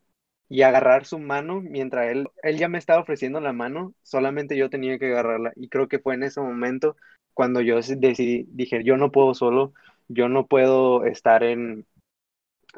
y 0.48 0.62
agarrar 0.62 1.06
su 1.06 1.18
mano 1.18 1.60
mientras 1.62 2.10
él, 2.10 2.28
él 2.42 2.58
ya 2.58 2.68
me 2.68 2.78
estaba 2.78 3.00
ofreciendo 3.00 3.40
la 3.40 3.52
mano, 3.54 3.94
solamente 4.02 4.56
yo 4.56 4.70
tenía 4.70 4.98
que 4.98 5.06
agarrarla. 5.06 5.52
Y 5.56 5.68
creo 5.68 5.88
que 5.88 5.98
fue 5.98 6.14
en 6.14 6.24
ese 6.24 6.40
momento 6.40 6.96
cuando 7.34 7.60
yo 7.62 7.76
decidí, 7.76 8.46
dije, 8.50 8.84
yo 8.84 8.96
no 8.98 9.10
puedo 9.12 9.34
solo, 9.34 9.72
yo 10.08 10.28
no 10.28 10.46
puedo 10.46 11.06
estar 11.06 11.42
en, 11.42 11.86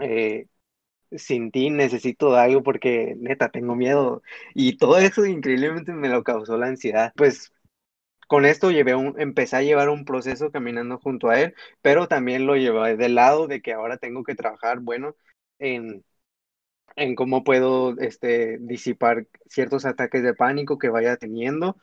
eh, 0.00 0.46
sin 1.12 1.50
ti, 1.50 1.70
necesito 1.70 2.34
algo 2.36 2.62
porque 2.62 3.14
neta, 3.18 3.50
tengo 3.50 3.76
miedo. 3.76 4.22
Y 4.54 4.76
todo 4.78 4.98
eso 4.98 5.26
increíblemente 5.26 5.92
me 5.92 6.08
lo 6.08 6.24
causó 6.24 6.56
la 6.58 6.66
ansiedad. 6.66 7.12
Pues 7.16 7.52
con 8.28 8.46
esto 8.46 8.70
llevé 8.70 8.94
un, 8.94 9.20
empecé 9.20 9.56
a 9.56 9.62
llevar 9.62 9.88
un 9.90 10.04
proceso 10.04 10.50
caminando 10.50 10.98
junto 10.98 11.28
a 11.30 11.40
él, 11.40 11.54
pero 11.82 12.08
también 12.08 12.46
lo 12.46 12.56
llevé 12.56 12.96
del 12.96 13.14
lado 13.16 13.46
de 13.48 13.62
que 13.62 13.72
ahora 13.72 13.98
tengo 13.98 14.24
que 14.24 14.34
trabajar, 14.34 14.80
bueno, 14.80 15.16
en, 15.58 16.04
en 16.96 17.14
cómo 17.14 17.44
puedo 17.44 17.96
este, 17.98 18.58
disipar 18.60 19.26
ciertos 19.48 19.84
ataques 19.84 20.22
de 20.22 20.34
pánico 20.34 20.78
que 20.78 20.88
vaya 20.88 21.16
teniendo, 21.16 21.76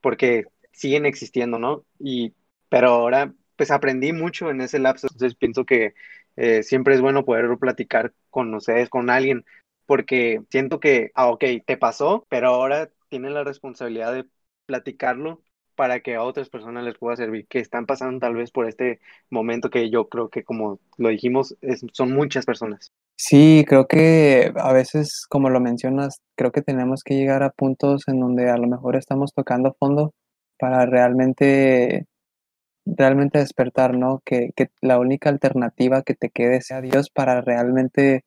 porque 0.00 0.44
siguen 0.72 1.06
existiendo, 1.06 1.58
¿no? 1.58 1.84
Y, 1.98 2.34
pero 2.68 2.90
ahora, 2.90 3.34
pues 3.56 3.70
aprendí 3.70 4.12
mucho 4.12 4.50
en 4.50 4.60
ese 4.60 4.78
lapso, 4.78 5.08
entonces 5.08 5.36
pienso 5.36 5.64
que 5.66 5.94
eh, 6.36 6.62
siempre 6.62 6.94
es 6.94 7.00
bueno 7.00 7.24
poder 7.24 7.58
platicar 7.58 8.14
con 8.30 8.54
ustedes, 8.54 8.88
con 8.90 9.10
alguien, 9.10 9.44
porque 9.86 10.42
siento 10.50 10.80
que, 10.80 11.10
ah, 11.14 11.28
ok, 11.30 11.44
te 11.66 11.76
pasó, 11.76 12.26
pero 12.30 12.48
ahora 12.48 12.90
tienen 13.08 13.34
la 13.34 13.44
responsabilidad 13.44 14.12
de 14.14 14.26
platicarlo 14.66 15.42
para 15.74 16.00
que 16.00 16.14
a 16.16 16.22
otras 16.24 16.48
personas 16.50 16.84
les 16.84 16.98
pueda 16.98 17.16
servir, 17.16 17.46
que 17.48 17.60
están 17.60 17.86
pasando 17.86 18.18
tal 18.20 18.34
vez 18.34 18.50
por 18.50 18.66
este 18.68 19.00
momento 19.30 19.70
que 19.70 19.90
yo 19.90 20.08
creo 20.08 20.28
que, 20.30 20.44
como 20.44 20.80
lo 20.98 21.08
dijimos, 21.08 21.56
son 21.92 22.12
muchas 22.12 22.46
personas. 22.46 22.92
Sí, 23.20 23.64
creo 23.66 23.88
que 23.88 24.52
a 24.56 24.72
veces, 24.72 25.26
como 25.28 25.50
lo 25.50 25.58
mencionas, 25.60 26.20
creo 26.36 26.52
que 26.52 26.62
tenemos 26.62 27.02
que 27.02 27.16
llegar 27.16 27.42
a 27.42 27.50
puntos 27.50 28.04
en 28.06 28.20
donde 28.20 28.48
a 28.48 28.56
lo 28.56 28.68
mejor 28.68 28.94
estamos 28.94 29.34
tocando 29.34 29.74
fondo 29.78 30.14
para 30.56 30.86
realmente, 30.86 32.06
realmente 32.86 33.40
despertar, 33.40 33.96
¿no? 33.96 34.22
Que, 34.24 34.50
que 34.56 34.68
la 34.82 34.98
única 35.00 35.30
alternativa 35.30 36.02
que 36.02 36.14
te 36.14 36.30
quede 36.30 36.62
sea 36.62 36.80
Dios 36.80 37.10
para 37.10 37.40
realmente 37.42 38.24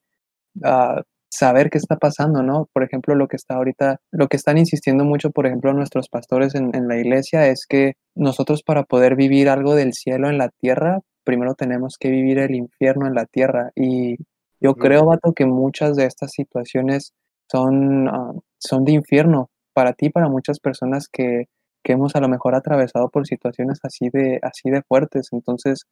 uh, 0.64 1.02
saber 1.30 1.70
qué 1.70 1.78
está 1.80 1.98
pasando, 1.98 2.44
¿no? 2.44 2.70
Por 2.74 2.84
ejemplo, 2.84 3.16
lo 3.16 3.28
que 3.30 3.38
está 3.38 3.56
ahorita, 3.56 4.02
lo 4.12 4.28
que 4.30 4.38
están 4.38 4.58
insistiendo 4.58 5.06
mucho, 5.06 5.32
por 5.32 5.48
ejemplo, 5.48 5.74
nuestros 5.74 6.10
pastores 6.10 6.56
en, 6.56 6.76
en 6.76 6.88
la 6.90 6.98
iglesia 6.98 7.48
es 7.48 7.66
que 7.68 7.96
nosotros 8.16 8.64
para 8.64 8.84
poder 8.84 9.16
vivir 9.16 9.50
algo 9.50 9.76
del 9.76 9.94
cielo 9.94 10.30
en 10.30 10.38
la 10.38 10.50
tierra, 10.50 11.00
primero 11.24 11.56
tenemos 11.56 11.98
que 12.00 12.10
vivir 12.10 12.40
el 12.40 12.56
infierno 12.56 13.08
en 13.08 13.16
la 13.16 13.26
tierra 13.26 13.72
y 13.76 14.18
yo 14.62 14.76
creo, 14.76 15.06
Vato, 15.06 15.34
que 15.34 15.45
muchas 15.45 15.95
de 15.95 16.06
estas 16.06 16.32
situaciones 16.32 17.13
son, 17.52 18.08
uh, 18.08 18.41
son 18.60 18.86
de 18.86 18.93
infierno 18.93 19.50
para 19.74 19.93
ti, 19.93 20.10
para 20.10 20.30
muchas 20.30 20.60
personas 20.60 21.08
que, 21.12 21.45
que, 21.84 21.93
hemos 21.93 22.15
a 22.15 22.21
lo 22.21 22.30
mejor 22.30 22.54
atravesado 22.56 23.10
por 23.10 23.26
situaciones 23.26 23.80
así 23.84 24.10
de, 24.10 24.39
así 24.43 24.69
de 24.69 24.84
fuertes. 24.84 25.30
Entonces, 25.32 25.86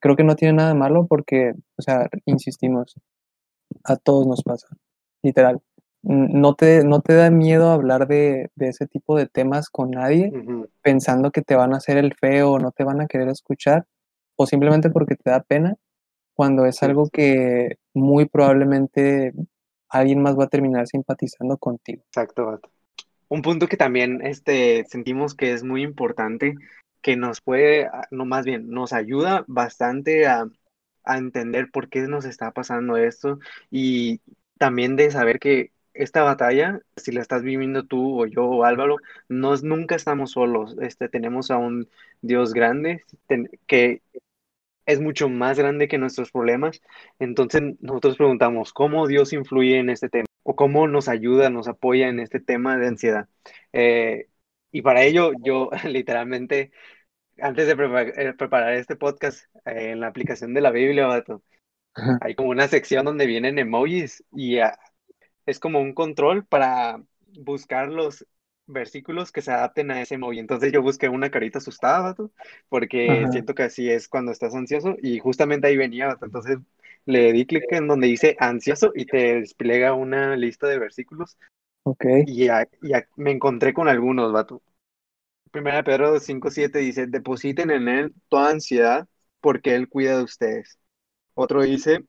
creo 0.00 0.16
que 0.16 0.24
no 0.24 0.34
tiene 0.34 0.54
nada 0.54 0.70
de 0.70 0.74
malo 0.74 1.06
porque, 1.06 1.52
o 1.76 1.82
sea, 1.82 2.08
insistimos, 2.26 2.94
a 3.84 3.96
todos 3.96 4.26
nos 4.26 4.42
pasa, 4.42 4.68
literal. 5.22 5.60
No 6.02 6.54
te, 6.54 6.84
no 6.84 7.00
te 7.00 7.14
da 7.14 7.30
miedo 7.30 7.70
hablar 7.70 8.06
de, 8.06 8.50
de 8.54 8.68
ese 8.68 8.86
tipo 8.86 9.16
de 9.16 9.26
temas 9.26 9.68
con 9.68 9.90
nadie 9.90 10.30
uh 10.32 10.36
-huh. 10.36 10.68
pensando 10.80 11.32
que 11.32 11.42
te 11.42 11.56
van 11.56 11.74
a 11.74 11.78
hacer 11.78 11.98
el 11.98 12.14
feo 12.14 12.52
o 12.52 12.58
no 12.60 12.70
te 12.70 12.84
van 12.84 13.00
a 13.00 13.06
querer 13.06 13.28
escuchar 13.28 13.84
o 14.36 14.46
simplemente 14.46 14.90
porque 14.90 15.16
te 15.16 15.30
da 15.30 15.40
pena 15.40 15.76
cuando 16.38 16.66
es 16.66 16.80
algo 16.84 17.08
que 17.10 17.78
muy 17.94 18.26
probablemente 18.26 19.32
alguien 19.88 20.22
más 20.22 20.38
va 20.38 20.44
a 20.44 20.48
terminar 20.48 20.86
simpatizando 20.86 21.58
contigo. 21.58 22.04
Exacto. 22.06 22.60
Un 23.26 23.42
punto 23.42 23.66
que 23.66 23.76
también 23.76 24.24
este, 24.24 24.84
sentimos 24.84 25.34
que 25.34 25.52
es 25.52 25.64
muy 25.64 25.82
importante, 25.82 26.54
que 27.02 27.16
nos 27.16 27.40
puede, 27.40 27.90
no 28.12 28.24
más 28.24 28.44
bien, 28.44 28.70
nos 28.70 28.92
ayuda 28.92 29.44
bastante 29.48 30.28
a, 30.28 30.46
a 31.02 31.18
entender 31.18 31.72
por 31.72 31.88
qué 31.88 32.02
nos 32.02 32.24
está 32.24 32.52
pasando 32.52 32.96
esto 32.96 33.40
y 33.68 34.20
también 34.58 34.94
de 34.94 35.10
saber 35.10 35.40
que 35.40 35.72
esta 35.92 36.22
batalla, 36.22 36.80
si 36.94 37.10
la 37.10 37.20
estás 37.20 37.42
viviendo 37.42 37.82
tú 37.82 38.22
o 38.22 38.26
yo 38.26 38.44
o 38.44 38.62
Álvaro, 38.62 38.98
nos, 39.28 39.64
nunca 39.64 39.96
estamos 39.96 40.30
solos. 40.30 40.76
Este, 40.80 41.08
tenemos 41.08 41.50
a 41.50 41.56
un 41.56 41.88
Dios 42.22 42.52
grande 42.52 43.02
que 43.66 44.02
es 44.88 45.00
mucho 45.00 45.28
más 45.28 45.58
grande 45.58 45.86
que 45.86 45.98
nuestros 45.98 46.32
problemas. 46.32 46.80
Entonces 47.18 47.62
nosotros 47.80 48.16
preguntamos, 48.16 48.72
¿cómo 48.72 49.06
Dios 49.06 49.34
influye 49.34 49.78
en 49.78 49.90
este 49.90 50.08
tema? 50.08 50.26
¿O 50.42 50.56
cómo 50.56 50.88
nos 50.88 51.08
ayuda, 51.08 51.50
nos 51.50 51.68
apoya 51.68 52.08
en 52.08 52.20
este 52.20 52.40
tema 52.40 52.78
de 52.78 52.88
ansiedad? 52.88 53.28
Eh, 53.74 54.28
y 54.72 54.82
para 54.82 55.02
ello 55.04 55.32
yo 55.44 55.68
literalmente, 55.84 56.72
antes 57.38 57.66
de 57.66 57.76
preparar, 57.76 58.36
preparar 58.36 58.74
este 58.74 58.96
podcast, 58.96 59.44
eh, 59.66 59.90
en 59.92 60.00
la 60.00 60.08
aplicación 60.08 60.54
de 60.54 60.62
la 60.62 60.70
Biblia, 60.70 61.06
vato, 61.06 61.42
hay 62.22 62.34
como 62.34 62.50
una 62.50 62.68
sección 62.68 63.04
donde 63.04 63.26
vienen 63.26 63.58
emojis 63.58 64.24
y 64.32 64.58
uh, 64.60 64.70
es 65.46 65.58
como 65.58 65.80
un 65.80 65.92
control 65.94 66.46
para 66.46 67.02
buscar 67.40 67.88
los 67.88 68.26
versículos 68.68 69.32
que 69.32 69.42
se 69.42 69.50
adapten 69.50 69.90
a 69.90 70.00
ese 70.00 70.14
emoji. 70.14 70.38
Entonces 70.38 70.72
yo 70.72 70.82
busqué 70.82 71.08
una 71.08 71.30
carita 71.30 71.58
asustada, 71.58 72.00
vato, 72.00 72.30
porque 72.68 73.10
Ajá. 73.10 73.32
siento 73.32 73.54
que 73.54 73.64
así 73.64 73.90
es 73.90 74.08
cuando 74.08 74.30
estás 74.30 74.54
ansioso 74.54 74.96
y 75.02 75.18
justamente 75.18 75.66
ahí 75.66 75.76
venía, 75.76 76.06
vato. 76.06 76.26
Entonces 76.26 76.58
le 77.04 77.32
di 77.32 77.46
clic 77.46 77.64
en 77.72 77.88
donde 77.88 78.06
dice 78.06 78.36
ansioso 78.38 78.92
y 78.94 79.06
te 79.06 79.40
despliega 79.40 79.94
una 79.94 80.36
lista 80.36 80.68
de 80.68 80.78
versículos. 80.78 81.36
Ok. 81.84 82.04
Y, 82.26 82.46
ya, 82.46 82.68
ya 82.82 83.08
me 83.16 83.30
encontré 83.30 83.72
con 83.72 83.88
algunos, 83.88 84.32
vato. 84.32 84.62
Primera 85.50 85.82
Pedro 85.82 86.20
5.7 86.20 86.78
dice, 86.80 87.06
depositen 87.06 87.70
en 87.70 87.88
él 87.88 88.14
toda 88.28 88.50
ansiedad 88.50 89.08
porque 89.40 89.74
él 89.74 89.88
cuida 89.88 90.18
de 90.18 90.24
ustedes. 90.24 90.78
Otro 91.34 91.62
dice, 91.62 92.04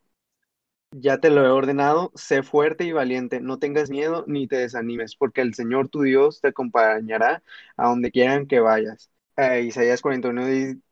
ya 0.91 1.19
te 1.19 1.29
lo 1.29 1.45
he 1.45 1.49
ordenado, 1.49 2.11
sé 2.15 2.43
fuerte 2.43 2.83
y 2.85 2.91
valiente, 2.91 3.41
no 3.41 3.59
tengas 3.59 3.89
miedo 3.89 4.23
ni 4.27 4.47
te 4.47 4.57
desanimes, 4.57 5.15
porque 5.15 5.41
el 5.41 5.53
Señor 5.53 5.89
tu 5.89 6.01
Dios 6.01 6.41
te 6.41 6.49
acompañará 6.49 7.43
a 7.77 7.87
donde 7.89 8.11
quieran 8.11 8.47
que 8.47 8.59
vayas. 8.59 9.09
Eh, 9.37 9.61
Isaías 9.63 10.01
41, 10.01 10.45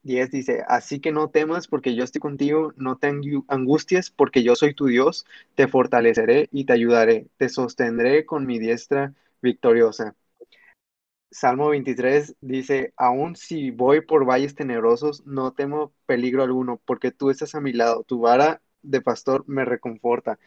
10 0.03 0.31
dice, 0.31 0.63
así 0.67 1.01
que 1.01 1.11
no 1.11 1.29
temas 1.29 1.67
porque 1.67 1.95
yo 1.95 2.03
estoy 2.05 2.21
contigo, 2.21 2.73
no 2.77 2.97
te 2.97 3.07
angusties 3.49 4.09
porque 4.11 4.41
yo 4.43 4.55
soy 4.55 4.73
tu 4.73 4.85
Dios, 4.85 5.25
te 5.55 5.67
fortaleceré 5.67 6.47
y 6.51 6.65
te 6.65 6.73
ayudaré, 6.73 7.27
te 7.37 7.49
sostendré 7.49 8.25
con 8.25 8.45
mi 8.45 8.57
diestra 8.59 9.13
victoriosa. 9.41 10.15
Salmo 11.31 11.69
23 11.69 12.35
dice, 12.41 12.93
aun 12.97 13.35
si 13.35 13.71
voy 13.71 14.01
por 14.01 14.25
valles 14.25 14.55
tenebrosos, 14.55 15.25
no 15.25 15.51
temo 15.53 15.93
peligro 16.05 16.43
alguno, 16.43 16.81
porque 16.85 17.11
tú 17.11 17.29
estás 17.29 17.53
a 17.55 17.61
mi 17.61 17.73
lado, 17.73 18.03
tu 18.03 18.19
vara 18.19 18.61
de 18.89 19.01
pastor 19.01 19.43
me 19.47 19.65
reconforta. 19.65 20.39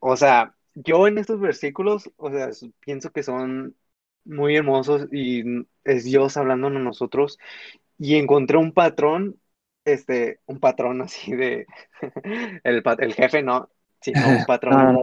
O 0.00 0.16
sea, 0.16 0.54
yo 0.74 1.06
en 1.08 1.18
estos 1.18 1.40
versículos, 1.40 2.10
o 2.16 2.30
sea, 2.30 2.50
pienso 2.80 3.12
que 3.12 3.22
son 3.22 3.76
muy 4.24 4.56
hermosos 4.56 5.08
y 5.12 5.44
es 5.84 6.04
Dios 6.04 6.36
hablándonos 6.36 6.80
a 6.80 6.84
nosotros 6.84 7.38
y 7.98 8.16
encontré 8.16 8.58
un 8.58 8.72
patrón, 8.72 9.40
este, 9.84 10.40
un 10.46 10.60
patrón 10.60 11.02
así 11.02 11.34
de, 11.34 11.66
el, 12.64 12.82
el 12.98 13.14
jefe 13.14 13.42
no, 13.42 13.70
sino 14.00 14.28
un 14.28 14.44
patrón 14.46 14.98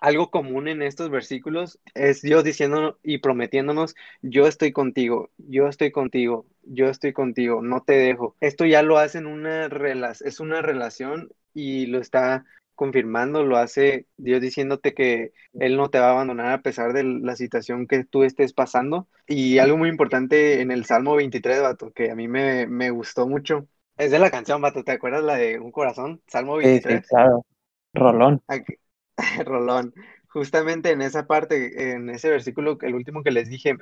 algo 0.00 0.30
común 0.30 0.68
en 0.68 0.82
estos 0.82 1.10
versículos 1.10 1.78
es 1.94 2.22
Dios 2.22 2.42
diciéndonos 2.42 2.96
y 3.02 3.18
prometiéndonos, 3.18 3.94
yo 4.22 4.46
estoy 4.46 4.72
contigo, 4.72 5.30
yo 5.36 5.68
estoy 5.68 5.92
contigo, 5.92 6.46
yo 6.62 6.88
estoy 6.88 7.12
contigo, 7.12 7.62
no 7.62 7.82
te 7.82 7.92
dejo. 7.94 8.36
Esto 8.40 8.64
ya 8.64 8.82
lo 8.82 8.98
hace 8.98 9.18
en 9.18 9.26
una 9.26 9.68
relación, 9.68 10.28
es 10.28 10.40
una 10.40 10.62
relación 10.62 11.30
y 11.54 11.86
lo 11.86 11.98
está 12.00 12.44
confirmando, 12.74 13.44
lo 13.44 13.58
hace 13.58 14.06
Dios 14.16 14.40
diciéndote 14.40 14.94
que 14.94 15.32
Él 15.52 15.76
no 15.76 15.90
te 15.90 15.98
va 15.98 16.08
a 16.08 16.12
abandonar 16.12 16.52
a 16.52 16.62
pesar 16.62 16.92
de 16.94 17.04
la 17.04 17.36
situación 17.36 17.86
que 17.86 18.04
tú 18.04 18.22
estés 18.24 18.52
pasando. 18.54 19.06
Y 19.26 19.58
algo 19.58 19.76
muy 19.76 19.90
importante 19.90 20.62
en 20.62 20.70
el 20.70 20.86
Salmo 20.86 21.14
23, 21.16 21.62
vato, 21.62 21.92
que 21.92 22.10
a 22.10 22.14
mí 22.14 22.26
me, 22.26 22.66
me 22.66 22.90
gustó 22.90 23.28
mucho, 23.28 23.68
es 24.00 24.10
de 24.10 24.18
la 24.18 24.30
canción, 24.30 24.62
vato, 24.62 24.82
¿te 24.82 24.92
acuerdas 24.92 25.22
la 25.22 25.36
de 25.36 25.58
Un 25.58 25.72
Corazón? 25.72 26.22
Salmo 26.26 26.56
23. 26.56 27.02
Sí, 27.02 27.06
claro. 27.06 27.44
Rolón. 27.92 28.42
Rolón. 29.44 29.92
Justamente 30.28 30.90
en 30.90 31.02
esa 31.02 31.26
parte, 31.26 31.92
en 31.92 32.08
ese 32.08 32.30
versículo, 32.30 32.78
el 32.80 32.94
último 32.94 33.22
que 33.22 33.30
les 33.30 33.50
dije, 33.50 33.76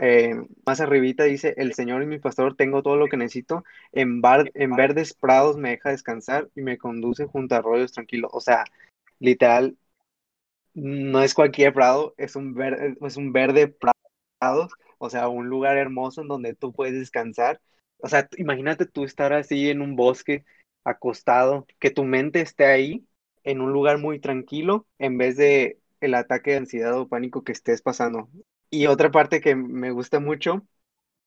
eh, 0.00 0.34
más 0.64 0.80
arribita 0.80 1.24
dice, 1.24 1.54
el 1.58 1.74
Señor 1.74 2.02
es 2.02 2.08
mi 2.08 2.18
pastor, 2.18 2.56
tengo 2.56 2.82
todo 2.82 2.96
lo 2.96 3.06
que 3.08 3.18
necesito, 3.18 3.64
en, 3.92 4.22
en 4.54 4.70
verdes 4.72 5.12
prados 5.14 5.58
me 5.58 5.70
deja 5.70 5.90
descansar 5.90 6.48
y 6.54 6.62
me 6.62 6.78
conduce 6.78 7.26
junto 7.26 7.54
a 7.54 7.58
arroyos 7.58 7.92
tranquilos. 7.92 8.30
O 8.32 8.40
sea, 8.40 8.64
literal, 9.18 9.76
no 10.74 11.22
es 11.22 11.34
cualquier 11.34 11.72
prado, 11.74 12.14
es 12.16 12.36
un, 12.36 12.54
verde, 12.54 12.96
es 13.02 13.16
un 13.16 13.32
verde 13.32 13.68
prado, 13.68 14.68
o 14.98 15.10
sea, 15.10 15.28
un 15.28 15.48
lugar 15.48 15.76
hermoso 15.76 16.22
en 16.22 16.28
donde 16.28 16.54
tú 16.54 16.72
puedes 16.72 16.94
descansar. 16.94 17.60
O 17.98 18.08
sea, 18.08 18.28
imagínate 18.38 18.86
tú 18.86 19.04
estar 19.04 19.32
así 19.32 19.70
en 19.70 19.82
un 19.82 19.96
bosque, 19.96 20.44
acostado, 20.84 21.66
que 21.78 21.90
tu 21.90 22.04
mente 22.04 22.40
esté 22.40 22.64
ahí 22.66 23.06
en 23.44 23.60
un 23.60 23.72
lugar 23.72 23.98
muy 23.98 24.20
tranquilo 24.20 24.86
en 24.98 25.18
vez 25.18 25.36
de 25.36 25.78
el 26.00 26.14
ataque 26.14 26.52
de 26.52 26.56
ansiedad 26.58 26.98
o 26.98 27.08
pánico 27.08 27.44
que 27.44 27.52
estés 27.52 27.82
pasando. 27.82 28.30
Y 28.70 28.86
otra 28.86 29.10
parte 29.10 29.40
que 29.40 29.54
me 29.56 29.90
gusta 29.90 30.20
mucho, 30.20 30.66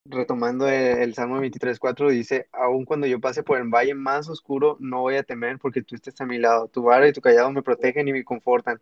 retomando 0.05 0.67
el, 0.69 1.13
Salmo 1.15 1.39
23.4, 1.39 2.09
dice, 2.11 2.49
aun 2.53 2.85
cuando 2.85 3.07
yo 3.07 3.19
pase 3.21 3.43
por 3.43 3.59
el 3.59 3.69
valle 3.69 3.95
más 3.95 4.29
oscuro, 4.29 4.77
no 4.79 5.01
voy 5.01 5.15
a 5.17 5.23
temer 5.23 5.59
porque 5.59 5.83
tú 5.83 5.95
estás 5.95 6.19
a 6.21 6.25
mi 6.25 6.39
lado. 6.39 6.67
Tu 6.69 6.83
vara 6.83 7.07
y 7.07 7.13
tu 7.13 7.21
callado 7.21 7.51
me 7.51 7.63
protegen 7.63 8.07
y 8.07 8.13
me 8.13 8.23
confortan. 8.25 8.81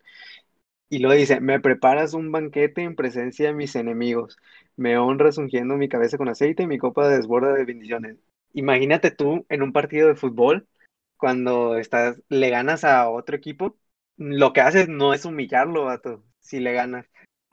Y 0.90 0.98
luego 1.00 1.18
dice, 1.18 1.40
me 1.40 1.60
preparas 1.60 2.14
un 2.14 2.32
banquete 2.32 2.82
en 2.82 2.96
presencia 2.96 3.48
de 3.48 3.54
mis 3.54 3.76
enemigos. 3.76 4.36
Me 4.76 4.98
honras 4.98 5.38
ungiendo 5.38 5.76
mi 5.76 5.88
cabeza 5.88 6.18
con 6.18 6.28
aceite 6.28 6.64
y 6.64 6.66
mi 6.68 6.78
copa 6.78 7.08
desborda 7.08 7.54
de 7.54 7.64
bendiciones. 7.64 8.18
Imagínate 8.54 9.10
tú 9.10 9.46
en 9.48 9.62
un 9.62 9.72
partido 9.72 10.08
de 10.08 10.16
fútbol 10.16 10.68
cuando 11.16 11.76
estás, 11.76 12.22
le 12.28 12.50
ganas 12.50 12.84
a 12.84 13.08
otro 13.10 13.36
equipo, 13.36 13.78
lo 14.16 14.52
que 14.52 14.60
haces 14.62 14.88
no 14.88 15.14
es 15.14 15.24
humillarlo, 15.24 15.84
vato, 15.86 16.24
si 16.40 16.60
le 16.60 16.72
ganas. 16.72 17.06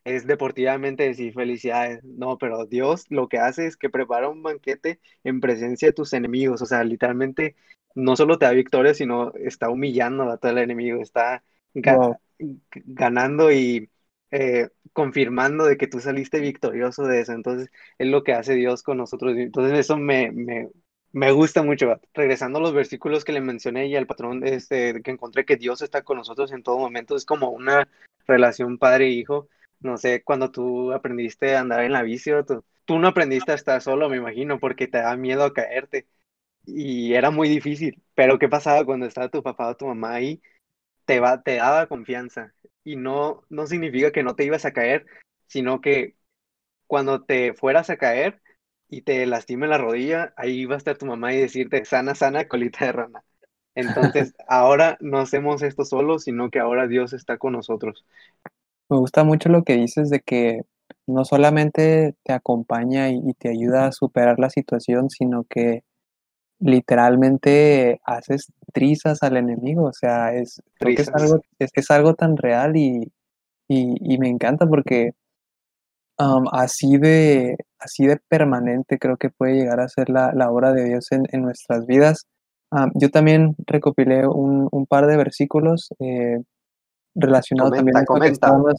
Es 0.04 0.26
deportivamente 0.28 1.04
decir 1.04 1.34
felicidades. 1.34 2.04
No, 2.04 2.38
pero 2.38 2.66
Dios 2.66 3.06
lo 3.10 3.28
que 3.28 3.38
hace 3.40 3.68
es 3.68 3.78
que 3.78 3.90
prepara 3.90 4.30
un 4.30 4.44
banquete 4.44 5.00
en 5.24 5.40
presencia 5.42 5.90
de 5.90 5.94
tus 5.94 6.14
enemigos. 6.14 6.62
O 6.62 6.66
sea, 6.66 6.84
literalmente 6.84 7.56
no 7.96 8.16
solo 8.16 8.38
te 8.38 8.46
da 8.46 8.52
victoria, 8.52 8.94
sino 8.94 9.34
está 9.36 9.70
humillando 9.70 10.24
a 10.30 10.38
todo 10.38 10.52
el 10.52 10.60
enemigo. 10.60 11.02
Está 11.02 11.44
ganando 12.86 13.52
y 13.52 13.90
eh, 14.32 14.70
confirmando 14.94 15.66
de 15.66 15.78
que 15.78 15.88
tú 15.88 16.00
saliste 16.00 16.40
victorioso 16.40 17.04
de 17.04 17.22
eso. 17.22 17.34
Entonces, 17.34 17.70
es 17.98 18.08
lo 18.08 18.24
que 18.24 18.34
hace 18.34 18.56
Dios 18.56 18.84
con 18.84 18.98
nosotros. 18.98 19.36
Entonces, 19.38 19.78
eso 19.80 19.98
me, 19.98 20.32
me, 20.32 20.70
me 21.12 21.32
gusta 21.32 21.64
mucho. 21.64 22.00
Regresando 22.14 22.60
a 22.60 22.62
los 22.62 22.74
versículos 22.74 23.24
que 23.24 23.32
le 23.32 23.42
mencioné 23.42 23.88
y 23.88 23.96
al 23.96 24.08
patrón 24.08 24.46
este, 24.46 25.02
que 25.02 25.12
encontré 25.12 25.46
que 25.46 25.58
Dios 25.58 25.82
está 25.82 26.04
con 26.04 26.18
nosotros 26.18 26.52
en 26.52 26.64
todo 26.64 26.78
momento, 26.78 27.16
es 27.16 27.26
como 27.26 27.50
una 27.50 27.88
relación 28.28 28.78
padre-hijo. 28.78 29.50
No 29.82 29.98
sé, 29.98 30.24
cuando 30.24 30.52
tú 30.52 30.92
aprendiste 30.94 31.56
a 31.56 31.62
andar 31.62 31.84
en 31.84 31.94
la 31.94 32.04
bici, 32.04 32.32
tú, 32.48 32.64
tú 32.86 33.00
no 33.00 33.08
aprendiste 33.10 33.52
a 33.52 33.56
estar 33.56 33.82
solo, 33.82 34.10
me 34.10 34.18
imagino, 34.18 34.60
porque 34.60 34.88
te 34.88 35.00
da 35.00 35.16
miedo 35.16 35.44
a 35.44 35.54
caerte. 35.54 36.08
Y 36.66 37.14
era 37.14 37.32
muy 37.32 37.50
difícil. 37.50 38.02
Pero 38.16 38.40
¿qué 38.40 38.50
pasaba 38.50 38.86
cuando 38.86 39.06
estaba 39.06 39.30
tu 39.30 39.44
papá 39.44 39.70
o 39.70 39.78
tu 39.78 39.88
mamá 39.88 40.14
ahí? 40.16 40.42
Te, 41.06 41.20
va, 41.20 41.42
te 41.44 41.56
daba 41.58 41.88
confianza. 41.88 42.54
Y 42.84 42.96
no, 42.98 43.44
no 43.50 43.68
significa 43.68 44.12
que 44.12 44.24
no 44.24 44.36
te 44.36 44.46
ibas 44.46 44.66
a 44.66 44.74
caer, 44.74 45.06
sino 45.48 45.82
que 45.82 46.16
cuando 46.88 47.24
te 47.24 47.54
fueras 47.54 47.90
a 47.90 47.98
caer, 47.98 48.42
y 48.90 49.02
te 49.04 49.26
lastime 49.28 49.68
la 49.68 49.78
rodilla, 49.78 50.34
ahí 50.36 50.66
va 50.66 50.76
a 50.76 50.78
estar 50.78 50.98
tu 50.98 51.06
mamá 51.06 51.34
y 51.34 51.38
decirte, 51.38 51.86
sana, 51.86 52.16
sana, 52.16 52.48
colita 52.48 52.86
de 52.86 52.92
rana. 52.92 53.24
Entonces, 53.76 54.34
ahora 54.48 54.98
no 55.00 55.20
hacemos 55.20 55.62
esto 55.62 55.86
solo, 55.86 56.20
sino 56.20 56.50
que 56.50 56.60
ahora 56.60 56.88
Dios 56.88 57.14
está 57.14 57.38
con 57.38 57.54
nosotros. 57.54 58.06
Me 58.90 58.98
gusta 58.98 59.24
mucho 59.24 59.50
lo 59.50 59.64
que 59.64 59.76
dices 59.78 60.10
de 60.10 60.22
que 60.22 60.62
no 61.08 61.26
solamente 61.26 62.16
te 62.24 62.34
acompaña 62.34 63.10
y, 63.10 63.34
te 63.34 63.50
ayuda 63.50 63.88
a 63.88 63.92
superar 63.92 64.40
la 64.40 64.50
situación, 64.50 65.10
sino 65.10 65.44
que 65.44 65.84
literalmente 66.60 68.02
haces 68.04 68.52
trizas 68.74 69.24
al 69.24 69.38
enemigo. 69.38 69.86
O 69.86 69.94
sea, 69.94 70.34
es, 70.34 70.62
es 70.80 71.10
algo, 71.14 71.42
es, 71.60 71.72
es 71.74 71.92
algo 71.92 72.16
tan 72.16 72.38
real 72.38 72.78
y, 72.78 73.12
y, 73.68 74.14
y 74.14 74.18
me 74.18 74.30
encanta 74.30 74.68
porque 74.68 75.14
así, 76.52 76.98
de, 76.98 77.58
así 77.80 78.06
de 78.06 78.18
permanente 78.28 79.00
creo 79.00 79.18
que 79.18 79.30
puede 79.30 79.56
llegar 79.56 79.80
a 79.80 79.88
ser 79.88 80.10
la, 80.10 80.34
la 80.34 80.52
obra 80.52 80.74
de 80.74 80.86
Dios 80.86 81.12
en, 81.12 81.26
en 81.32 81.42
nuestras 81.44 81.86
vidas. 81.86 82.28
yo 82.96 83.10
también 83.10 83.56
recopilé 83.66 84.28
un, 84.28 84.68
un 84.72 84.86
par 84.86 85.08
de 85.08 85.18
versículos 85.18 85.90
eh, 86.00 86.40
relacionados 87.16 87.72
también 87.72 87.98
a 87.98 88.02
esto 88.02 88.16
que 88.16 88.28
estábamos, 88.28 88.74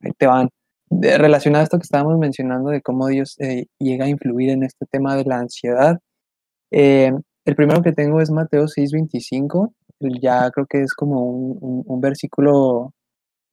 ahí 0.00 0.12
te 0.18 0.26
van, 0.26 0.48
relacionado 0.90 1.60
a 1.60 1.64
esto 1.64 1.78
que 1.78 1.84
estábamos 1.84 2.18
mencionando 2.18 2.70
de 2.70 2.82
cómo 2.82 3.08
Dios 3.08 3.36
eh, 3.38 3.66
llega 3.78 4.06
a 4.06 4.08
influir 4.08 4.50
en 4.50 4.62
este 4.62 4.86
tema 4.90 5.16
de 5.16 5.24
la 5.24 5.38
ansiedad. 5.38 5.98
Eh, 6.70 7.12
el 7.44 7.54
primero 7.56 7.82
que 7.82 7.92
tengo 7.92 8.20
es 8.20 8.30
Mateo 8.30 8.64
6:25, 8.64 9.72
ya 10.20 10.50
creo 10.50 10.66
que 10.66 10.82
es 10.82 10.94
como 10.94 11.24
un, 11.24 11.58
un, 11.60 11.82
un 11.86 12.00
versículo 12.00 12.92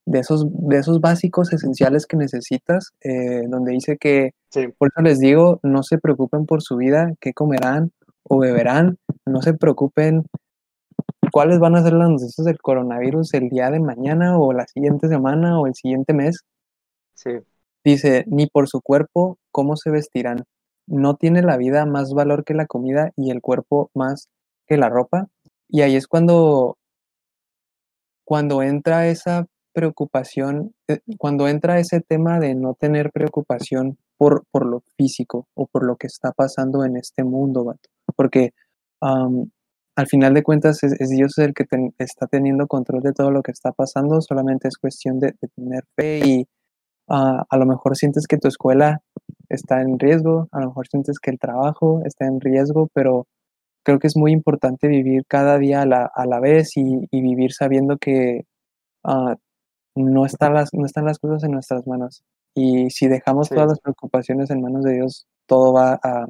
de 0.06 0.20
esos, 0.20 0.46
de 0.50 0.78
esos 0.78 1.00
básicos 1.00 1.54
esenciales 1.54 2.06
que 2.06 2.18
necesitas, 2.18 2.92
eh, 3.04 3.44
donde 3.48 3.74
dice 3.74 3.98
que, 3.98 4.32
por 4.78 4.90
eso 4.90 5.02
les 5.02 5.20
digo, 5.20 5.60
no 5.64 5.84
se 5.84 5.98
preocupen 5.98 6.46
por 6.46 6.62
su 6.62 6.78
vida, 6.78 7.14
qué 7.20 7.34
comerán 7.34 7.92
o 8.24 8.40
beberán, 8.40 8.98
no 9.26 9.42
se 9.42 9.54
preocupen 9.54 10.24
cuáles 11.32 11.60
van 11.60 11.76
a 11.76 11.84
ser 11.84 11.94
las 11.94 12.10
noticias 12.10 12.46
del 12.46 12.60
coronavirus 12.60 13.34
el 13.34 13.50
día 13.50 13.72
de 13.72 13.80
mañana 13.80 14.38
o 14.38 14.54
la 14.54 14.66
siguiente 14.68 15.08
semana 15.08 15.60
o 15.60 15.68
el 15.68 15.76
siguiente 15.76 16.14
mes. 16.14 16.44
Dice, 17.84 18.24
ni 18.28 18.48
por 18.48 18.68
su 18.68 18.82
cuerpo, 18.82 19.38
cómo 19.52 19.76
se 19.76 19.90
vestirán. 19.90 20.44
No 20.88 21.16
tiene 21.16 21.42
la 21.42 21.58
vida 21.58 21.86
más 21.86 22.14
valor 22.14 22.44
que 22.44 22.54
la 22.54 22.68
comida 22.68 23.12
y 23.16 23.32
el 23.32 23.42
cuerpo 23.42 23.90
más 23.96 24.30
que 24.68 24.78
la 24.78 24.90
ropa. 24.90 25.28
Y 25.68 25.82
ahí 25.82 25.96
es 25.96 26.08
cuando, 26.08 26.78
cuando 28.24 28.62
entra 28.62 29.08
esa 29.08 29.48
preocupación, 29.74 30.74
eh, 30.88 31.00
cuando 31.18 31.48
entra 31.48 31.80
ese 31.80 32.02
tema 32.02 32.40
de 32.40 32.56
no 32.56 32.76
tener 32.76 33.12
preocupación 33.12 33.98
por, 34.18 34.44
por 34.52 34.66
lo 34.66 34.84
físico 34.98 35.48
o 35.56 35.66
por 35.68 35.84
lo 35.84 35.96
que 35.96 36.08
está 36.08 36.32
pasando 36.32 36.86
en 36.86 36.98
este 36.98 37.24
mundo, 37.24 37.76
porque 38.16 38.52
al 40.02 40.08
final 40.08 40.34
de 40.34 40.44
cuentas 40.44 40.82
es, 40.84 41.10
Dios 41.10 41.38
el 41.38 41.54
que 41.54 41.66
está 42.00 42.26
teniendo 42.26 42.68
control 42.68 43.02
de 43.02 43.14
todo 43.14 43.30
lo 43.30 43.44
que 43.44 43.52
está 43.52 43.72
pasando, 43.72 44.20
solamente 44.22 44.68
es 44.68 44.78
cuestión 44.78 45.20
de, 45.20 45.34
tener 45.56 45.84
fe 45.96 46.20
y 46.26 46.48
ah, 47.08 47.46
a 47.48 47.58
lo 47.58 47.66
mejor 47.68 47.96
sientes 47.96 48.26
que 48.28 48.38
tu 48.38 48.48
escuela 48.48 49.02
está 49.48 49.82
en 49.82 50.00
riesgo, 50.00 50.48
a 50.52 50.60
lo 50.60 50.68
mejor 50.68 50.88
sientes 50.88 51.20
que 51.20 51.30
el 51.30 51.40
trabajo 51.40 52.02
está 52.04 52.26
en 52.26 52.42
riesgo, 52.42 52.90
pero 52.94 53.28
creo 53.84 54.00
que 54.00 54.08
es 54.08 54.18
muy 54.18 54.32
importante 54.32 54.88
vivir 54.88 55.24
cada 55.28 55.60
día 55.60 55.84
a 55.84 55.86
la, 55.86 56.12
a 56.14 56.26
la 56.26 56.40
vez 56.40 56.78
y, 56.78 57.08
vivir 57.12 57.54
sabiendo 57.54 57.98
que 57.98 58.46
uh, 59.04 59.36
no 59.96 60.26
están 60.26 60.56
las, 60.56 60.74
no 60.74 60.86
están 60.86 61.06
las 61.06 61.20
cosas 61.20 61.44
en 61.44 61.52
nuestras 61.52 61.86
manos. 61.86 62.24
Y 62.56 62.90
si 62.90 63.08
dejamos 63.08 63.50
todas 63.50 63.68
las 63.68 63.80
preocupaciones 63.80 64.50
en 64.50 64.62
manos 64.62 64.84
de 64.84 64.94
Dios, 64.94 65.28
todo 65.46 65.74
va 65.74 66.00
a, 66.04 66.26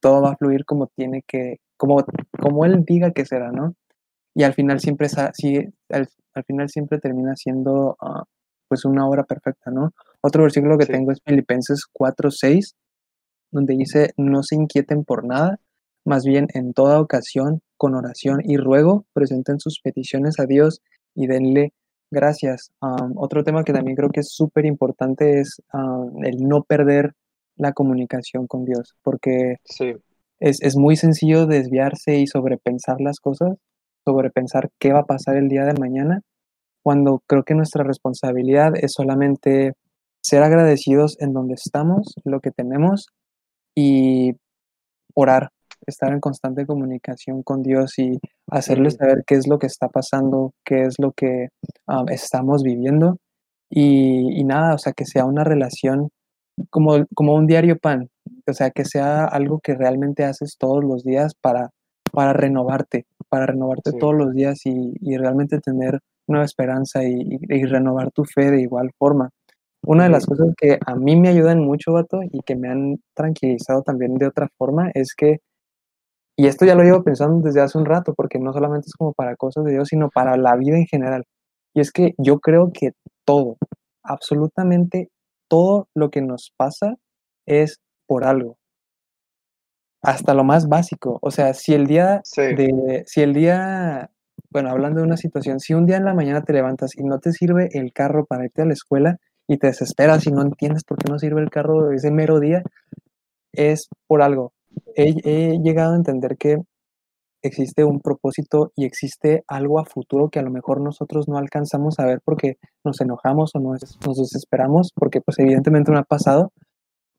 todo 0.00 0.22
va 0.22 0.32
a 0.32 0.36
fluir 0.36 0.64
como 0.64 0.86
tiene 0.88 1.22
que, 1.26 1.58
como, 1.76 2.04
como 2.40 2.64
Él 2.64 2.84
diga 2.84 3.12
que 3.12 3.24
será, 3.24 3.50
¿no? 3.52 3.74
Y 4.34 4.44
al 4.44 4.54
final 4.54 4.80
siempre, 4.80 5.08
al, 5.16 6.08
al, 6.34 6.44
final 6.44 6.68
siempre 6.68 6.98
termina 6.98 7.34
siendo 7.36 7.96
ah, 8.00 8.24
pues 8.68 8.84
una 8.84 9.06
obra 9.08 9.24
perfecta, 9.24 9.70
¿no? 9.70 9.92
Otro 10.20 10.42
versículo 10.44 10.78
que 10.78 10.86
Sí. 10.86 10.92
tengo 10.92 11.12
es 11.12 11.20
Filipenses 11.24 11.84
4:6, 11.92 12.74
donde 13.50 13.76
dice, 13.76 14.12
no 14.16 14.42
se 14.42 14.54
inquieten 14.54 15.04
por 15.04 15.24
nada, 15.24 15.58
más 16.04 16.24
bien 16.24 16.46
en 16.54 16.72
toda 16.72 17.00
ocasión, 17.00 17.62
con 17.76 17.94
oración 17.94 18.40
y 18.44 18.56
ruego, 18.56 19.06
presenten 19.12 19.58
sus 19.58 19.80
peticiones 19.80 20.38
a 20.38 20.46
Dios 20.46 20.80
y 21.14 21.26
denle 21.26 21.72
gracias. 22.10 22.70
Um, 22.80 23.14
otro 23.16 23.42
tema 23.44 23.64
que 23.64 23.72
también 23.72 23.96
creo 23.96 24.10
que 24.10 24.20
es 24.20 24.30
súper 24.32 24.66
importante 24.66 25.40
es 25.40 25.60
um, 25.72 26.24
el 26.24 26.36
no 26.46 26.62
perder 26.62 27.14
la 27.56 27.72
comunicación 27.72 28.46
con 28.46 28.64
Dios, 28.64 28.94
porque 29.02 29.56
Sí, 29.64 29.94
es, 30.40 30.60
es 30.62 30.76
muy 30.76 30.96
sencillo 30.96 31.46
desviarse 31.46 32.16
y 32.16 32.26
sobrepensar 32.26 33.00
las 33.00 33.20
cosas, 33.20 33.56
sobrepensar 34.04 34.70
qué 34.78 34.92
va 34.92 35.00
a 35.00 35.06
pasar 35.06 35.36
el 35.36 35.48
día 35.48 35.64
de 35.64 35.78
mañana, 35.78 36.22
cuando 36.82 37.22
creo 37.26 37.44
que 37.44 37.54
nuestra 37.54 37.84
responsabilidad 37.84 38.72
es 38.76 38.92
solamente 38.92 39.74
ser 40.22 40.42
agradecidos 40.42 41.16
en 41.20 41.32
donde 41.32 41.54
estamos, 41.54 42.14
lo 42.24 42.40
que 42.40 42.50
tenemos 42.50 43.06
y 43.74 44.32
orar, 45.14 45.50
estar 45.86 46.12
en 46.12 46.20
constante 46.20 46.66
comunicación 46.66 47.42
con 47.42 47.62
Dios 47.62 47.98
y 47.98 48.18
hacerle 48.50 48.90
saber 48.90 49.24
qué 49.26 49.36
es 49.36 49.46
lo 49.46 49.58
que 49.58 49.66
está 49.66 49.88
pasando, 49.88 50.52
qué 50.64 50.82
es 50.82 50.96
lo 50.98 51.12
que 51.12 51.48
um, 51.86 52.08
estamos 52.08 52.62
viviendo 52.62 53.18
y, 53.68 54.40
y 54.40 54.44
nada, 54.44 54.74
o 54.74 54.78
sea, 54.78 54.92
que 54.92 55.04
sea 55.04 55.24
una 55.24 55.44
relación 55.44 56.10
como, 56.68 57.06
como 57.14 57.34
un 57.34 57.46
diario 57.46 57.78
pan, 57.78 58.08
o 58.46 58.52
sea, 58.52 58.70
que 58.70 58.84
sea 58.84 59.24
algo 59.24 59.60
que 59.60 59.74
realmente 59.74 60.24
haces 60.24 60.56
todos 60.58 60.82
los 60.84 61.04
días 61.04 61.34
para, 61.40 61.70
para 62.12 62.32
renovarte, 62.32 63.06
para 63.28 63.46
renovarte 63.46 63.92
Sí. 63.92 63.98
todos 63.98 64.14
los 64.14 64.32
días 64.34 64.60
y, 64.66 64.94
y 65.00 65.16
realmente 65.16 65.60
tener 65.60 66.00
nueva 66.28 66.44
esperanza 66.44 67.04
y, 67.04 67.14
y- 67.22 67.38
y 67.48 67.64
renovar 67.64 68.10
tu 68.12 68.24
fe 68.24 68.50
de 68.50 68.60
igual 68.62 68.90
forma. 68.98 69.30
Una 69.86 70.04
de 70.04 70.10
las 70.10 70.26
cosas 70.26 70.48
que 70.58 70.78
a 70.86 70.94
mí 70.94 71.16
me 71.16 71.28
ayudan 71.28 71.60
mucho, 71.60 71.92
vato, 71.94 72.20
y 72.22 72.40
que 72.42 72.54
me 72.56 72.68
han 72.68 72.98
tranquilizado 73.14 73.82
también 73.82 74.14
de 74.16 74.26
otra 74.26 74.48
forma, 74.58 74.90
es 74.94 75.14
que, 75.14 75.38
y 76.36 76.46
esto 76.46 76.64
ya 76.64 76.74
lo 76.74 76.82
llevo 76.82 77.02
pensando 77.04 77.40
desde 77.46 77.60
hace 77.60 77.78
un 77.78 77.86
rato, 77.86 78.14
porque 78.14 78.38
no 78.38 78.52
solamente 78.52 78.86
es 78.88 78.94
como 78.94 79.12
para 79.12 79.36
cosas 79.36 79.64
de 79.64 79.72
Dios, 79.72 79.88
sino 79.88 80.08
para 80.10 80.36
la 80.36 80.56
vida 80.56 80.76
en 80.76 80.86
general. 80.86 81.24
Y 81.74 81.80
es 81.80 81.92
que 81.92 82.14
yo 82.18 82.40
creo 82.40 82.70
que 82.72 82.92
todo, 83.24 83.56
absolutamente 84.02 85.08
todo 85.48 85.88
lo 85.94 86.10
que 86.10 86.22
nos 86.22 86.52
pasa 86.56 86.96
es 87.46 87.78
por 88.10 88.24
algo. 88.24 88.56
Hasta 90.02 90.34
lo 90.34 90.42
más 90.42 90.66
básico. 90.66 91.18
O 91.22 91.30
sea, 91.30 91.54
si 91.54 91.74
el 91.74 91.86
día 91.86 92.20
Sí. 92.24 92.42
de, 92.42 93.04
si 93.06 93.20
el 93.22 93.34
día, 93.34 94.10
bueno, 94.50 94.70
hablando 94.70 95.00
de 95.00 95.06
una 95.06 95.16
situación, 95.16 95.60
si 95.60 95.74
un 95.74 95.86
día 95.86 95.96
en 95.98 96.04
la 96.04 96.14
mañana 96.14 96.42
te 96.42 96.52
levantas 96.52 96.96
y 96.96 97.04
no 97.04 97.20
te 97.20 97.30
sirve 97.32 97.68
el 97.72 97.92
carro 97.92 98.24
para 98.26 98.44
irte 98.46 98.62
a 98.62 98.66
la 98.66 98.72
escuela 98.72 99.18
y 99.46 99.58
te 99.58 99.68
desesperas 99.68 100.26
y 100.26 100.32
no 100.32 100.42
entiendes 100.42 100.82
por 100.84 100.98
qué 100.98 101.08
no 101.10 101.18
sirve 101.20 101.40
el 101.40 101.50
carro 101.50 101.92
ese 101.92 102.10
mero 102.10 102.40
día, 102.40 102.62
es 103.52 103.88
por 104.08 104.22
algo. 104.22 104.52
He, 104.96 105.14
he 105.24 105.58
llegado 105.62 105.92
a 105.92 105.96
entender 105.96 106.36
que 106.36 106.56
existe 107.42 107.84
un 107.84 108.00
propósito 108.00 108.72
y 108.76 108.86
existe 108.86 109.44
algo 109.48 109.78
a 109.78 109.84
futuro 109.84 110.30
que 110.30 110.40
a 110.40 110.42
lo 110.42 110.50
mejor 110.50 110.80
nosotros 110.80 111.28
no 111.28 111.38
alcanzamos 111.38 111.98
a 112.00 112.06
ver 112.06 112.20
porque 112.24 112.56
nos 112.84 113.00
enojamos 113.00 113.52
o 113.54 113.60
nos, 113.60 113.80
nos 114.06 114.16
desesperamos, 114.18 114.90
porque 114.94 115.20
pues 115.20 115.38
evidentemente 115.38 115.92
no 115.92 115.98
ha 115.98 116.04
pasado, 116.04 116.52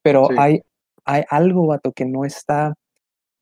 pero 0.03 0.25
Sí. 0.27 0.35
hay, 0.37 0.61
hay 1.05 1.23
algo, 1.29 1.67
vato, 1.67 1.91
que 1.91 2.05
no 2.05 2.25
está 2.25 2.73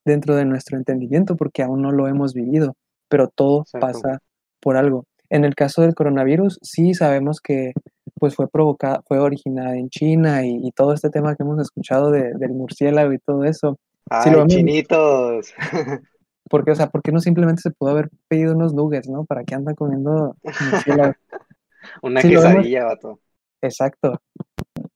dentro 0.05 0.35
de 0.35 0.45
nuestro 0.45 0.77
entendimiento 0.77 1.35
porque 1.35 1.61
aún 1.63 1.81
no 1.81 1.91
lo 1.91 2.07
hemos 2.07 2.33
vivido, 2.33 2.75
pero 3.09 3.27
todo 3.27 3.61
Exacto. 3.61 3.87
pasa 3.87 4.19
por 4.59 4.77
algo. 4.77 5.05
En 5.29 5.45
el 5.45 5.53
caso 5.55 5.81
del 5.83 5.93
coronavirus, 5.93 6.57
sí 6.61 6.93
sabemos 6.93 7.39
que 7.41 7.73
pues 8.19 8.35
fue 8.35 8.47
provocada, 8.49 9.01
fue 9.07 9.19
originada 9.19 9.75
en 9.77 9.89
China 9.89 10.45
y, 10.45 10.59
y 10.65 10.71
todo 10.71 10.93
este 10.93 11.09
tema 11.09 11.35
que 11.35 11.43
hemos 11.43 11.59
escuchado 11.61 12.09
de- 12.11 12.33
del 12.33 12.51
murciélago 12.53 13.13
y 13.13 13.19
todo 13.19 13.43
eso. 13.45 13.77
Sí, 14.23 14.29
lo 14.31 14.37
Ay, 14.37 14.41
hemos- 14.41 14.47
chinitos. 14.47 15.53
Porque, 16.49 16.71
o 16.71 16.75
sea, 16.75 16.87
¿por 16.89 17.03
qué 17.03 17.11
no 17.11 17.19
simplemente 17.19 17.61
se 17.61 17.69
pudo 17.69 17.91
haber 17.91 18.09
pedido 18.27 18.55
unos 18.55 18.73
nuggets, 18.73 19.07
¿no? 19.07 19.23
¿Para 19.23 19.43
qué 19.43 19.53
andan 19.53 19.75
comiendo 19.75 20.35
murciélago? 20.71 21.13
Una 22.01 22.21
Sí, 22.21 22.29
quesadilla, 22.29 22.85
vato. 22.85 23.19
Exacto. 23.61 24.19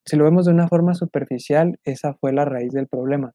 Si 0.06 0.18
lo 0.18 0.26
vemos 0.26 0.46
de 0.46 0.52
una 0.52 0.68
forma 0.68 0.94
superficial, 0.96 1.78
esa 1.86 2.13
fue 2.16 2.34
la 2.34 2.46
raíz 2.46 2.72
del 2.74 2.88
problema. 2.88 3.34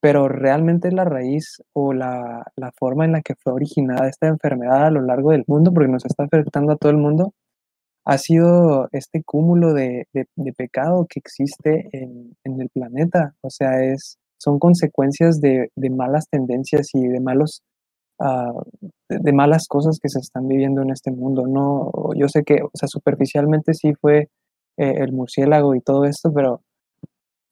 Pero 0.00 0.28
realmente 0.28 0.92
la 0.92 1.04
raíz 1.04 1.62
o 1.74 1.92
la, 1.94 2.44
la 2.56 2.72
forma 2.78 3.04
en 3.06 3.12
la 3.12 3.22
que 3.22 3.34
fue 3.36 3.52
originada 3.54 4.08
esta 4.08 4.28
enfermedad 4.28 4.86
a 4.86 4.90
lo 4.90 5.02
largo 5.02 5.32
del 5.32 5.44
mundo, 5.46 5.72
porque 5.72 5.90
nos 5.92 6.04
está 6.06 6.24
afectando 6.24 6.72
a 6.72 6.76
todo 6.76 6.90
el 6.90 6.98
mundo, 6.98 7.32
ha 8.04 8.18
sido 8.18 8.88
este 8.92 9.22
cúmulo 9.24 9.74
de, 9.74 10.06
de- 10.12 10.26
pecado 10.54 11.06
que 11.08 11.20
existe 11.20 11.88
en, 11.92 12.36
en 12.44 12.60
el 12.60 12.68
planeta. 12.70 13.34
O 13.42 13.50
sea, 13.50 13.82
es, 13.84 14.18
son 14.38 14.58
consecuencias 14.58 15.40
de, 15.40 15.70
de 15.76 15.90
malas 15.90 16.28
tendencias 16.30 16.90
y 16.94 17.06
de 17.08 17.20
malos 17.20 17.62
ah, 18.20 18.52
de 19.08 19.32
malas 19.32 19.66
cosas 19.68 19.98
que 20.00 20.08
se 20.08 20.20
están 20.20 20.48
viviendo 20.48 20.82
en 20.82 20.90
este 20.90 21.10
mundo. 21.10 21.46
No, 21.46 21.90
yo 22.16 22.28
sé 22.28 22.44
que, 22.44 22.62
o 22.62 22.70
sea, 22.74 22.88
superficialmente 22.88 23.74
sí 23.74 23.94
fue 24.00 24.28
eh, 24.76 24.94
el 24.98 25.12
murciélago 25.12 25.74
y 25.74 25.80
todo 25.80 26.04
esto, 26.04 26.32
pero 26.32 26.60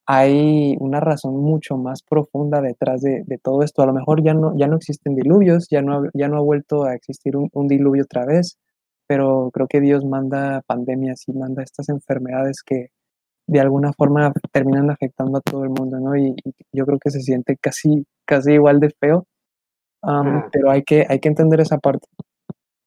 hay 0.07 0.77
una 0.81 1.01
razón 1.01 1.37
mucho 1.37 1.77
más 1.77 2.03
profunda 2.03 2.61
detrás 2.61 3.01
de, 3.01 3.23
de 3.25 3.39
todo 3.39 3.63
esto. 3.63 3.83
A 3.83 3.87
lo 3.87 3.95
mejor 3.95 4.23
ya 4.23 4.35
no, 4.35 4.55
ya 4.57 4.67
no 4.67 4.77
existen 4.77 5.15
diluvios, 5.15 5.67
ya 5.71 5.81
no, 5.81 6.05
ya 6.13 6.29
no 6.29 6.37
ha 6.37 6.41
vuelto 6.43 6.85
a 6.85 6.95
existir 6.95 7.37
un, 7.37 7.49
un 7.53 7.69
diluvio 7.69 8.05
otra 8.05 8.27
vez, 8.27 8.59
pero 9.07 9.51
creo 9.53 9.67
que 9.67 9.81
Dios 9.81 10.05
manda 10.05 10.63
pandemias 10.67 11.23
y 11.27 11.33
manda 11.33 11.63
estas 11.63 11.89
enfermedades 11.89 12.63
que 12.65 12.89
de 13.47 13.61
alguna 13.61 13.93
forma 13.93 14.33
terminan 14.53 14.91
afectando 14.91 15.39
a 15.39 15.41
todo 15.41 15.65
el 15.65 15.71
mundo, 15.71 15.99
¿no? 16.01 16.17
Y, 16.17 16.35
y 16.45 16.53
yo 16.73 16.87
creo 16.87 16.99
que 16.99 17.11
se 17.11 17.21
siente 17.21 17.57
casi, 17.59 18.07
casi 18.27 18.53
igual 18.53 18.81
de 18.81 18.91
feo, 18.91 19.27
Ajá. 20.03 20.49
pero 20.53 20.71
hay 20.71 20.83
que, 20.83 21.07
hay 21.09 21.19
que 21.19 21.29
entender 21.29 21.61
esa 21.61 21.79
parte. 21.79 22.07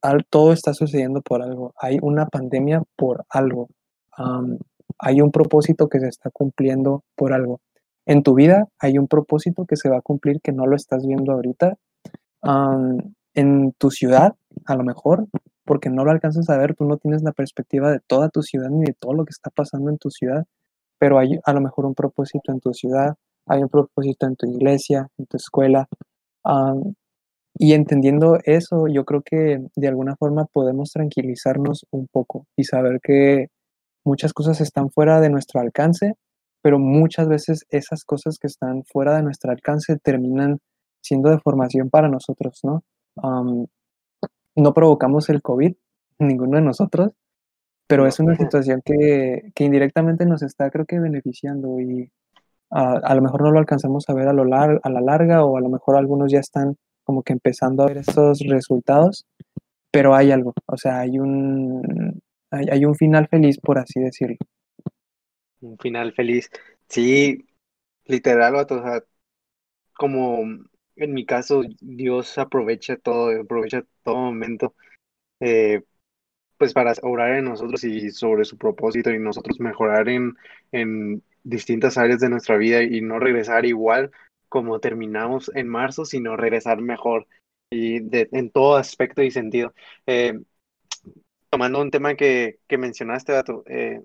Al- 0.03 0.25
todo 0.29 0.53
está 0.53 0.73
sucediendo 0.73 1.21
por 1.21 1.41
algo. 1.41 1.73
Hay 1.79 1.97
una 2.01 2.27
pandemia 2.27 2.83
por 2.95 3.23
algo. 3.29 3.69
Hay 4.99 5.21
un 5.21 5.31
propósito 5.31 5.89
que 5.89 5.99
se 5.99 6.07
está 6.07 6.29
cumpliendo 6.31 7.03
por 7.15 7.33
algo. 7.33 7.61
En 8.05 8.23
tu 8.23 8.35
vida 8.35 8.67
hay 8.79 8.97
un 8.97 9.07
propósito 9.07 9.65
que 9.65 9.75
se 9.75 9.89
va 9.89 9.97
a 9.97 10.01
cumplir 10.01 10.39
que 10.41 10.53
no 10.53 10.65
lo 10.65 10.75
estás 10.75 11.05
viendo 11.05 11.33
ahorita. 11.33 11.77
Am, 12.41 13.13
en 13.35 13.73
tu 13.73 13.91
ciudad, 13.91 14.35
a 14.65 14.75
lo 14.75 14.83
mejor, 14.83 15.27
porque 15.63 15.89
no 15.89 16.03
lo 16.03 16.11
alcanzas 16.11 16.49
a 16.49 16.57
ver, 16.57 16.75
tú 16.75 16.85
no 16.85 16.97
tienes 16.97 17.21
la 17.21 17.33
perspectiva 17.33 17.91
de 17.91 17.99
toda 18.07 18.29
tu 18.29 18.41
ciudad 18.41 18.69
ni 18.69 18.85
de 18.85 18.95
todo 18.99 19.13
lo 19.13 19.25
que 19.25 19.31
está 19.31 19.51
pasando 19.51 19.91
en 19.91 19.97
tu 19.99 20.09
ciudad, 20.09 20.45
pero 20.97 21.19
hay 21.19 21.37
a 21.45 21.53
lo 21.53 21.61
mejor 21.61 21.85
un 21.85 21.93
propósito 21.93 22.51
en 22.51 22.59
tu 22.59 22.73
ciudad, 22.73 23.15
hay 23.45 23.61
un 23.61 23.69
propósito 23.69 24.25
en 24.25 24.35
tu 24.35 24.47
iglesia, 24.47 25.09
en 25.17 25.27
tu 25.27 25.37
escuela. 25.37 25.87
y 27.59 27.73
entendiendo 27.73 28.37
eso, 28.43 28.87
yo 28.87 29.03
creo 29.05 29.21
que 29.23 29.59
de 29.75 29.87
alguna 29.87 30.15
forma 30.15 30.45
podemos 30.45 30.91
tranquilizarnos 30.91 31.85
un 31.91 32.07
poco 32.07 32.45
y 32.55 32.63
saber 32.63 32.99
que 33.01 33.47
muchas 34.07 34.33
cosas 34.33 34.61
están 34.61 34.89
fuera 34.89 35.19
de 35.19 35.29
nuestro 35.29 35.59
alcance, 35.59 36.15
pero 36.63 36.79
muchas 36.79 37.27
veces 37.27 37.65
esas 37.69 38.03
cosas 38.03 38.39
que 38.39 38.47
están 38.47 38.83
fuera 38.85 39.15
de 39.15 39.23
nuestro 39.23 39.51
alcance 39.51 39.97
terminan 39.97 40.59
siendo 41.01 41.29
de 41.29 41.39
formación 41.39 41.89
para 41.89 42.09
nosotros, 42.09 42.59
¿no? 42.63 42.83
No 44.55 44.73
provocamos 44.73 45.29
el 45.29 45.41
COVID, 45.41 45.73
ninguno 46.19 46.57
de 46.57 46.63
nosotros, 46.63 47.11
pero 47.87 48.07
es 48.07 48.19
una 48.19 48.35
situación 48.35 48.81
que, 48.83 49.51
que 49.53 49.63
indirectamente 49.63 50.25
nos 50.25 50.41
está, 50.41 50.69
creo 50.71 50.85
que, 50.85 50.99
beneficiando 50.99 51.79
y 51.79 52.11
a, 52.71 52.93
a 52.93 53.15
lo 53.15 53.21
mejor 53.21 53.43
no 53.43 53.51
lo 53.51 53.59
alcanzamos 53.59 54.09
a 54.09 54.13
ver 54.13 54.27
a, 54.27 54.33
lo 54.33 54.43
lar- 54.43 54.79
a 54.83 54.89
la 54.89 55.01
larga 55.01 55.45
o 55.45 55.57
a 55.57 55.61
lo 55.61 55.69
mejor 55.69 55.95
algunos 55.95 56.31
ya 56.31 56.39
están 56.39 56.75
como 57.03 57.23
que 57.23 57.33
empezando 57.33 57.83
a 57.83 57.87
ver 57.87 57.97
esos 57.99 58.39
resultados, 58.39 59.25
pero 59.91 60.15
hay 60.15 60.31
algo, 60.31 60.53
o 60.65 60.77
sea, 60.77 60.99
hay 60.99 61.19
un, 61.19 62.19
hay, 62.51 62.65
hay 62.71 62.85
un 62.85 62.95
final 62.95 63.27
feliz, 63.27 63.59
por 63.59 63.79
así 63.79 63.99
decirlo. 63.99 64.37
Un 65.61 65.77
final 65.77 66.13
feliz. 66.13 66.49
Sí, 66.87 67.45
literal, 68.05 68.55
o 68.55 68.67
sea, 68.67 69.03
como 69.95 70.39
en 70.95 71.13
mi 71.13 71.25
caso, 71.25 71.63
Dios 71.81 72.37
aprovecha 72.37 72.97
todo, 72.97 73.41
aprovecha 73.41 73.83
todo 74.03 74.17
momento, 74.17 74.75
eh, 75.41 75.83
pues 76.57 76.73
para 76.73 76.93
obrar 77.03 77.35
en 77.37 77.45
nosotros 77.45 77.83
y 77.83 78.11
sobre 78.11 78.45
su 78.45 78.57
propósito 78.57 79.11
y 79.11 79.19
nosotros 79.19 79.59
mejorar 79.59 80.09
en, 80.09 80.35
en 80.71 81.23
distintas 81.43 81.97
áreas 81.97 82.19
de 82.21 82.29
nuestra 82.29 82.57
vida 82.57 82.83
y 82.83 83.01
no 83.01 83.19
regresar 83.19 83.65
igual 83.65 84.11
como 84.49 84.79
terminamos 84.79 85.51
en 85.55 85.67
marzo, 85.67 86.05
sino 86.05 86.37
regresar 86.37 86.81
mejor 86.81 87.27
y 87.71 87.97
en 88.37 88.51
todo 88.51 88.77
aspecto 88.77 89.23
y 89.23 89.31
sentido. 89.31 89.73
Eh, 90.07 90.39
tomando 91.49 91.81
un 91.81 91.91
tema 91.91 92.15
que, 92.15 92.59
que 92.67 92.77
mencionaste, 92.77 93.33
Dato, 93.33 93.63
eh, 93.67 94.01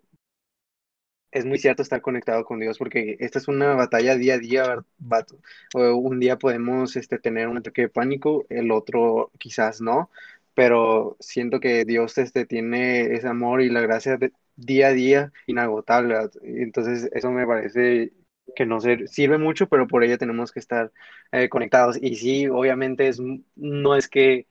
es 1.32 1.46
muy 1.46 1.58
cierto 1.58 1.82
estar 1.82 2.02
conectado 2.02 2.44
con 2.44 2.60
Dios 2.60 2.78
porque 2.78 3.16
esta 3.20 3.38
es 3.38 3.48
una 3.48 3.74
batalla 3.74 4.16
día 4.16 4.34
a 4.34 4.38
día, 4.38 4.84
vato. 4.98 5.38
Un 5.74 6.20
día 6.20 6.38
podemos 6.38 6.94
este, 6.96 7.18
tener 7.18 7.48
un 7.48 7.58
ataque 7.58 7.82
de 7.82 7.88
pánico, 7.88 8.44
el 8.50 8.70
otro 8.70 9.32
quizás 9.38 9.80
no, 9.80 10.10
pero 10.54 11.16
siento 11.20 11.60
que 11.60 11.84
Dios 11.84 12.18
este, 12.18 12.46
tiene 12.46 13.14
ese 13.14 13.28
amor 13.28 13.62
y 13.62 13.70
la 13.70 13.80
gracia 13.80 14.16
de, 14.18 14.32
día 14.56 14.88
a 14.88 14.92
día 14.92 15.32
inagotable. 15.46 16.16
Entonces, 16.42 17.08
eso 17.14 17.30
me 17.30 17.46
parece 17.46 18.12
que 18.54 18.66
no 18.66 18.80
sirve 18.80 19.38
mucho, 19.38 19.68
pero 19.68 19.86
por 19.86 20.04
ello 20.04 20.18
tenemos 20.18 20.52
que 20.52 20.60
estar 20.60 20.92
eh, 21.32 21.48
conectados. 21.48 21.98
Y 22.00 22.16
sí, 22.16 22.48
obviamente 22.48 23.08
es, 23.08 23.20
no 23.56 23.96
es 23.96 24.08
que 24.08 24.46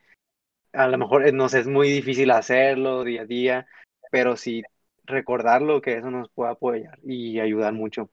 a 0.73 0.87
lo 0.87 0.97
mejor 0.97 1.33
nos 1.33 1.53
es 1.53 1.67
muy 1.67 1.89
difícil 1.89 2.31
hacerlo 2.31 3.03
día 3.03 3.21
a 3.21 3.25
día, 3.25 3.67
pero 4.11 4.35
sí 4.37 4.63
recordarlo 5.05 5.81
que 5.81 5.97
eso 5.97 6.11
nos 6.11 6.29
puede 6.31 6.51
apoyar 6.51 6.99
y 7.03 7.39
ayudar 7.39 7.73
mucho. 7.73 8.09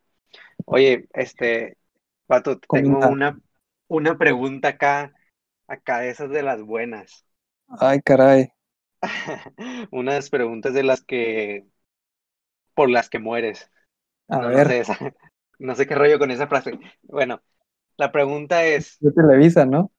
Oye, 0.65 1.09
este, 1.13 1.77
Pato, 2.27 2.59
tengo 2.59 3.09
una, 3.09 3.39
una 3.87 4.19
pregunta 4.19 4.69
acá, 4.69 5.13
acá 5.67 6.01
de 6.01 6.11
esas 6.11 6.31
de 6.31 6.43
las 6.43 6.63
buenas. 6.63 7.25
Ay, 7.81 8.01
caray. 8.01 8.53
Unas 9.91 10.31
preguntas 10.31 10.75
de 10.75 10.83
las 10.83 11.05
que, 11.05 11.67
por 12.75 12.91
las 12.91 13.09
que 13.09 13.19
mueres. 13.19 13.71
A 14.29 14.41
ver. 14.41 14.85
No 15.61 15.75
sé, 15.75 15.89
qué 15.89 15.97
rollo 15.97 16.21
con 16.21 16.31
esa 16.31 16.47
frase. 16.47 16.79
Bueno, 17.03 17.43
la 17.97 18.13
pregunta 18.13 18.65
es. 18.65 18.97
De 19.01 19.11
Televisa, 19.11 19.67
¿no? 19.67 19.91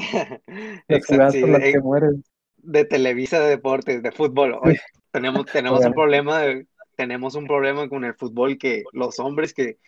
Exacto. 0.88 1.46
de, 1.46 2.20
de, 2.56 2.84
Televisa 2.84 3.40
de 3.40 3.48
deportes, 3.48 4.02
de 4.02 4.12
fútbol. 4.12 4.58
Hoy 4.60 4.78
tenemos, 5.10 5.46
tenemos 5.46 5.84
un 5.84 5.92
problema, 5.92 6.42
tenemos 6.96 7.34
un 7.34 7.46
problema 7.46 7.88
con 7.88 8.04
el 8.04 8.14
fútbol 8.14 8.58
que 8.58 8.84
los 8.92 9.18
hombres 9.18 9.54
que 9.54 9.78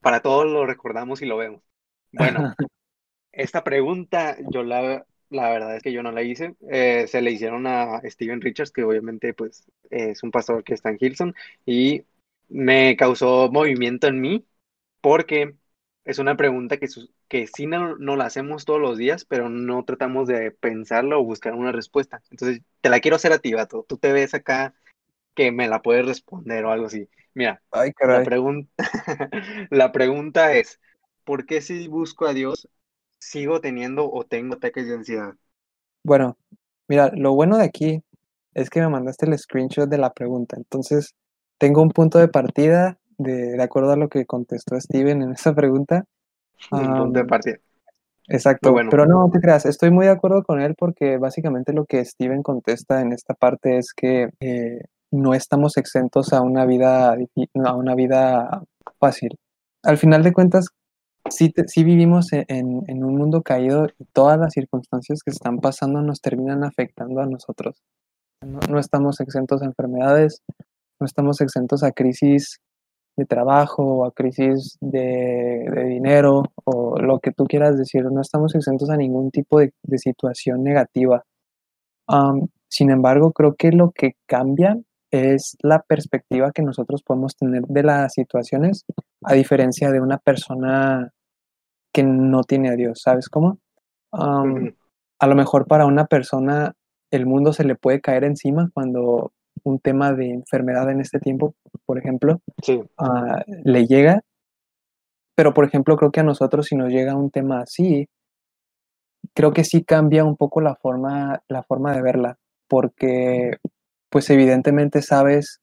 para 0.00 0.20
todos 0.20 0.46
lo 0.46 0.66
recordamos 0.66 1.22
y 1.22 1.26
lo 1.26 1.36
vemos. 1.36 1.62
Bueno, 2.12 2.54
esta 3.32 3.64
pregunta 3.64 4.36
yo 4.50 4.62
la, 4.62 5.06
la 5.30 5.50
verdad 5.50 5.76
es 5.76 5.82
que 5.82 5.92
yo 5.92 6.02
no 6.02 6.12
la 6.12 6.22
hice. 6.22 6.54
Eh, 6.70 7.06
se 7.06 7.22
le 7.22 7.30
hicieron 7.30 7.66
a 7.66 8.00
Steven 8.04 8.40
Richards, 8.40 8.70
que 8.70 8.84
obviamente 8.84 9.34
pues 9.34 9.64
es 9.90 10.22
un 10.22 10.30
pastor 10.30 10.62
que 10.64 10.74
está 10.74 10.90
en 10.90 10.98
Hilson, 11.00 11.34
y 11.64 12.04
me 12.48 12.96
causó 12.96 13.50
movimiento 13.50 14.06
en 14.06 14.20
mí 14.20 14.46
porque 15.00 15.54
es 16.04 16.18
una 16.18 16.36
pregunta 16.36 16.76
que, 16.76 16.88
que 17.32 17.46
sí 17.46 17.66
no, 17.66 17.96
no, 17.96 18.14
la 18.16 18.26
hacemos 18.26 18.66
todos 18.66 18.78
los 18.78 18.98
días, 18.98 19.24
pero 19.24 19.48
no 19.48 19.86
tratamos 19.86 20.28
de 20.28 20.50
pensarlo 20.50 21.18
o 21.18 21.24
buscar 21.24 21.54
una 21.54 21.72
respuesta. 21.72 22.20
Entonces, 22.30 22.60
te 22.82 22.90
la 22.90 23.00
quiero 23.00 23.16
hacer 23.16 23.32
a 23.32 23.38
ti, 23.38 23.54
Vato. 23.54 23.86
Tú 23.88 23.96
te 23.96 24.12
ves 24.12 24.34
acá 24.34 24.74
que 25.34 25.50
me 25.50 25.66
la 25.66 25.80
puedes 25.80 26.04
responder 26.04 26.62
o 26.66 26.72
algo 26.72 26.88
así. 26.88 27.08
Mira, 27.32 27.62
La, 27.72 28.22
pregunta 28.22 28.70
la 29.70 29.92
pregunta 29.92 30.52
es, 30.52 30.78
¿por 31.24 31.46
qué 31.46 31.62
si 31.62 31.88
busco 31.88 32.26
a 32.26 32.34
Dios 32.34 32.68
sigo 33.18 33.62
teniendo 33.62 34.12
o 34.12 34.24
tengo 34.24 34.56
ataques 34.56 34.86
de 34.86 34.94
ansiedad? 34.96 35.32
Bueno, 36.04 36.36
mira, 36.86 37.12
lo 37.16 37.32
bueno 37.32 37.56
de 37.56 37.64
aquí 37.64 38.02
es 38.52 38.68
que 38.68 38.82
me 38.82 38.90
mandaste 38.90 39.24
el 39.24 39.38
screenshot 39.38 39.88
de 39.88 39.96
la 39.96 40.12
pregunta. 40.12 40.58
Entonces, 40.58 41.14
tengo 41.56 41.80
un 41.80 41.92
punto 41.92 42.18
de 42.18 42.28
partida 42.28 42.98
de, 43.16 43.52
de 43.52 43.62
acuerdo 43.62 43.92
a 43.92 43.96
lo 43.96 44.10
que 44.10 44.26
contestó 44.26 44.78
Steven 44.78 45.22
en 45.22 45.32
esa 45.32 45.54
pregunta. 45.54 46.04
Punto 46.70 47.18
de 47.18 47.24
partida. 47.24 47.56
Exacto, 48.28 48.74
pero 48.88 49.04
no 49.04 49.28
te 49.30 49.40
creas, 49.40 49.66
estoy 49.66 49.90
muy 49.90 50.06
de 50.06 50.12
acuerdo 50.12 50.44
con 50.44 50.60
él 50.60 50.74
porque 50.78 51.18
básicamente 51.18 51.72
lo 51.72 51.84
que 51.84 52.04
Steven 52.04 52.42
contesta 52.42 53.00
en 53.00 53.12
esta 53.12 53.34
parte 53.34 53.78
es 53.78 53.92
que 53.92 54.30
eh, 54.40 54.80
no 55.10 55.34
estamos 55.34 55.76
exentos 55.76 56.32
a 56.32 56.40
una 56.40 56.64
vida, 56.64 57.14
a 57.64 57.74
una 57.74 57.94
vida 57.94 58.62
fácil. 58.98 59.36
Al 59.82 59.98
final 59.98 60.22
de 60.22 60.32
cuentas, 60.32 60.68
sí, 61.28 61.52
vivimos 61.84 62.32
e, 62.32 62.44
en, 62.48 62.82
en, 62.86 63.04
un 63.04 63.16
mundo 63.16 63.42
caído 63.42 63.88
y 63.98 64.04
todas 64.12 64.38
las 64.38 64.52
circunstancias 64.52 65.20
que 65.24 65.32
están 65.32 65.58
pasando 65.58 66.00
nos 66.00 66.20
terminan 66.20 66.64
afectando 66.64 67.20
a 67.20 67.26
nosotros. 67.26 67.82
No, 68.42 68.78
estamos 68.78 69.20
exentos 69.20 69.62
a 69.62 69.66
enfermedades, 69.66 70.42
no 70.98 71.06
estamos 71.06 71.40
exentos 71.40 71.82
a 71.82 71.92
crisis 71.92 72.58
de 73.16 73.26
trabajo 73.26 73.82
o 73.84 74.04
a 74.04 74.12
crisis 74.12 74.78
de, 74.80 75.64
dinero 75.88 76.42
o 76.64 76.98
lo 76.98 77.20
que 77.20 77.32
tú 77.32 77.44
quieras 77.44 77.76
decir, 77.76 78.04
no 78.04 78.20
estamos 78.20 78.54
exentos 78.54 78.90
a 78.90 78.96
ningún 78.96 79.30
tipo 79.30 79.60
de, 79.60 79.72
situación 79.96 80.62
negativa. 80.62 81.24
sin 82.68 82.90
embargo, 82.90 83.32
creo 83.32 83.54
que 83.54 83.72
lo 83.72 83.90
que 83.90 84.12
cambia 84.26 84.78
es 85.10 85.56
la 85.62 85.80
perspectiva 85.80 86.52
que 86.52 86.62
nosotros 86.62 87.02
podemos 87.02 87.36
tener 87.36 87.62
de 87.66 87.82
las 87.82 88.14
situaciones, 88.14 88.84
a 89.22 89.34
diferencia 89.34 89.90
de 89.90 90.00
una 90.00 90.18
persona 90.18 91.10
que 91.92 92.02
no 92.02 92.42
tiene 92.44 92.70
a 92.70 92.76
Dios, 92.76 93.02
¿sabes 93.02 93.28
cómo? 93.28 93.58
A 94.10 95.26
lo 95.26 95.34
mejor 95.34 95.66
para 95.66 95.86
una 95.86 96.06
persona 96.06 96.74
el 97.10 97.26
mundo 97.26 97.52
se 97.52 97.64
le 97.64 97.76
puede 97.76 98.00
caer 98.00 98.24
encima 98.24 98.70
cuando 98.72 99.32
un 99.64 99.78
tema 99.78 100.12
de 100.12 100.30
enfermedad 100.30 100.90
en 100.90 101.00
este 101.00 101.18
tiempo, 101.18 101.54
por 101.86 101.98
ejemplo, 101.98 102.40
ah, 102.98 103.42
le 103.64 103.86
llega. 103.86 104.22
Pero, 105.34 105.54
por 105.54 105.64
ejemplo, 105.64 105.96
creo 105.96 106.10
que 106.10 106.20
a 106.20 106.24
nosotros 106.24 106.66
si 106.66 106.76
nos 106.76 106.90
llega 106.90 107.16
un 107.16 107.30
tema 107.30 107.60
así, 107.62 108.08
creo 109.34 109.52
que 109.52 109.64
sí 109.64 109.84
cambia 109.84 110.24
un 110.24 110.36
poco 110.36 110.60
la 110.60 110.74
forma, 110.76 111.42
la 111.48 111.62
forma 111.62 111.94
de 111.94 112.02
verla, 112.02 112.38
porque 112.68 113.56
pues 114.10 114.28
evidentemente 114.30 115.00
sabes 115.00 115.60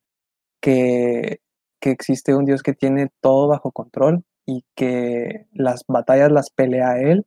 que, 0.61 1.39
que 1.79 1.91
existe 1.91 2.33
un 2.33 2.45
Dios 2.45 2.63
que 2.63 2.73
tiene 2.73 3.09
todo 3.21 3.47
bajo 3.47 3.71
control 3.71 4.23
y 4.45 4.65
que 4.75 5.45
las 5.53 5.83
batallas 5.87 6.31
las 6.31 6.49
pelea 6.49 6.99
Él. 6.99 7.25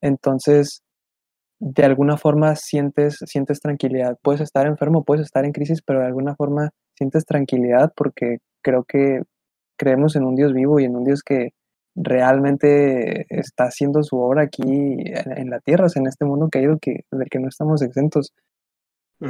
Entonces, 0.00 0.82
de 1.58 1.84
alguna 1.84 2.16
forma 2.16 2.54
sientes, 2.56 3.18
sientes 3.26 3.60
tranquilidad. 3.60 4.18
Puedes 4.22 4.40
estar 4.40 4.66
enfermo, 4.66 5.04
puedes 5.04 5.24
estar 5.24 5.44
en 5.44 5.52
crisis, 5.52 5.80
pero 5.82 6.00
de 6.00 6.06
alguna 6.06 6.34
forma 6.34 6.70
sientes 6.94 7.24
tranquilidad 7.24 7.92
porque 7.96 8.38
creo 8.62 8.84
que 8.84 9.22
creemos 9.76 10.16
en 10.16 10.24
un 10.24 10.36
Dios 10.36 10.52
vivo 10.52 10.80
y 10.80 10.84
en 10.84 10.96
un 10.96 11.04
Dios 11.04 11.22
que 11.22 11.50
realmente 11.94 13.26
está 13.30 13.64
haciendo 13.64 14.02
su 14.02 14.18
obra 14.18 14.42
aquí 14.42 14.62
en, 14.62 15.50
la 15.50 15.60
tierra, 15.60 15.86
en 15.94 16.06
este 16.06 16.26
mundo 16.26 16.48
caído 16.50 16.78
que, 16.78 17.04
del 17.10 17.28
que 17.30 17.38
no 17.38 17.48
estamos 17.48 17.80
exentos. 17.82 18.32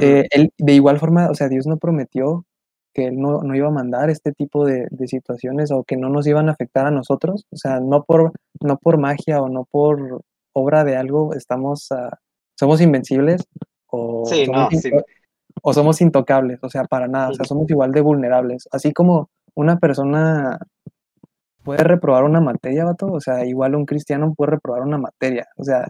Eh, 0.01 0.27
de 0.57 0.73
igual 0.73 0.99
forma, 0.99 1.29
o 1.29 1.33
sea, 1.33 1.47
Dios 1.47 1.65
no 1.65 1.77
prometió 1.77 2.45
que 2.93 3.05
Él 3.05 3.19
no, 3.19 3.41
no 3.41 3.55
iba 3.55 3.69
a 3.69 3.71
mandar 3.71 4.09
este 4.09 4.33
tipo 4.33 4.65
de, 4.65 4.87
de, 4.89 5.07
situaciones 5.07 5.71
o 5.71 5.83
que 5.83 5.95
no 5.95 6.09
nos 6.09 6.27
iban 6.27 6.49
a 6.49 6.53
afectar 6.53 6.85
a 6.87 6.91
nosotros, 6.91 7.45
o 7.51 7.55
sea, 7.55 7.79
no 7.79 8.03
por, 8.03 8.33
no 8.59 8.77
por 8.77 8.97
magia 8.97 9.41
o 9.41 9.47
no 9.47 9.65
por 9.69 10.23
obra 10.57 10.83
de 10.83 10.97
algo 10.97 11.33
estamos, 11.33 11.91
ah, 11.91 12.17
somos 12.55 12.81
invencibles 12.81 13.47
o, 13.87 14.25
somos 14.25 14.73
o 15.61 15.73
somos 15.73 16.01
intocables, 16.01 16.59
o 16.61 16.69
sea, 16.69 16.83
para 16.85 17.07
nada, 17.07 17.29
o 17.29 17.33
sea, 17.33 17.45
somos 17.45 17.69
igual 17.69 17.91
de 17.91 18.01
vulnerables. 18.01 18.67
Así 18.71 18.93
como 18.93 19.29
una 19.55 19.77
persona 19.79 20.59
puede 21.63 21.83
reprobar 21.83 22.23
una 22.23 22.41
materia, 22.41 22.85
vato, 22.85 23.07
o 23.07 23.19
sea, 23.19 23.45
igual 23.45 23.75
un 23.75 23.85
cristiano 23.85 24.33
puede 24.35 24.51
reprobar 24.51 24.83
una 24.83 24.97
materia, 24.97 25.47
o 25.57 25.63
sea. 25.63 25.87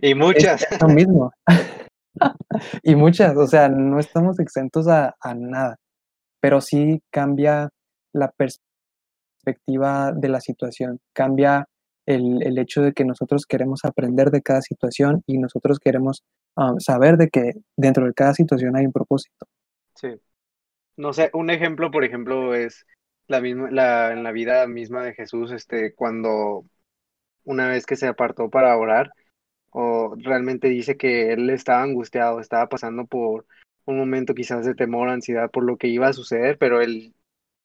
Y 0.00 0.14
muchas. 0.14 0.66
Es 0.70 0.80
lo 0.80 0.88
mismo. 0.88 1.32
y 2.82 2.94
muchas, 2.94 3.36
o 3.36 3.46
sea, 3.46 3.68
no 3.68 3.98
estamos 3.98 4.38
exentos 4.38 4.88
a, 4.88 5.16
a 5.20 5.34
nada, 5.34 5.76
pero 6.40 6.60
sí 6.60 7.02
cambia 7.10 7.70
la 8.12 8.32
perspectiva 8.32 10.12
de 10.12 10.28
la 10.28 10.40
situación, 10.40 11.00
cambia 11.12 11.66
el, 12.06 12.58
hecho 12.58 12.82
de 12.82 12.92
que 12.92 13.04
nosotros 13.04 13.46
queremos 13.46 13.84
aprender 13.84 14.30
de 14.30 14.42
cada 14.42 14.62
situación 14.62 15.22
y 15.26 15.38
nosotros 15.38 15.78
queremos 15.78 16.22
ah, 16.56 16.74
saber 16.78 17.16
de 17.16 17.28
que 17.28 17.54
dentro 17.76 18.06
de 18.06 18.14
cada 18.14 18.32
situación 18.32 18.76
hay 18.76 18.86
un 18.86 18.92
propósito. 18.92 19.46
Sí. 19.94 20.08
No 20.96 21.12
sé, 21.12 21.30
un 21.34 21.50
ejemplo, 21.50 21.90
por 21.90 22.04
ejemplo, 22.04 22.54
es 22.54 22.86
la 23.26 23.40
misma, 23.40 23.70
la, 23.70 24.12
en 24.12 24.22
la 24.22 24.32
vida 24.32 24.66
misma 24.66 25.04
de 25.04 25.14
Jesús, 25.14 25.52
este, 25.52 25.94
cuando 25.94 26.64
una 27.44 27.68
vez 27.68 27.86
que 27.86 27.96
se 27.96 28.06
apartó 28.06 28.48
para 28.48 28.76
orar, 28.76 29.10
o 29.70 30.14
realmente 30.16 30.68
dice 30.68 30.96
que 30.96 31.32
él 31.32 31.50
estaba 31.50 31.82
angustiado, 31.82 32.40
estaba 32.40 32.68
pasando 32.68 33.04
por 33.04 33.46
un 33.84 33.98
momento 33.98 34.34
quizás 34.34 34.64
de 34.64 34.74
temor, 34.74 35.08
ansiedad 35.08 35.50
por 35.50 35.64
lo 35.64 35.76
que 35.76 35.88
iba 35.88 36.08
a 36.08 36.12
suceder, 36.12 36.56
pero 36.58 36.80
él, 36.80 37.14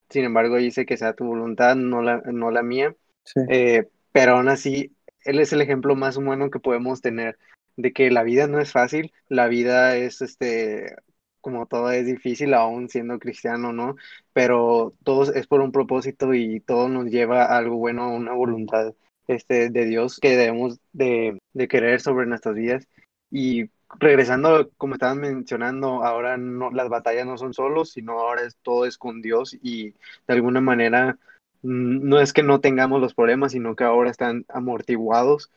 sin 0.10 0.26
embargo, 0.26 0.58
dice 0.58 0.86
que 0.86 0.98
sea 0.98 1.14
tu 1.14 1.26
voluntad, 1.26 1.76
no 1.76 2.02
la, 2.02 2.18
no 2.18 2.52
la 2.52 2.64
mía. 2.64 2.96
Sí. 3.24 3.40
Eh, 3.50 3.88
pero 4.12 4.34
aún 4.34 4.50
así, 4.50 4.96
él 5.24 5.40
es 5.40 5.54
el 5.54 5.62
ejemplo 5.62 5.96
más 5.96 6.18
humano 6.18 6.50
que 6.50 6.60
podemos 6.60 7.02
tener 7.02 7.38
de 7.78 7.94
que 7.94 8.12
la 8.12 8.24
vida 8.24 8.48
no 8.48 8.60
es 8.60 8.72
fácil, 8.72 9.14
la 9.30 9.48
vida 9.48 9.96
es 9.98 10.22
este 10.22 10.96
como 11.42 11.66
todo 11.66 11.92
es 11.92 12.06
difícil 12.06 12.54
aún 12.54 12.88
siendo 12.88 13.20
cristiano, 13.20 13.74
¿no? 13.74 13.96
Pero 14.34 14.94
todo 15.04 15.34
es 15.34 15.48
por 15.48 15.62
un 15.62 15.72
propósito 15.72 16.34
y 16.34 16.60
todo 16.62 16.88
nos 16.88 17.08
lleva 17.08 17.46
a 17.46 17.58
algo 17.58 17.78
bueno, 17.78 18.04
a 18.04 18.10
una 18.10 18.34
voluntad 18.34 18.94
este, 19.28 19.70
de 19.70 19.86
Dios 19.86 20.20
que 20.20 20.38
debemos 20.38 20.80
de, 20.94 21.40
de 21.54 21.68
querer 21.68 22.00
sobre 22.02 22.28
nuestras 22.28 22.56
vidas. 22.56 22.88
Y 23.32 23.70
regresando, 24.00 24.70
como 24.78 24.94
estaban 24.96 25.20
mencionando, 25.20 26.04
ahora 26.04 26.38
no, 26.38 26.72
las 26.72 26.90
batallas 26.90 27.26
no 27.26 27.38
son 27.38 27.54
solos, 27.54 27.92
sino 27.92 28.14
ahora 28.20 28.44
es, 28.44 28.56
todo 28.62 28.86
es 28.86 28.98
con 28.98 29.22
Dios 29.22 29.58
y 29.62 29.92
de 29.92 30.34
alguna 30.34 30.62
manera 30.62 31.18
no 31.62 32.20
es 32.20 32.34
que 32.34 32.44
no 32.44 32.60
tengamos 32.60 33.02
los 33.02 33.14
problemas, 33.14 33.52
sino 33.52 33.76
que 33.76 33.84
ahora 33.84 34.10
están 34.10 34.46
amortiguados 34.50 35.52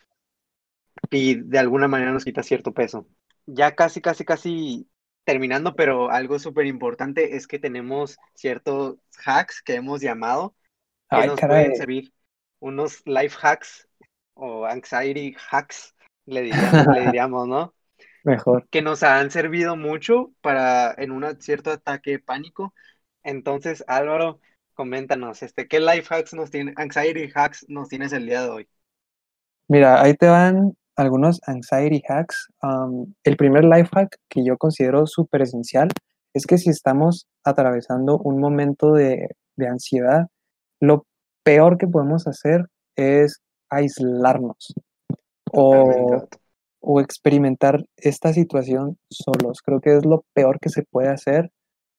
y 1.11 1.36
de 1.36 1.59
alguna 1.59 1.88
manera 1.88 2.12
nos 2.12 2.24
quita 2.24 2.42
cierto 2.42 2.72
peso. 2.72 3.07
Ya 3.46 3.74
casi, 3.74 4.00
casi, 4.00 4.24
casi 4.24 4.88
terminando, 5.24 5.74
pero 5.74 6.11
algo 6.11 6.38
súper 6.38 6.66
importante 6.66 7.36
es 7.36 7.46
que 7.46 7.59
tenemos 7.59 8.18
ciertos 8.34 8.96
hacks 9.24 9.62
que 9.62 9.74
hemos 9.74 10.00
llamado 10.00 10.55
que 11.11 11.16
Ay, 11.16 11.26
nos 11.28 11.40
caray. 11.40 11.64
pueden 11.64 11.76
servir. 11.76 12.12
Unos 12.61 13.02
life 13.07 13.36
hacks 13.42 13.88
o 14.34 14.66
anxiety 14.66 15.36
hacks, 15.50 15.94
le 16.26 16.42
diríamos, 16.42 16.86
le 16.94 17.00
diríamos, 17.07 17.48
¿no? 17.48 17.74
Mejor. 18.24 18.66
Que 18.70 18.82
nos 18.82 19.02
han 19.02 19.30
servido 19.30 19.76
mucho 19.76 20.32
para 20.40 20.94
en 20.96 21.12
un 21.12 21.40
cierto 21.40 21.70
ataque 21.70 22.12
de 22.12 22.18
pánico. 22.18 22.74
Entonces, 23.22 23.84
Álvaro, 23.86 24.40
coméntanos, 24.75 25.43
este, 25.43 25.66
¿qué 25.66 25.81
life 25.81 26.14
hacks 26.14 26.35
nos 26.35 26.51
tiene, 26.51 26.72
anxiety 26.77 27.31
hacks 27.35 27.64
nos 27.68 27.89
tienes 27.89 28.12
el 28.12 28.27
día 28.27 28.43
de 28.43 28.49
hoy? 28.49 28.68
Mira, 29.68 30.03
ahí 30.03 30.14
te 30.14 30.27
van 30.27 30.77
algunos 30.97 31.41
anxiety 31.47 32.03
hacks. 32.09 32.49
Um, 32.62 33.14
el 33.25 33.37
primer 33.37 33.64
life 33.64 33.89
hack 33.93 34.18
que 34.29 34.45
yo 34.45 34.57
considero 34.59 35.07
súper 35.07 35.43
esencial 35.43 35.89
es 36.35 36.47
que 36.47 36.59
si 36.59 36.70
estamos 36.70 37.27
atravesando 37.45 38.18
un 38.18 38.41
momento 38.41 38.93
de, 38.93 39.29
de 39.57 39.68
ansiedad, 39.68 40.27
lo 40.81 41.07
peor 41.43 41.79
que 41.79 41.87
podemos 41.87 42.27
hacer 42.27 42.66
es 42.97 43.41
aislarnos 43.70 44.75
o, 45.53 46.27
o 46.81 47.01
experimentar 47.01 47.85
esta 47.97 48.33
situación 48.33 48.99
solos. 49.11 49.62
Creo 49.62 49.81
que 49.81 49.97
es 49.97 50.05
lo 50.05 50.25
peor 50.35 50.59
que 50.61 50.68
se 50.68 50.83
puede 50.83 51.09
hacer 51.09 51.51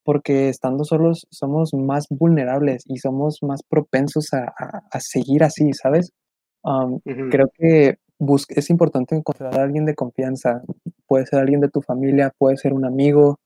porque 0.06 0.50
estando 0.50 0.84
solos 0.86 1.28
somos 1.32 1.74
más 1.74 2.06
vulnerables 2.10 2.84
y 2.86 2.98
somos 2.98 3.40
más 3.42 3.62
propensos 3.68 4.34
a, 4.34 4.46
a- 4.58 4.82
a 4.92 5.00
seguir 5.00 5.44
así, 5.44 5.74
¿sabes? 5.74 6.12
Um, 6.64 7.00
Ujú, 7.06 7.24
creo 7.28 7.48
que 7.54 7.98
bus- 8.20 8.46
es 8.50 8.70
importante 8.70 9.16
encontrar 9.16 9.58
a 9.58 9.64
alguien 9.64 9.86
de 9.86 9.96
confianza. 9.96 10.62
Puede 11.08 11.26
ser 11.26 11.40
alguien 11.40 11.60
de 11.62 11.70
tu 11.70 11.82
familia, 11.82 12.32
puede 12.38 12.58
ser 12.58 12.74
un 12.74 12.86
amigo, 12.86 13.38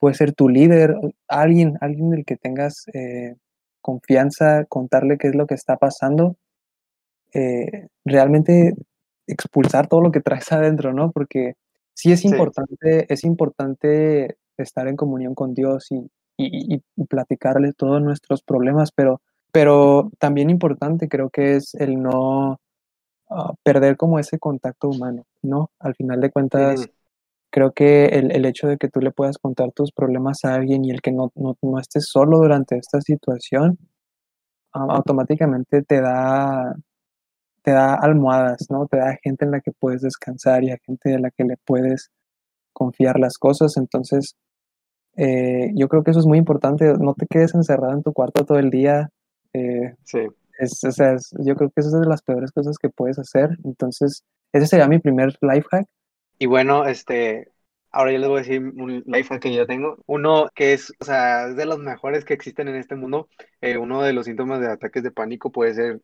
puede 0.00 0.14
ser 0.16 0.34
tu 0.34 0.48
líder, 0.50 0.96
alguien, 1.28 1.76
alguien 1.80 2.10
del 2.10 2.24
que 2.26 2.36
tengas 2.36 2.86
eh, 2.94 3.36
confianza, 3.82 4.66
contarle 4.66 5.18
qué 5.18 5.28
es 5.28 5.36
lo 5.36 5.46
que 5.48 5.54
está 5.56 5.76
pasando. 5.78 6.36
eh, 7.34 7.88
realmente 8.04 8.74
expulsar 9.26 9.88
todo 9.88 10.00
lo 10.00 10.12
que 10.12 10.20
traes 10.20 10.50
adentro, 10.52 10.92
¿no? 10.92 11.10
Porque 11.12 11.54
sí 11.94 12.12
es 12.12 12.22
Sí. 12.22 12.28
importante, 12.28 13.12
es 13.12 13.24
importante 13.24 14.36
estar 14.58 14.88
en 14.88 14.96
comunión 14.96 15.34
con 15.34 15.54
Dios 15.54 15.88
y, 15.90 16.10
y- 16.36 16.82
platicarle 17.08 17.72
todos 17.72 18.02
nuestros 18.02 18.42
problemas, 18.42 18.90
pero, 18.94 19.20
pero 19.52 20.10
también 20.18 20.50
importante 20.50 21.08
creo 21.08 21.30
que 21.30 21.56
es 21.56 21.74
el 21.74 22.00
no 22.02 22.60
ah, 23.30 23.54
perder 23.62 23.96
como 23.96 24.18
ese 24.18 24.38
contacto 24.38 24.88
humano, 24.88 25.24
¿no? 25.42 25.70
Al 25.80 25.94
final 25.96 26.20
de 26.20 26.30
cuentas, 26.30 26.88
creo 27.50 27.72
que 27.72 28.06
el, 28.06 28.32
el 28.32 28.46
hecho 28.46 28.68
de 28.68 28.78
que 28.78 28.88
tú 28.88 29.00
le 29.00 29.12
puedas 29.12 29.38
contar 29.38 29.72
tus 29.72 29.92
problemas 29.92 30.44
a 30.44 30.54
alguien 30.54 30.84
y 30.84 30.90
el 30.92 31.02
que 31.02 31.12
no, 31.12 31.32
no, 31.36 31.56
no 31.62 31.78
estés 31.80 32.06
solo 32.08 32.38
durante 32.38 32.76
esta 32.78 33.00
situación, 33.00 33.78
ah, 34.72 34.86
automáticamente 34.90 35.82
te 35.82 36.00
da, 36.00 36.74
te 37.62 37.72
da 37.72 37.94
almohadas, 37.96 38.66
¿no? 38.70 38.86
Te 38.88 38.98
da 38.98 39.18
gente 39.22 39.44
en 39.44 39.52
la 39.52 39.60
que 39.60 39.72
puedes 39.72 40.02
descansar 40.02 40.64
y 40.64 40.70
a 40.72 40.78
gente 40.86 41.10
de 41.10 41.20
la 41.20 41.30
que 41.30 41.44
le 41.44 41.56
puedes 41.66 42.10
confiar 42.72 43.20
las 43.20 43.38
cosas. 43.38 43.76
Entonces, 43.78 44.36
eh, 45.16 45.70
yo 45.74 45.88
creo 45.88 46.02
que 46.04 46.10
eso 46.12 46.20
es 46.20 46.26
muy 46.26 46.38
importante. 46.38 46.94
No 46.98 47.14
te 47.14 47.26
quedes 47.26 47.54
encerrado 47.54 47.94
en 47.94 48.02
tu 48.02 48.12
cuarto 48.12 48.44
todo 48.44 48.58
el 48.58 48.70
día. 48.70 49.10
eh, 49.54 49.94
Sí. 50.04 50.28
es, 50.58 50.82
o 50.84 50.92
sea, 50.92 51.14
es- 51.14 51.32
yo 51.40 51.56
creo 51.56 51.70
que 51.70 51.80
eso 51.80 51.88
es 51.90 52.00
de 52.02 52.08
las 52.08 52.22
peores 52.22 52.52
cosas 52.52 52.78
que 52.78 52.88
puedes 52.90 53.18
hacer. 53.18 53.50
Entonces, 53.64 54.24
ese 54.52 54.66
sería 54.66 54.88
mi 54.88 54.98
primer 54.98 55.36
life 55.42 55.66
hack. 55.70 55.86
Y 56.38 56.46
bueno, 56.46 56.86
este, 56.86 57.48
ahora 57.90 58.12
yo 58.12 58.18
les 58.18 58.28
voy 58.28 58.38
a 58.38 58.42
decir 58.42 58.60
un 58.62 59.02
life 59.06 59.28
hack 59.30 59.42
que 59.42 59.54
yo 59.54 59.66
tengo. 59.66 59.98
Uno 60.06 60.48
que 60.54 60.72
es, 60.74 60.92
o 61.00 61.04
sea, 61.04 61.48
es 61.48 61.56
de 61.56 61.66
los 61.66 61.78
mejores 61.78 62.24
que 62.24 62.34
existen 62.34 62.68
en 62.68 62.76
este 62.76 62.96
mundo. 62.96 63.28
Eh, 63.60 63.76
uno 63.78 64.02
de 64.02 64.12
los 64.12 64.26
síntomas 64.26 64.60
de 64.60 64.68
ataques 64.68 65.02
de 65.02 65.10
pánico 65.12 65.52
puede 65.52 65.74
ser 65.74 66.02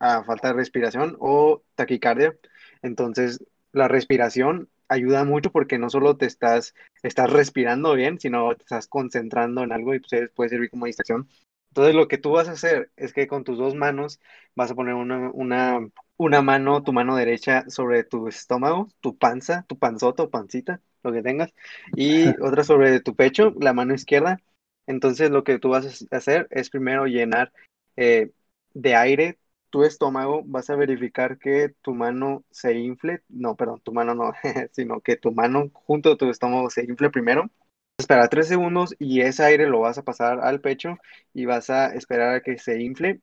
ah, 0.00 0.22
falta 0.26 0.48
de 0.48 0.54
respiración 0.54 1.16
o 1.20 1.62
taquicardia. 1.74 2.34
Entonces, 2.82 3.44
la 3.72 3.88
respiración 3.88 4.68
ayuda 4.90 5.24
mucho 5.24 5.50
porque 5.52 5.78
no 5.78 5.88
solo 5.88 6.16
te 6.16 6.26
estás, 6.26 6.74
estás 7.02 7.30
respirando 7.30 7.94
bien, 7.94 8.20
sino 8.20 8.54
te 8.56 8.64
estás 8.64 8.88
concentrando 8.88 9.62
en 9.62 9.72
algo 9.72 9.94
y 9.94 10.00
pues, 10.00 10.30
puede 10.34 10.50
servir 10.50 10.70
como 10.70 10.86
distracción. 10.86 11.28
Entonces, 11.70 11.94
lo 11.94 12.08
que 12.08 12.18
tú 12.18 12.32
vas 12.32 12.48
a 12.48 12.52
hacer 12.52 12.90
es 12.96 13.12
que 13.12 13.28
con 13.28 13.44
tus 13.44 13.56
dos 13.56 13.74
manos 13.76 14.20
vas 14.56 14.72
a 14.72 14.74
poner 14.74 14.94
una, 14.94 15.30
una, 15.32 15.78
una 16.16 16.42
mano, 16.42 16.82
tu 16.82 16.92
mano 16.92 17.14
derecha 17.16 17.64
sobre 17.70 18.02
tu 18.04 18.26
estómago, 18.28 18.88
tu 19.00 19.16
panza, 19.16 19.64
tu 19.68 19.78
panzota 19.78 20.24
o 20.24 20.30
pancita, 20.30 20.80
lo 21.04 21.12
que 21.12 21.22
tengas, 21.22 21.54
y 21.96 22.24
otra 22.42 22.64
sobre 22.64 23.00
tu 23.00 23.14
pecho, 23.14 23.54
la 23.60 23.72
mano 23.72 23.94
izquierda. 23.94 24.38
Entonces, 24.86 25.30
lo 25.30 25.44
que 25.44 25.60
tú 25.60 25.68
vas 25.70 26.04
a 26.10 26.16
hacer 26.16 26.48
es 26.50 26.70
primero 26.70 27.06
llenar 27.06 27.52
eh, 27.96 28.32
de 28.74 28.96
aire 28.96 29.38
tu 29.70 29.84
estómago, 29.84 30.42
vas 30.46 30.70
a 30.70 30.76
verificar 30.76 31.38
que 31.38 31.70
tu 31.82 31.94
mano 31.94 32.44
se 32.50 32.74
infle, 32.78 33.22
no, 33.28 33.56
perdón, 33.56 33.80
tu 33.82 33.92
mano 33.92 34.14
no, 34.14 34.32
sino 34.72 35.00
que 35.00 35.16
tu 35.16 35.32
mano 35.32 35.70
junto 35.72 36.12
a 36.12 36.16
tu 36.16 36.28
estómago 36.30 36.70
se 36.70 36.84
infle 36.84 37.10
primero. 37.10 37.50
Esperar 37.98 38.28
tres 38.30 38.48
segundos 38.48 38.94
y 38.98 39.20
ese 39.20 39.44
aire 39.44 39.68
lo 39.68 39.80
vas 39.80 39.98
a 39.98 40.04
pasar 40.04 40.40
al 40.40 40.60
pecho 40.60 40.96
y 41.34 41.44
vas 41.44 41.70
a 41.70 41.94
esperar 41.94 42.34
a 42.36 42.40
que 42.42 42.58
se 42.58 42.80
infle 42.80 43.20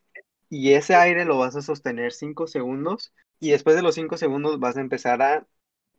y 0.49 0.73
ese 0.73 0.95
aire 0.95 1.25
lo 1.25 1.37
vas 1.37 1.55
a 1.55 1.61
sostener 1.61 2.13
cinco 2.13 2.47
segundos 2.47 3.13
y 3.39 3.51
después 3.51 3.75
de 3.75 3.81
los 3.81 3.95
cinco 3.95 4.17
segundos 4.17 4.59
vas 4.59 4.77
a 4.77 4.81
empezar 4.81 5.21
a 5.21 5.47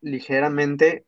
ligeramente 0.00 1.06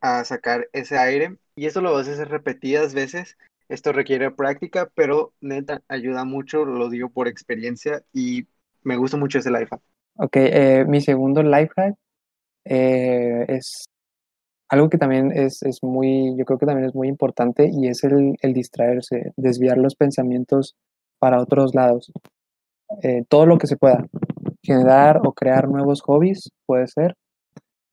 a 0.00 0.24
sacar 0.24 0.68
ese 0.72 0.98
aire 0.98 1.38
y 1.54 1.66
eso 1.66 1.80
lo 1.80 1.92
vas 1.92 2.08
a 2.08 2.12
hacer 2.12 2.28
repetidas 2.28 2.94
veces. 2.94 3.36
Esto 3.68 3.92
requiere 3.92 4.30
práctica, 4.30 4.90
pero 4.94 5.34
neta 5.40 5.82
ayuda 5.88 6.24
mucho, 6.24 6.64
lo 6.64 6.88
digo 6.88 7.08
por 7.10 7.28
experiencia 7.28 8.04
y 8.12 8.46
me 8.86 8.96
gusta 8.96 9.16
mucho 9.16 9.38
ese 9.38 9.50
life 9.50 9.66
hack. 9.70 9.80
Ok, 10.18 10.36
eh, 10.36 10.84
mi 10.86 11.00
segundo 11.00 11.42
life 11.42 11.72
hack 11.76 11.96
eh, 12.64 13.44
es 13.48 13.84
algo 14.68 14.88
que 14.88 14.96
también 14.96 15.32
es, 15.32 15.62
es 15.62 15.82
muy, 15.82 16.34
yo 16.38 16.44
creo 16.44 16.58
que 16.58 16.66
también 16.66 16.88
es 16.88 16.94
muy 16.94 17.08
importante 17.08 17.68
y 17.70 17.88
es 17.88 18.04
el, 18.04 18.36
distraerse, 18.54 19.32
desviar 19.36 19.76
los 19.78 19.96
pensamientos 19.96 20.76
para 21.18 21.40
otros 21.40 21.74
lados. 21.74 22.12
Eh, 23.02 23.24
todo 23.28 23.46
lo 23.46 23.58
que 23.58 23.66
se 23.66 23.76
pueda. 23.76 24.06
Generar 24.62 25.20
o 25.24 25.32
crear 25.32 25.68
nuevos 25.68 26.00
hobbies, 26.02 26.50
puede 26.64 26.86
ser. 26.86 27.14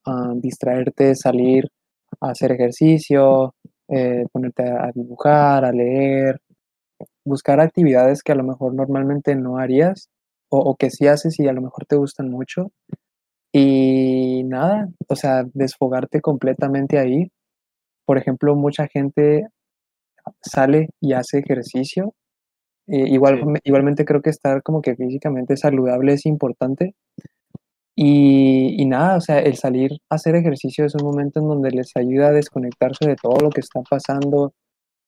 ah, 0.06 0.32
distraerte, 0.36 1.14
salir 1.16 1.68
a 2.20 2.30
hacer 2.30 2.52
ejercicio, 2.52 3.54
ponerte 4.32 4.62
a 4.64 4.90
dibujar, 4.94 5.64
a 5.64 5.72
leer, 5.72 6.40
buscar 7.24 7.60
actividades 7.60 8.22
que 8.22 8.32
a 8.32 8.36
lo 8.36 8.44
mejor 8.44 8.74
normalmente 8.74 9.34
no 9.36 9.58
harías 9.58 10.08
o, 10.54 10.58
o 10.58 10.76
que 10.76 10.90
sí 10.90 11.06
haces 11.06 11.38
y 11.40 11.48
a 11.48 11.52
lo 11.52 11.62
mejor 11.62 11.84
te 11.86 11.96
gustan 11.96 12.30
mucho. 12.30 12.70
Y 13.52 14.42
nada, 14.44 14.88
o 15.08 15.16
sea, 15.16 15.44
desfogarte 15.54 16.20
completamente 16.20 16.98
ahí. 16.98 17.30
Por 18.04 18.18
ejemplo, 18.18 18.54
mucha 18.56 18.86
gente 18.88 19.46
sale 20.42 20.90
y 21.00 21.12
hace 21.12 21.38
ejercicio. 21.38 22.14
Eh, 22.86 23.08
igual, 23.08 23.38
Sí. 23.38 23.60
Igualmente 23.64 24.04
creo 24.04 24.22
que 24.22 24.30
estar 24.30 24.62
como 24.62 24.82
que 24.82 24.96
físicamente 24.96 25.56
saludable 25.56 26.14
es 26.14 26.26
importante. 26.26 26.94
Y, 27.96 28.80
y 28.82 28.86
nada, 28.86 29.16
o 29.16 29.20
sea, 29.20 29.38
el 29.38 29.54
salir 29.56 29.92
a 30.10 30.16
hacer 30.16 30.34
ejercicio 30.34 30.84
es 30.84 30.94
un 30.96 31.04
momento 31.04 31.38
en 31.40 31.46
donde 31.46 31.70
les 31.70 31.92
ayuda 31.96 32.28
a 32.28 32.32
desconectarse 32.32 33.06
de 33.06 33.16
todo 33.16 33.38
lo 33.40 33.50
que 33.50 33.60
está 33.60 33.80
pasando. 33.88 34.52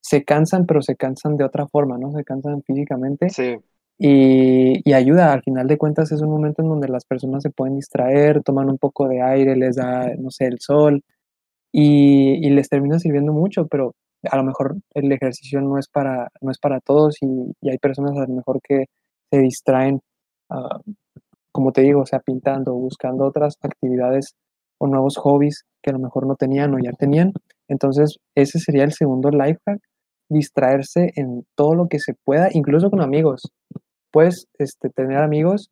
Se 0.00 0.24
cansan, 0.24 0.66
pero 0.66 0.82
se 0.82 0.94
cansan 0.94 1.36
de 1.36 1.44
otra 1.44 1.66
forma, 1.66 1.98
¿no? 1.98 2.12
Se 2.12 2.22
cansan 2.22 2.62
físicamente 2.62 3.28
Sí, 3.28 3.56
y, 3.98 4.88
y 4.88 4.92
ayuda. 4.94 5.32
Al 5.32 5.42
final 5.42 5.66
de 5.66 5.78
cuentas 5.78 6.12
es 6.12 6.20
un 6.20 6.30
momento 6.30 6.62
en 6.62 6.68
donde 6.68 6.88
las 6.88 7.04
personas 7.04 7.42
se 7.42 7.50
pueden 7.50 7.76
distraer, 7.76 8.42
toman 8.42 8.70
un 8.70 8.78
poco 8.78 9.08
de 9.08 9.22
aire, 9.22 9.56
les 9.56 9.76
da, 9.76 10.14
no 10.18 10.30
sé, 10.30 10.46
el 10.46 10.58
sol 10.60 11.02
y, 11.72 12.46
y 12.46 12.50
les 12.50 12.68
termina 12.68 12.98
sirviendo 12.98 13.32
mucho, 13.32 13.66
pero 13.66 13.94
a 14.30 14.36
lo 14.36 14.44
mejor 14.44 14.76
el 14.94 15.12
ejercicio 15.12 15.60
no 15.60 15.78
es 15.78 15.88
para, 15.88 16.28
no 16.40 16.50
es 16.50 16.58
para 16.58 16.80
todos 16.80 17.16
y, 17.22 17.26
y 17.60 17.70
hay 17.70 17.78
personas 17.78 18.16
a 18.16 18.26
lo 18.26 18.34
mejor 18.34 18.60
que 18.62 18.86
se 19.30 19.38
distraen, 19.40 20.00
ah, 20.50 20.80
como 21.52 21.72
te 21.72 21.82
digo, 21.82 22.02
o 22.02 22.06
sea, 22.06 22.20
pintando, 22.20 22.74
buscando 22.74 23.24
otras 23.24 23.56
actividades 23.62 24.34
o 24.78 24.86
nuevos 24.86 25.16
hobbies 25.16 25.64
que 25.82 25.90
a 25.90 25.94
lo 25.94 26.00
mejor 26.00 26.26
no 26.26 26.36
tenían 26.36 26.74
o 26.74 26.78
ya 26.78 26.92
tenían. 26.92 27.32
Entonces, 27.68 28.18
ese 28.34 28.58
sería 28.58 28.84
el 28.84 28.92
segundo 28.92 29.30
life 29.30 29.60
hack, 29.66 29.80
distraerse 30.28 31.12
en 31.16 31.46
todo 31.54 31.74
lo 31.74 31.88
que 31.88 31.98
se 31.98 32.14
pueda, 32.14 32.48
incluso 32.52 32.90
con 32.90 33.00
amigos. 33.00 33.52
Puedes 34.16 34.48
este, 34.56 34.88
tener 34.88 35.18
amigos 35.18 35.68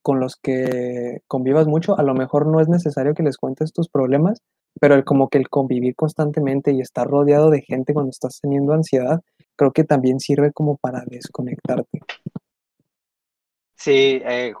con 0.00 0.18
los 0.18 0.36
que 0.36 1.20
convivas 1.26 1.66
mucho, 1.66 1.98
a 1.98 2.02
lo 2.02 2.14
mejor 2.14 2.46
no 2.46 2.58
es 2.58 2.70
necesario 2.70 3.12
que 3.12 3.22
les 3.22 3.36
cuentes 3.36 3.74
tus 3.74 3.90
problemas, 3.90 4.40
pero 4.80 4.94
el 4.94 5.04
como 5.04 5.28
que 5.28 5.36
el 5.36 5.50
convivir 5.50 5.94
constantemente 5.94 6.72
y 6.72 6.80
estar 6.80 7.06
rodeado 7.06 7.50
de 7.50 7.60
gente 7.60 7.92
cuando 7.92 8.08
estás 8.08 8.40
teniendo 8.40 8.72
ansiedad, 8.72 9.20
creo 9.56 9.72
que 9.72 9.84
también 9.84 10.20
sirve 10.20 10.52
como 10.54 10.78
para 10.78 11.04
desconectarte. 11.06 12.00
sí, 13.76 14.22
eh, 14.24 14.54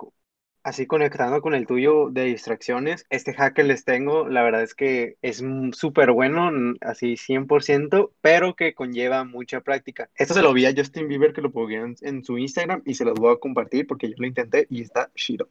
así 0.64 0.86
conectando 0.86 1.42
con 1.42 1.54
el 1.54 1.66
tuyo 1.66 2.08
de 2.10 2.24
distracciones, 2.24 3.06
este 3.10 3.34
hack 3.34 3.54
que 3.54 3.64
les 3.64 3.84
tengo, 3.84 4.28
la 4.28 4.42
verdad 4.42 4.62
es 4.62 4.74
que 4.74 5.18
es 5.20 5.44
súper 5.72 6.10
bueno, 6.12 6.50
así 6.80 7.16
100%, 7.16 8.12
pero 8.22 8.56
que 8.56 8.74
conlleva 8.74 9.24
mucha 9.24 9.60
práctica. 9.60 10.08
Esto 10.16 10.32
se 10.32 10.42
lo 10.42 10.54
vi 10.54 10.64
a 10.64 10.72
Justin 10.74 11.06
Bieber 11.06 11.34
que 11.34 11.42
lo 11.42 11.52
publicó 11.52 11.84
en, 12.00 12.24
su 12.24 12.38
Instagram 12.38 12.82
y 12.86 12.94
se 12.94 13.04
los 13.04 13.14
voy 13.14 13.34
a 13.34 13.38
compartir 13.38 13.86
porque 13.86 14.08
yo 14.08 14.14
lo 14.16 14.26
intenté 14.26 14.66
y 14.70 14.80
está 14.80 15.10
chido. 15.14 15.48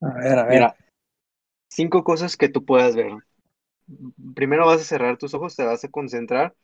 A 0.00 0.14
ver, 0.14 0.38
a 0.38 0.42
ver. 0.42 0.52
Mira, 0.52 0.76
cinco 1.68 2.02
cosas 2.02 2.36
que 2.36 2.48
tú 2.48 2.64
puedas 2.64 2.96
ver. 2.96 3.12
Primero 4.34 4.66
vas 4.66 4.80
a 4.80 4.84
cerrar 4.84 5.16
tus 5.16 5.32
ojos, 5.34 5.54
te 5.54 5.64
vas 5.64 5.84
a 5.84 5.88
concentrar. 5.88 6.54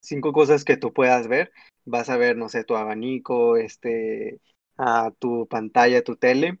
Cinco 0.00 0.32
cosas 0.32 0.64
que 0.64 0.76
tú 0.76 0.92
puedas 0.92 1.26
ver. 1.26 1.50
Vas 1.84 2.08
a 2.08 2.16
ver, 2.16 2.36
no 2.36 2.48
sé, 2.48 2.62
tu 2.62 2.76
abanico, 2.76 3.56
este, 3.56 4.40
a 4.76 5.10
tu 5.18 5.48
pantalla, 5.48 6.04
tu 6.04 6.14
tele 6.14 6.60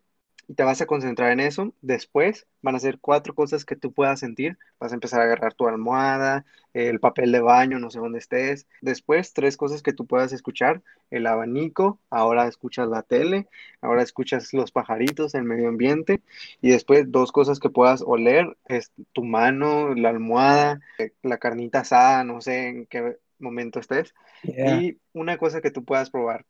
y 0.50 0.54
te 0.54 0.64
vas 0.64 0.80
a 0.80 0.86
concentrar 0.86 1.30
en 1.30 1.38
eso. 1.38 1.72
Después 1.80 2.44
van 2.60 2.74
a 2.74 2.80
ser 2.80 2.98
cuatro 2.98 3.36
cosas 3.36 3.64
que 3.64 3.76
tú 3.76 3.92
puedas 3.92 4.18
sentir. 4.18 4.58
Vas 4.80 4.90
a 4.90 4.96
empezar 4.96 5.20
a 5.20 5.24
agarrar 5.24 5.54
tu 5.54 5.68
almohada, 5.68 6.44
el 6.74 6.98
papel 6.98 7.30
de 7.30 7.40
baño, 7.40 7.78
no 7.78 7.88
sé 7.88 8.00
dónde 8.00 8.18
estés. 8.18 8.66
Después, 8.80 9.32
tres 9.32 9.56
cosas 9.56 9.80
que 9.80 9.92
tú 9.92 10.08
puedas 10.08 10.32
escuchar. 10.32 10.82
El 11.08 11.28
abanico, 11.28 12.00
ahora 12.10 12.48
escuchas 12.48 12.88
la 12.88 13.04
tele, 13.04 13.48
ahora 13.80 14.02
escuchas 14.02 14.52
los 14.52 14.72
pajaritos, 14.72 15.36
el 15.36 15.44
medio 15.44 15.68
ambiente. 15.68 16.20
Y 16.60 16.70
después, 16.70 17.04
dos 17.12 17.30
cosas 17.30 17.60
que 17.60 17.70
puedas 17.70 18.02
oler, 18.04 18.56
es 18.66 18.90
tu 19.12 19.22
mano, 19.22 19.94
la 19.94 20.08
almohada, 20.08 20.80
la 21.22 21.38
carnita 21.38 21.80
asada, 21.80 22.24
no 22.24 22.40
sé 22.40 22.66
en 22.70 22.86
qué 22.86 23.18
momento 23.38 23.78
estés. 23.78 24.14
Y 24.60 24.98
una 25.12 25.38
cosa 25.38 25.60
que 25.60 25.70
tú 25.70 25.84
puedas 25.84 26.10
probar. 26.10 26.44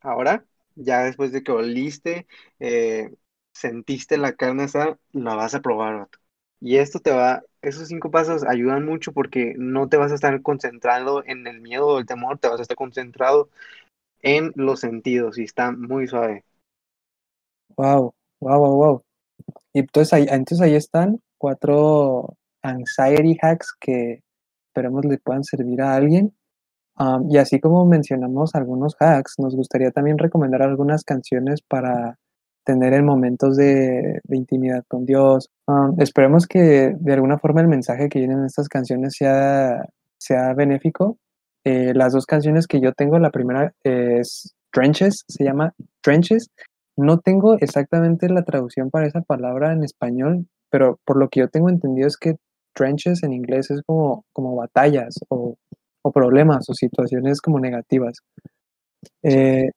Ahora, 0.00 0.44
ya 0.74 1.04
después 1.04 1.30
de 1.30 1.44
que 1.44 1.52
oliste, 1.52 2.26
eh, 2.58 3.10
sentiste 3.54 4.18
la 4.18 4.34
carne 4.34 4.64
esa, 4.66 4.98
la 5.12 5.36
vas 5.36 5.56
a 5.56 5.62
probar, 5.62 6.08
Y 6.60 6.78
esto 6.78 7.00
te 7.00 7.12
va, 7.12 7.42
esos 7.62 7.88
cinco 7.88 8.10
pasos 8.12 8.44
ayudan 8.44 8.86
mucho 8.86 9.12
porque 9.14 9.54
no 9.58 9.88
te 9.90 9.98
vas 9.98 10.12
a 10.12 10.16
estar 10.16 10.42
concentrado 10.42 11.24
en 11.26 11.46
el 11.48 11.62
miedo 11.62 11.88
o 11.88 12.00
el 12.00 12.06
temor, 12.06 12.38
te 12.40 12.48
vas 12.48 12.60
a 12.60 12.62
estar 12.64 12.76
concentrado 12.78 13.50
en 14.22 14.52
los 14.56 14.80
sentidos 14.80 15.38
y 15.38 15.44
está 15.44 15.72
muy 15.72 16.08
suave. 16.08 16.44
Wow, 17.76 18.14
wow, 18.40 18.58
wow, 18.60 18.76
wow. 18.76 19.02
Y 19.74 19.80
entonces 19.80 20.12
ahí, 20.14 20.22
entonces 20.30 20.60
ahí 20.62 20.74
están 20.74 21.20
cuatro 21.38 22.36
anxiety 22.62 23.38
hacks 23.42 23.74
que 23.80 24.22
esperemos 24.68 25.04
le 25.06 25.18
puedan 25.18 25.44
servir 25.44 25.82
a 25.82 25.96
alguien. 25.96 26.34
y 27.30 27.38
así 27.38 27.60
como 27.60 27.86
mencionamos 27.86 28.54
algunos 28.54 28.96
hacks, 29.00 29.34
nos 29.38 29.56
gustaría 29.56 29.90
también 29.92 30.18
recomendar 30.18 30.62
algunas 30.62 31.04
canciones 31.04 31.62
para 31.62 32.18
tener 32.64 32.94
en 32.94 33.04
momentos 33.04 33.56
de, 33.56 34.20
intimidad 34.30 34.84
con 34.88 35.04
Dios. 35.04 35.50
Um, 35.66 36.00
esperemos 36.00 36.46
que 36.46 36.94
de 36.98 37.12
alguna 37.12 37.38
forma 37.38 37.60
el 37.60 37.68
mensaje 37.68 38.08
que 38.08 38.18
viene 38.18 38.34
en 38.34 38.44
estas 38.44 38.68
canciones 38.68 39.14
sea, 39.16 39.84
sea 40.18 40.54
benéfico. 40.54 41.18
Eh, 41.64 41.92
las 41.94 42.12
dos 42.12 42.26
canciones 42.26 42.66
que 42.66 42.80
yo 42.80 42.92
tengo, 42.92 43.18
la 43.18 43.30
primera 43.30 43.72
es 43.84 44.54
Trenches, 44.72 45.24
se 45.28 45.44
llama 45.44 45.72
Trenches. 46.02 46.48
No 46.96 47.18
tengo 47.18 47.54
exactamente 47.58 48.28
la 48.28 48.42
traducción 48.42 48.90
para 48.90 49.06
esa 49.06 49.20
palabra 49.20 49.72
en 49.72 49.82
español, 49.82 50.46
pero 50.70 50.98
por 51.04 51.18
lo 51.18 51.28
que 51.28 51.40
yo 51.40 51.48
tengo 51.48 51.68
entendido 51.68 52.08
es 52.08 52.16
que 52.16 52.36
trenches 52.74 53.22
en 53.22 53.32
inglés 53.32 53.70
es 53.70 53.82
como, 53.86 54.24
como 54.32 54.56
batallas 54.56 55.14
o, 55.28 55.56
o 56.02 56.12
problemas 56.12 56.68
o 56.68 56.74
situaciones 56.74 57.40
como 57.40 57.58
negativas. 57.58 58.18
Eh, 59.22 59.70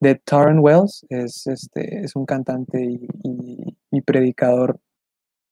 de 0.00 0.16
Taryn 0.16 0.58
Wells, 0.60 1.06
es, 1.08 1.46
este, 1.46 2.00
es 2.00 2.16
un 2.16 2.26
cantante 2.26 2.80
y, 2.82 4.00
predicador 4.02 4.78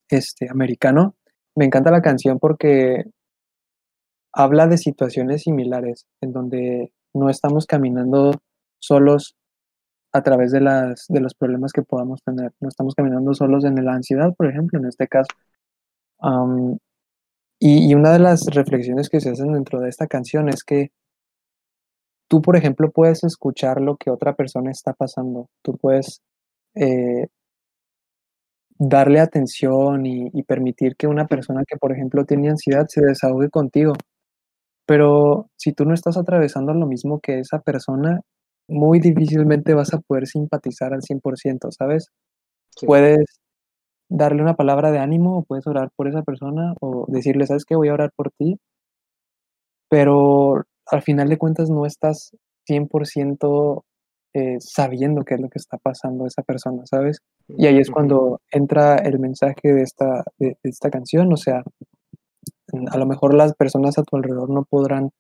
este, 0.09 0.49
americano. 0.51 1.17
Me 1.57 1.65
encanta 1.65 1.91
la 1.91 2.03
canción 2.03 2.39
porque 2.39 3.05
habla 4.33 4.67
de 4.67 4.79
situaciones 4.79 5.43
similares, 5.43 6.07
en 6.21 6.33
donde 6.33 6.93
no 7.15 7.31
estamos 7.31 7.67
caminando 7.67 8.33
solos 8.81 9.35
a 10.13 10.23
través 10.23 10.53
de, 10.53 10.61
las, 10.61 11.07
de 11.09 11.21
los 11.21 11.35
problemas 11.35 11.73
que 11.73 11.83
podamos 11.83 12.23
tener. 12.23 12.53
No 12.61 12.69
estamos 12.69 12.95
caminando 12.95 13.35
solos 13.35 13.65
en 13.65 13.83
la 13.85 13.95
ansiedad, 13.95 14.35
por 14.37 14.47
ejemplo, 14.47 14.79
en 14.79 14.87
este 14.87 15.09
caso. 15.09 15.29
y, 17.59 17.91
y, 17.91 17.95
una 17.95 18.13
de 18.13 18.19
las 18.19 18.45
reflexiones 18.53 19.09
que 19.09 19.21
se 19.21 19.31
hacen 19.31 19.53
dentro 19.53 19.81
de 19.81 19.89
esta 19.89 20.07
canción 20.07 20.49
es 20.49 20.63
que 20.65 20.93
tú, 22.29 22.43
por 22.43 22.57
ejemplo, 22.57 22.91
puedes 22.91 23.25
escuchar 23.25 23.81
lo 23.81 23.97
que 23.97 24.11
otra 24.11 24.35
persona 24.35 24.71
está 24.71 24.93
pasando. 24.93 25.49
Tú 25.63 25.77
puedes 25.77 26.23
eh, 26.75 27.29
darle 28.79 29.21
atención 29.21 30.07
y, 30.07 30.43
permitir 30.45 30.97
que 30.97 31.07
una 31.07 31.27
persona 31.27 31.63
que, 31.67 31.77
por 31.77 31.93
ejemplo, 31.93 32.25
tiene 32.25 32.51
ansiedad 32.51 32.87
se 32.89 33.03
desahogue 33.03 33.51
contigo. 33.51 33.95
Pero 34.87 35.49
si 35.57 35.73
tú 35.73 35.85
no 35.87 35.95
estás 35.95 36.17
atravesando 36.17 36.75
lo 36.75 36.87
mismo 36.87 37.21
que 37.21 37.41
esa 37.41 37.61
persona, 37.61 38.21
muy 38.69 39.01
difícilmente 39.01 39.75
vas 39.75 39.95
a 39.95 40.01
poder 40.01 40.27
simpatizar 40.27 40.95
al 40.95 41.03
100%, 41.03 41.71
¿sabes? 41.71 42.09
Puedes 42.87 43.25
darle 44.09 44.43
una 44.43 44.57
palabra 44.57 44.93
de 44.93 44.99
ánimo 44.99 45.39
o 45.39 45.45
puedes 45.45 45.67
orar 45.67 45.91
por 45.97 46.09
esa 46.09 46.23
persona 46.23 46.75
o 46.81 47.07
decirle, 47.09 47.47
¿sabes 47.47 47.65
qué? 47.67 47.77
Voy 47.77 47.89
a 47.89 47.95
orar 47.95 48.11
por 48.17 48.31
ti. 48.33 48.59
Pero 49.89 50.65
al 50.91 51.03
final 51.03 51.29
de 51.29 51.39
cuentas 51.39 51.71
no 51.71 51.87
estás 51.87 52.37
100% 52.69 53.83
eh, 54.37 54.57
sabiendo 54.59 55.25
qué 55.25 55.35
es 55.35 55.41
lo 55.41 55.49
que 55.49 55.59
está 55.59 55.79
pasando 55.79 56.27
esa 56.27 56.43
persona, 56.43 56.83
¿sabes? 56.87 57.19
Y 57.49 57.67
ahí 57.67 57.79
es 57.79 57.91
cuando 57.91 58.41
entra 58.51 58.97
el 58.97 59.19
mensaje 59.19 59.73
de 59.73 59.83
esta, 59.83 60.25
de, 60.39 60.59
esta 60.65 60.91
canción, 60.91 61.33
o 61.33 61.37
sea, 61.37 61.63
a 62.91 62.99
lo 62.99 63.07
mejor 63.07 63.35
las 63.35 63.55
personas 63.55 63.97
a 63.99 64.03
tu 64.03 64.17
alrededor 64.17 64.51
no 64.51 64.65
podrán 64.65 65.11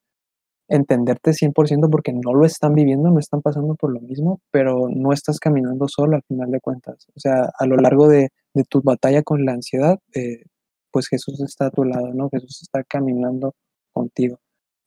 entenderte 0.68 1.32
100% 1.32 1.90
porque 1.90 2.12
no 2.12 2.34
lo 2.34 2.46
están 2.46 2.74
viviendo, 2.74 3.10
no 3.10 3.18
están 3.18 3.42
pasando 3.42 3.74
por 3.74 3.92
lo 3.92 4.00
mismo, 4.00 4.40
pero 4.50 4.88
no 4.90 5.12
estás 5.12 5.38
caminando 5.38 5.86
solo 5.88 6.16
al 6.16 6.22
final 6.26 6.50
de 6.50 6.60
cuentas. 6.60 7.06
O 7.14 7.20
sea, 7.20 7.50
a 7.56 7.66
lo 7.66 7.76
largo 7.76 8.08
de, 8.08 8.30
tu 8.68 8.82
batalla 8.82 9.22
con 9.22 9.44
la 9.44 9.52
ansiedad, 9.52 9.98
eh, 10.14 10.44
pues 10.90 11.08
Jesús 11.08 11.40
está 11.40 11.66
a 11.66 11.70
tu 11.70 11.84
lado, 11.84 12.12
¿no? 12.14 12.30
Jesús 12.30 12.62
está 12.62 12.82
caminando 12.82 13.54
contigo. 13.92 14.38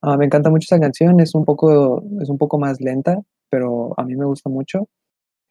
Ah, 0.01 0.15
me 0.15 0.25
encanta 0.25 0.49
mucho 0.51 0.65
esa 0.65 0.79
canción, 0.79 1.19
es 1.19 1.33
un 1.33 1.43
poco, 1.43 2.03
es 2.21 2.29
un 2.29 2.37
poco 2.37 2.59
más 2.59 2.79
lenta, 2.81 3.19
pero 3.49 3.99
a 3.99 4.03
mí 4.03 4.15
me 4.15 4.25
gusta 4.25 4.49
mucho. 4.49 4.87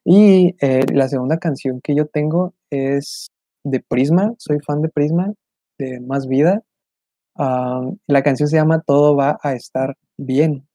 Y 0.05 0.55
eh, 0.61 0.87
la 0.93 1.09
segunda 1.09 1.39
canción 1.39 1.81
que 1.83 1.97
yo 1.97 2.07
tengo 2.07 2.55
es 2.71 3.29
de 3.65 3.81
Prisma, 3.81 4.35
soy 4.39 4.61
fan 4.61 4.83
de 4.83 4.89
Prisma, 4.89 5.33
de 5.79 6.01
Más 6.01 6.29
Vida. 6.29 6.63
La 7.37 8.23
canción 8.23 8.49
se 8.49 8.57
llama 8.57 8.83
Todo 8.87 9.17
va 9.17 9.39
a 9.43 9.55
estar 9.55 9.97
bien. 10.17 10.67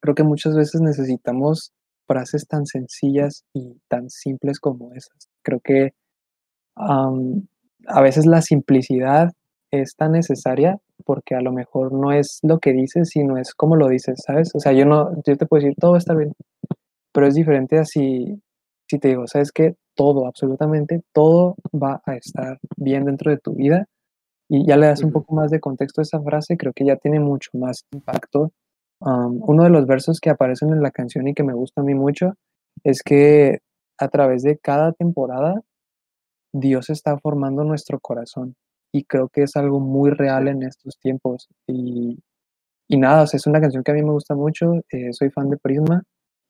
Creo 0.00 0.14
que 0.14 0.24
muchas 0.24 0.54
veces 0.56 0.80
necesitamos 0.82 1.72
frases 2.06 2.46
tan 2.46 2.66
sencillas 2.66 3.44
y 3.54 3.80
tan 3.88 4.10
simples 4.10 4.60
como 4.60 4.92
esas. 4.94 5.28
Creo 5.42 5.60
que 5.60 5.92
a 6.76 8.00
veces 8.02 8.26
la 8.26 8.42
simplicidad 8.42 9.32
es 9.70 9.96
tan 9.96 10.12
necesaria 10.12 10.78
porque 11.04 11.34
a 11.34 11.40
lo 11.40 11.52
mejor 11.52 11.92
no 11.92 12.12
es 12.12 12.40
lo 12.42 12.58
que 12.58 12.72
dices, 12.72 13.10
sino 13.10 13.38
es 13.38 13.54
como 13.54 13.76
lo 13.76 13.88
dices, 13.88 14.22
¿sabes? 14.24 14.50
O 14.54 14.60
sea, 14.60 14.72
yo 14.72 14.84
no, 14.84 15.10
yo 15.24 15.36
te 15.36 15.46
puedo 15.46 15.62
decir, 15.62 15.76
todo 15.78 15.96
está 15.96 16.14
bien, 16.14 16.32
pero 17.12 17.26
es 17.26 17.34
diferente 17.34 17.78
así 17.78 18.40
si, 18.88 18.98
te 18.98 19.08
digo, 19.08 19.26
¿sabes 19.26 19.52
qué? 19.52 19.74
Todo, 19.94 20.26
absolutamente 20.26 21.02
todo 21.12 21.56
va 21.74 22.02
a 22.04 22.16
estar 22.16 22.58
bien 22.76 23.04
dentro 23.04 23.30
de 23.30 23.38
tu 23.38 23.54
vida 23.54 23.86
y 24.48 24.66
ya 24.66 24.76
le 24.76 24.86
das 24.86 25.02
un 25.02 25.12
poco 25.12 25.34
más 25.34 25.50
de 25.50 25.60
contexto 25.60 26.00
a 26.00 26.02
esa 26.02 26.20
frase, 26.20 26.56
creo 26.56 26.72
que 26.72 26.84
ya 26.84 26.96
tiene 26.96 27.18
mucho 27.18 27.50
más 27.54 27.84
impacto. 27.92 28.52
uno 29.00 29.64
de 29.64 29.70
los 29.70 29.86
versos 29.86 30.20
que 30.20 30.30
aparecen 30.30 30.70
en 30.70 30.82
la 30.82 30.90
canción 30.90 31.26
y 31.28 31.34
que 31.34 31.42
me 31.42 31.54
gusta 31.54 31.80
a 31.80 31.84
mí 31.84 31.94
mucho 31.94 32.34
es 32.84 33.02
que 33.02 33.58
a 33.98 34.08
través 34.08 34.42
de 34.42 34.58
cada 34.58 34.92
temporada 34.92 35.62
Dios 36.52 36.90
está 36.90 37.18
formando 37.18 37.64
nuestro 37.64 37.98
corazón 38.00 38.54
y 38.92 39.04
creo 39.04 39.28
que 39.28 39.42
es 39.42 39.56
algo 39.56 39.80
muy 39.80 40.10
real 40.10 40.48
en 40.48 40.62
estos 40.62 40.98
tiempos. 40.98 41.48
Y, 41.66 42.18
y 42.88 42.96
nada, 42.96 43.24
es 43.24 43.46
una 43.46 43.60
canción 43.60 43.82
que 43.82 43.90
a 43.90 43.94
mí 43.94 44.02
me 44.02 44.12
gusta 44.12 44.34
mucho, 44.34 44.74
eh, 44.90 45.12
soy 45.12 45.30
fan 45.30 45.50
de 45.50 45.56
Prisma 45.56 46.02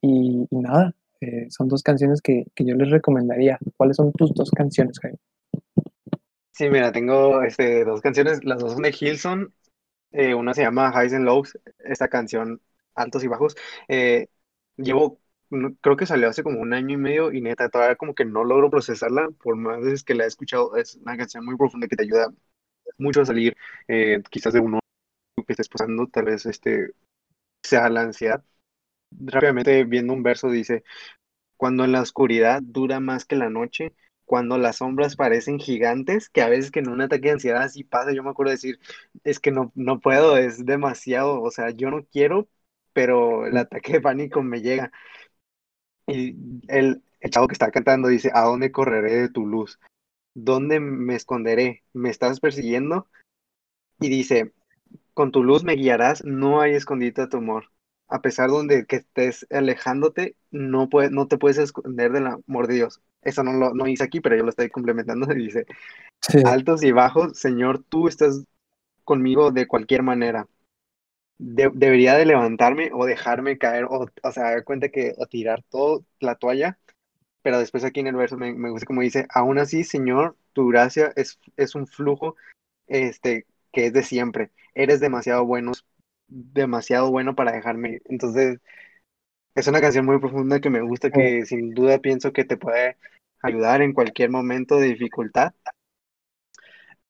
y, 0.02 0.46
nada, 0.50 0.94
eh, 1.20 1.46
son 1.50 1.68
dos 1.68 1.82
canciones 1.82 2.20
que, 2.20 2.44
que, 2.54 2.64
yo 2.64 2.74
les 2.74 2.90
recomendaría. 2.90 3.58
¿Cuáles 3.76 3.96
son 3.96 4.12
tus 4.12 4.34
dos 4.34 4.50
canciones, 4.50 4.98
Jaime? 5.00 5.18
Sí, 6.52 6.68
mira, 6.70 6.92
tengo 6.92 7.42
este, 7.42 7.84
dos 7.84 8.00
canciones, 8.00 8.44
las 8.44 8.60
dos 8.60 8.72
son 8.72 8.82
de 8.82 8.94
Hilson, 8.98 9.54
eh, 10.12 10.34
una 10.34 10.54
se 10.54 10.62
llama 10.62 10.92
Highs 10.94 11.14
and 11.14 11.24
Lows, 11.24 11.58
esta 11.84 12.08
canción 12.08 12.60
Altos 12.94 13.24
y 13.24 13.28
Bajos. 13.28 13.56
llevo 14.76 15.20
creo 15.80 15.96
que 15.96 16.06
salió 16.06 16.28
hace 16.28 16.42
como 16.42 16.60
un 16.60 16.74
año 16.74 16.94
y 16.94 16.96
medio 16.98 17.32
y 17.32 17.40
neta, 17.40 17.68
todavía 17.68 17.96
como 17.96 18.14
que 18.14 18.24
no 18.24 18.44
logro 18.44 18.70
procesarla, 18.70 19.28
por 19.42 19.56
más 19.56 19.80
veces 19.80 20.04
que 20.04 20.14
la 20.14 20.24
he 20.24 20.26
escuchado, 20.28 20.76
es 20.76 20.96
una 20.96 21.16
canción 21.16 21.44
muy 21.44 21.56
profunda 21.56 21.88
que 21.88 21.96
te 21.96 22.02
ayuda 22.04 22.32
mucho 22.98 23.22
a 23.22 23.26
salir 23.26 23.56
eh, 23.88 24.22
quizás 24.30 24.52
de 24.54 24.60
uno 24.60 24.80
que 25.46 25.52
estés 25.54 25.68
pasando, 25.70 26.08
tal 26.08 26.26
vez 26.26 26.46
este 26.46 26.92
sea 27.62 27.88
la 27.90 28.02
ansiedad. 28.02 28.44
Rápidamente 29.12 29.84
viendo 29.84 30.12
un 30.14 30.22
verso 30.22 30.50
dice, 30.50 30.84
cuando 31.56 31.84
en 31.84 31.92
la 31.92 32.02
oscuridad 32.02 32.60
dura 32.62 33.00
más 33.00 33.24
que 33.24 33.36
la 33.36 33.50
noche, 33.50 33.94
cuando 34.24 34.58
las 34.58 34.76
sombras 34.78 35.16
parecen 35.16 35.58
gigantes, 35.58 36.28
que 36.30 36.42
a 36.42 36.48
veces 36.48 36.70
que 36.70 36.80
en 36.80 36.88
un 36.88 37.00
ataque 37.00 37.28
de 37.28 37.32
ansiedad 37.32 37.62
así 37.62 37.84
pasa, 37.84 38.12
yo 38.12 38.22
me 38.22 38.30
acuerdo 38.30 38.52
decir, 38.52 38.78
es 39.24 39.40
que 39.40 39.52
no, 39.52 39.72
no 39.74 40.00
puedo, 40.00 40.36
es 40.36 40.64
demasiado, 40.66 41.40
o 41.42 41.50
sea, 41.50 41.70
yo 41.70 41.90
no 41.90 42.04
quiero, 42.06 42.48
pero 42.92 43.46
el 43.46 43.56
ataque 43.56 43.94
de 43.94 44.00
pánico 44.00 44.42
me 44.42 44.60
llega. 44.62 44.92
Y 46.06 46.36
el, 46.68 47.02
el 47.20 47.30
chavo 47.30 47.48
que 47.48 47.54
está 47.54 47.70
cantando 47.70 48.08
dice, 48.08 48.30
¿a 48.34 48.42
dónde 48.42 48.72
correré 48.72 49.14
de 49.14 49.28
tu 49.28 49.46
luz? 49.46 49.78
¿Dónde 50.34 50.80
me 50.80 51.14
esconderé? 51.14 51.82
¿Me 51.92 52.10
estás 52.10 52.40
persiguiendo? 52.40 53.08
Y 54.00 54.08
dice, 54.08 54.52
con 55.14 55.32
tu 55.32 55.42
luz 55.42 55.64
me 55.64 55.74
guiarás, 55.74 56.24
no 56.24 56.60
hay 56.60 56.74
escondite 56.74 57.22
a 57.22 57.28
tu 57.28 57.38
amor. 57.38 57.70
A 58.08 58.20
pesar 58.20 58.50
de 58.50 58.86
que 58.86 58.96
estés 58.96 59.46
alejándote, 59.50 60.36
no, 60.50 60.88
puede, 60.88 61.10
no 61.10 61.26
te 61.26 61.38
puedes 61.38 61.58
esconder 61.58 62.12
del 62.12 62.26
amor 62.26 62.68
de 62.68 62.74
Dios. 62.74 63.00
Eso 63.22 63.42
no 63.42 63.52
lo 63.54 63.74
no 63.74 63.84
dice 63.84 64.04
aquí, 64.04 64.20
pero 64.20 64.36
yo 64.36 64.44
lo 64.44 64.50
estoy 64.50 64.68
complementando. 64.70 65.26
Dice, 65.34 65.66
altos 66.44 66.84
y 66.84 66.92
bajos, 66.92 67.38
Señor, 67.38 67.82
tú 67.88 68.06
estás 68.06 68.44
conmigo 69.02 69.50
de 69.50 69.66
cualquier 69.66 70.02
manera. 70.02 70.46
Debería 71.38 72.14
de 72.16 72.26
levantarme 72.26 72.90
o 72.92 73.06
dejarme 73.06 73.58
caer, 73.58 73.84
o, 73.84 74.06
o 74.22 74.32
sea, 74.32 74.44
dar 74.44 74.64
cuenta 74.64 74.88
que 74.88 75.14
o 75.18 75.26
tirar 75.26 75.62
todo 75.68 76.04
la 76.20 76.36
toalla, 76.36 76.78
pero 77.42 77.58
después 77.58 77.84
aquí 77.84 78.00
en 78.00 78.08
el 78.08 78.16
verso 78.16 78.36
me, 78.36 78.54
me 78.54 78.70
gusta 78.70 78.86
como 78.86 79.02
dice, 79.02 79.26
aún 79.30 79.58
así, 79.58 79.84
Señor, 79.84 80.36
tu 80.52 80.68
gracia 80.68 81.12
es, 81.16 81.38
es 81.56 81.74
un 81.74 81.86
flujo 81.86 82.36
este, 82.86 83.46
que 83.72 83.86
es 83.86 83.92
de 83.92 84.02
siempre. 84.02 84.50
Eres 84.74 85.00
demasiado 85.00 85.44
bueno, 85.44 85.72
demasiado 86.28 87.10
bueno 87.10 87.34
para 87.34 87.52
dejarme. 87.52 88.00
Entonces, 88.06 88.58
es 89.54 89.66
una 89.68 89.80
canción 89.80 90.06
muy 90.06 90.18
profunda 90.20 90.60
que 90.60 90.70
me 90.70 90.82
gusta, 90.82 91.10
que 91.10 91.46
sin 91.46 91.74
duda 91.74 91.98
pienso 91.98 92.32
que 92.32 92.44
te 92.44 92.56
puede 92.56 92.96
ayudar 93.42 93.82
en 93.82 93.92
cualquier 93.92 94.30
momento 94.30 94.78
de 94.78 94.88
dificultad. 94.88 95.54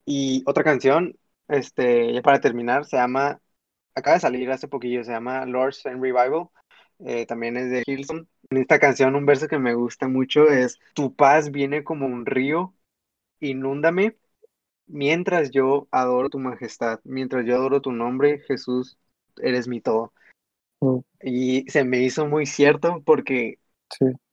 Y 0.04 0.42
otra 0.46 0.64
canción, 0.64 1.16
este, 1.48 2.12
ya 2.12 2.22
para 2.22 2.40
terminar, 2.40 2.84
se 2.84 2.96
llama, 2.96 3.40
acaba 3.96 4.14
de 4.14 4.20
salir 4.20 4.50
hace 4.50 4.68
poquillo, 4.68 5.02
se 5.02 5.10
llama 5.10 5.44
Lord's 5.46 5.84
and 5.86 6.00
Revival. 6.00 6.48
Eh, 7.00 7.26
también 7.26 7.56
es 7.56 7.70
de 7.70 7.82
Hilson. 7.84 8.28
En 8.50 8.58
esta 8.58 8.78
canción, 8.78 9.16
un 9.16 9.26
verso 9.26 9.48
que 9.48 9.58
me 9.58 9.74
gusta 9.74 10.06
mucho 10.06 10.48
es: 10.48 10.78
Tu 10.94 11.14
paz 11.14 11.50
viene 11.50 11.82
como 11.82 12.06
un 12.06 12.24
río, 12.24 12.72
inúndame 13.40 14.16
Mientras 14.86 15.50
yo 15.50 15.88
adoro 15.90 16.28
tu 16.28 16.38
majestad, 16.38 17.00
mientras 17.02 17.44
yo 17.44 17.56
adoro 17.56 17.80
tu 17.80 17.90
nombre, 17.90 18.38
Jesús, 18.46 18.96
eres 19.38 19.66
mi 19.66 19.80
todo. 19.80 20.12
Mm. 20.80 20.98
Y 21.22 21.70
se 21.70 21.84
me 21.84 22.02
hizo 22.02 22.26
muy 22.26 22.46
cierto 22.46 23.02
porque 23.04 23.58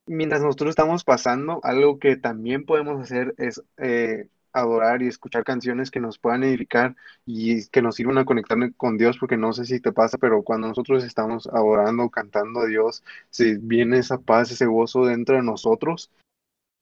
mientras 0.06 0.42
nosotros 0.42 0.70
estamos 0.70 1.02
pasando, 1.02 1.58
algo 1.64 1.98
que 1.98 2.16
también 2.16 2.64
podemos 2.66 3.02
hacer 3.02 3.34
es 3.36 3.62
eh, 3.78 4.28
adorar 4.54 5.02
y 5.02 5.08
escuchar 5.08 5.44
canciones 5.44 5.90
que 5.90 6.00
nos 6.00 6.18
puedan 6.18 6.44
edificar 6.44 6.96
y 7.26 7.68
que 7.68 7.82
nos 7.82 7.96
sirvan 7.96 8.18
a 8.18 8.24
conectar 8.24 8.56
con 8.76 8.96
Dios, 8.96 9.18
porque 9.18 9.36
no 9.36 9.52
sé 9.52 9.66
si 9.66 9.80
te 9.80 9.92
pasa, 9.92 10.16
pero 10.16 10.42
cuando 10.42 10.68
nosotros 10.68 11.04
estamos 11.04 11.46
adorando, 11.48 12.08
cantando 12.08 12.60
a 12.60 12.66
Dios, 12.66 13.02
si 13.30 13.56
viene 13.58 13.98
esa 13.98 14.18
paz, 14.18 14.50
ese 14.50 14.66
gozo 14.66 15.04
dentro 15.04 15.36
de 15.36 15.42
nosotros 15.42 16.10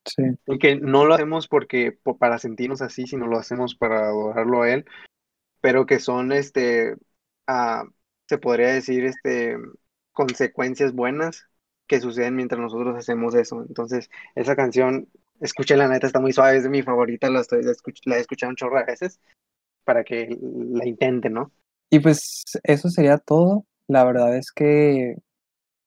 Sí. 0.05 0.23
Y 0.47 0.59
que 0.59 0.77
no 0.77 1.05
lo 1.05 1.15
hacemos 1.15 1.49
porque 1.49 1.97
para 2.19 2.39
sentirnos 2.39 2.83
así, 2.83 3.07
sino 3.07 3.27
lo 3.27 3.39
hacemos 3.39 3.75
para 3.75 4.07
adorarlo 4.09 4.63
a 4.63 4.71
él, 4.73 4.85
pero 5.61 5.87
que 5.87 6.01
son 6.01 6.33
este 6.33 6.97
ah, 7.47 7.85
se 8.29 8.39
podría 8.39 8.69
decir 8.69 9.05
este 9.05 9.57
consecuencias 10.13 10.93
buenas 10.93 11.49
que 11.87 12.01
suceden 12.01 12.37
mientras 12.37 12.61
nosotros 12.61 12.97
hacemos 12.97 13.35
eso. 13.35 13.63
Entonces, 13.67 14.11
esa 14.35 14.57
canción, 14.57 15.09
escuché 15.43 15.77
la 15.77 15.89
neta, 15.89 16.07
está 16.07 16.21
muy 16.21 16.33
suave, 16.33 16.57
es 16.57 16.63
de 16.63 16.71
mi 16.71 16.83
favorita, 16.83 17.29
la, 17.29 17.41
estoy, 17.41 17.63
la 18.05 18.17
he 18.17 18.21
escuchado 18.21 18.51
un 18.51 18.57
chorro 18.57 18.79
de 18.79 18.85
veces 18.85 19.21
para 19.85 20.05
que 20.05 20.39
la 20.41 20.87
intente, 20.87 21.29
¿no? 21.29 21.51
Y 21.91 21.99
pues 21.99 22.45
eso 22.63 22.89
sería 22.89 23.19
todo. 23.19 23.67
La 23.89 24.05
verdad 24.05 24.37
es 24.37 24.53
que 24.53 25.17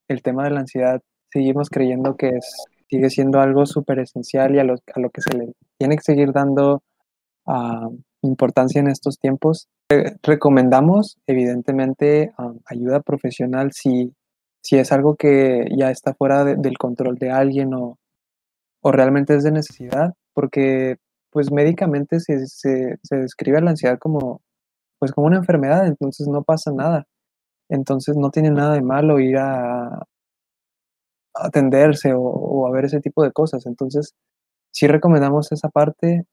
el 0.08 0.22
tema 0.22 0.44
de 0.44 0.52
la 0.52 0.60
ansiedad 0.60 1.02
seguimos 1.32 1.70
creyendo 1.70 2.16
que 2.16 2.32
sigue 2.90 3.10
siendo 3.10 3.40
algo 3.40 3.66
súper 3.66 4.00
esencial 4.00 4.54
y 4.54 4.60
a 4.60 4.64
lo, 4.64 4.76
a 4.94 5.00
lo, 5.00 5.10
que 5.10 5.22
se 5.22 5.36
le 5.36 5.54
tiene 5.80 5.96
que 5.96 6.04
seguir 6.04 6.32
dando 6.32 6.84
uh, 7.46 7.98
importancia 8.22 8.80
en 8.80 8.90
estos 8.90 9.18
tiempos. 9.18 9.68
Eh, 9.90 10.16
recomendamos, 10.22 11.18
evidentemente, 11.26 12.34
uh, 12.38 12.60
ayuda 12.66 13.00
profesional 13.00 13.72
si, 13.72 14.14
si 14.62 14.78
es 14.78 14.92
algo 14.92 15.16
que 15.16 15.66
ya 15.76 15.90
está 15.90 16.14
fuera 16.14 16.44
de, 16.44 16.56
del 16.58 16.78
control 16.78 17.16
de 17.16 17.32
alguien 17.32 17.74
o, 17.74 17.98
o, 18.86 18.92
realmente 18.92 19.36
es 19.36 19.44
de 19.44 19.52
necesidad, 19.52 20.14
porque 20.34 20.98
pues 21.32 21.52
médicamente 21.52 22.20
se, 22.20 22.46
se, 22.48 22.98
se 23.04 23.16
describe 23.18 23.62
la 23.62 23.72
ansiedad 23.72 23.98
como, 24.00 24.42
pues, 25.00 25.12
como 25.12 25.28
una 25.28 25.38
enfermedad, 25.38 25.88
entonces 25.88 26.28
no 26.28 26.44
pasa 26.44 26.72
nada. 26.72 27.06
Entonces 27.70 28.16
no 28.18 28.32
tiene 28.32 28.52
nada 28.52 28.76
de 28.76 28.82
malo 28.84 29.20
ir 29.20 29.38
a, 29.38 30.06
atenderse 31.36 32.14
o, 32.16 32.68
a 32.68 32.72
ver 32.72 32.86
ese 32.86 33.00
tipo 33.02 33.24
de 33.24 33.32
cosas. 33.32 33.66
Entonces, 33.66 34.14
sí 34.72 34.88
recomendamos 34.88 35.52
esa 35.52 35.70
parte. 35.70 36.24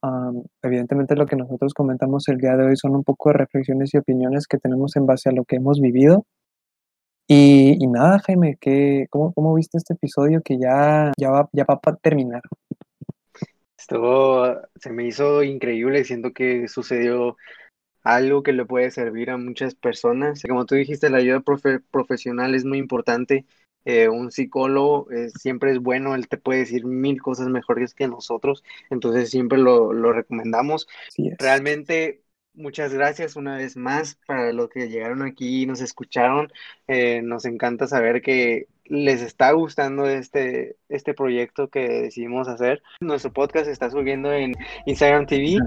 evidentemente 0.62 1.16
lo 1.16 1.26
que 1.26 1.36
nosotros 1.36 1.74
comentamos 1.74 2.28
el 2.28 2.38
día 2.38 2.56
de 2.56 2.66
hoy 2.66 2.76
son 2.76 2.96
un 2.96 3.04
poco 3.04 3.30
de 3.30 3.38
reflexiones 3.38 3.94
y 3.94 3.98
opiniones 3.98 4.46
que 4.46 4.58
tenemos 4.58 4.96
en 4.96 5.06
base 5.06 5.28
a 5.30 5.32
lo 5.32 5.44
que 5.44 5.56
hemos 5.56 5.80
vivido. 5.80 6.26
Y, 7.26 7.86
nada, 7.86 8.18
Jaime, 8.20 8.58
¿qué, 8.60 9.06
cómo, 9.10 9.32
cómo, 9.32 9.54
viste 9.54 9.78
este 9.78 9.94
episodio 9.94 10.42
que 10.42 10.58
ya, 10.58 11.12
ya, 11.16 11.30
va, 11.30 11.48
ya 11.52 11.64
va 11.64 11.80
para 11.80 11.96
terminar? 11.96 12.42
Esto 13.78 14.60
se 14.76 14.90
me 14.90 15.06
hizo 15.06 15.42
increíble, 15.42 16.04
siento 16.04 16.32
que 16.32 16.68
sucedió 16.68 17.36
algo 18.02 18.42
que 18.42 18.52
le 18.52 18.66
puede 18.66 18.90
servir 18.90 19.30
a 19.30 19.38
muchas 19.38 19.74
personas. 19.74 20.42
Como 20.46 20.66
tú 20.66 20.74
dijiste, 20.74 21.10
la 21.10 21.18
ayuda 21.18 21.42
profesional 21.90 22.54
es 22.54 22.64
muy 22.64 22.78
importante 22.78 23.46
eh, 23.84 24.08
un 24.08 24.30
psicólogo 24.30 25.10
eh, 25.10 25.30
siempre 25.30 25.72
es 25.72 25.80
bueno, 25.80 26.14
él 26.14 26.28
te 26.28 26.36
puede 26.36 26.60
decir 26.60 26.84
mil 26.84 27.20
cosas 27.20 27.48
mejores 27.48 27.94
que 27.94 28.06
nosotros, 28.06 28.62
entonces 28.90 29.30
siempre 29.30 29.58
lo, 29.58 29.92
lo 29.92 30.12
recomendamos. 30.12 30.86
Realmente, 31.38 32.22
muchas 32.54 32.92
gracias 32.92 33.36
una 33.36 33.56
vez 33.56 33.76
más 33.76 34.16
para 34.26 34.52
los 34.52 34.68
que 34.68 34.88
llegaron 34.88 35.22
aquí 35.22 35.62
y 35.62 35.66
nos 35.66 35.80
escucharon. 35.80 36.52
Eh, 36.88 37.22
nos 37.22 37.44
encanta 37.44 37.86
saber 37.86 38.22
que 38.22 38.66
les 38.86 39.22
está 39.22 39.52
gustando 39.52 40.06
este, 40.06 40.76
este 40.88 41.14
proyecto 41.14 41.68
que 41.68 42.02
decidimos 42.02 42.48
hacer. 42.48 42.82
Nuestro 43.00 43.32
podcast 43.32 43.68
está 43.68 43.90
subiendo 43.90 44.32
en 44.32 44.52
Instagram 44.86 45.26
TV, 45.26 45.58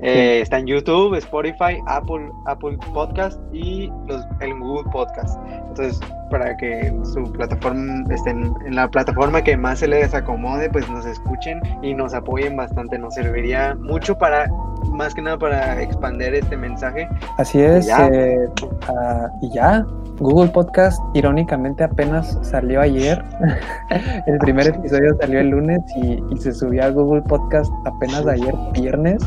eh, 0.00 0.40
está 0.40 0.58
en 0.58 0.66
YouTube, 0.66 1.14
Spotify, 1.16 1.78
Apple, 1.86 2.30
Apple 2.46 2.76
Podcast 2.92 3.40
y 3.52 3.90
los, 4.06 4.22
el 4.40 4.58
Google 4.58 4.90
Podcast. 4.90 5.38
Entonces, 5.68 6.00
para 6.30 6.56
que 6.56 6.92
su 7.12 7.22
plataforma 7.32 8.04
esté 8.12 8.30
en, 8.30 8.54
la 8.74 8.88
plataforma 8.88 9.42
que 9.42 9.56
más 9.56 9.78
se 9.78 9.88
les 9.88 10.12
acomode, 10.14 10.68
pues 10.70 10.88
nos 10.90 11.06
escuchen 11.06 11.60
y 11.82 11.94
nos 11.94 12.12
apoyen 12.14 12.56
bastante. 12.56 12.98
Nos 12.98 13.14
serviría 13.14 13.74
mucho 13.76 14.16
para, 14.18 14.48
más 14.92 15.14
que 15.14 15.22
nada, 15.22 15.38
para 15.38 15.80
expandir 15.80 16.34
este 16.34 16.56
mensaje. 16.56 17.08
Así 17.38 17.60
es. 17.60 17.88
Eh, 17.88 18.48
ah, 18.88 19.28
y 19.42 19.52
ya, 19.52 19.86
Google 20.18 20.50
Podcast, 20.50 21.00
irónicamente, 21.14 21.84
apenas 21.84 22.38
salió 22.42 22.63
ayer. 22.80 23.22
el 24.26 24.38
primer 24.38 24.68
episodio 24.68 25.16
salió 25.20 25.40
el 25.40 25.48
lunes 25.48 25.80
y, 25.96 26.20
se 26.38 26.52
subió 26.52 26.84
a 26.84 26.90
Google 26.90 27.22
Podcast 27.22 27.72
apenas 27.84 28.26
ayer, 28.26 28.54
viernes. 28.72 29.22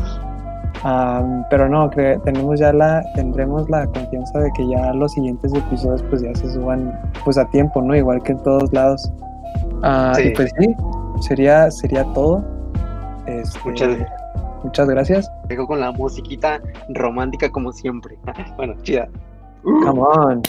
pero 1.49 1.69
no, 1.69 1.89
que 1.89 2.19
tenemos 2.25 2.59
ya 2.59 2.73
la, 2.73 3.03
tendremos 3.15 3.69
la 3.69 3.85
confianza 3.87 4.39
de 4.39 4.51
que 4.51 4.67
ya 4.67 4.93
los 4.93 5.11
siguientes 5.13 5.53
episodios 5.53 6.03
pues 6.09 6.21
ya 6.21 6.33
se 6.35 6.51
suban 6.51 6.99
pues 7.23 7.37
a 7.37 7.45
tiempo, 7.49 7.81
¿no? 7.81 7.95
Igual 7.95 8.21
que 8.23 8.33
en 8.33 8.43
todos 8.43 8.71
lados. 8.73 9.11
Ah, 9.83 10.13
y 10.23 10.31
pues 10.31 10.51
sí, 10.59 10.75
sería, 11.21 11.71
sería 11.71 12.03
todo. 12.13 12.43
Este, 13.27 13.59
muchas, 13.65 13.97
muchas 14.63 14.87
gracias. 14.87 15.31
Dejo 15.47 15.67
con 15.67 15.79
la 15.79 15.91
musiquita 15.91 16.61
romántica 16.89 17.49
como 17.49 17.71
siempre. 17.71 18.17
bueno, 18.57 18.73
chida. 18.83 19.07
Come 19.63 19.99
on. 19.99 20.41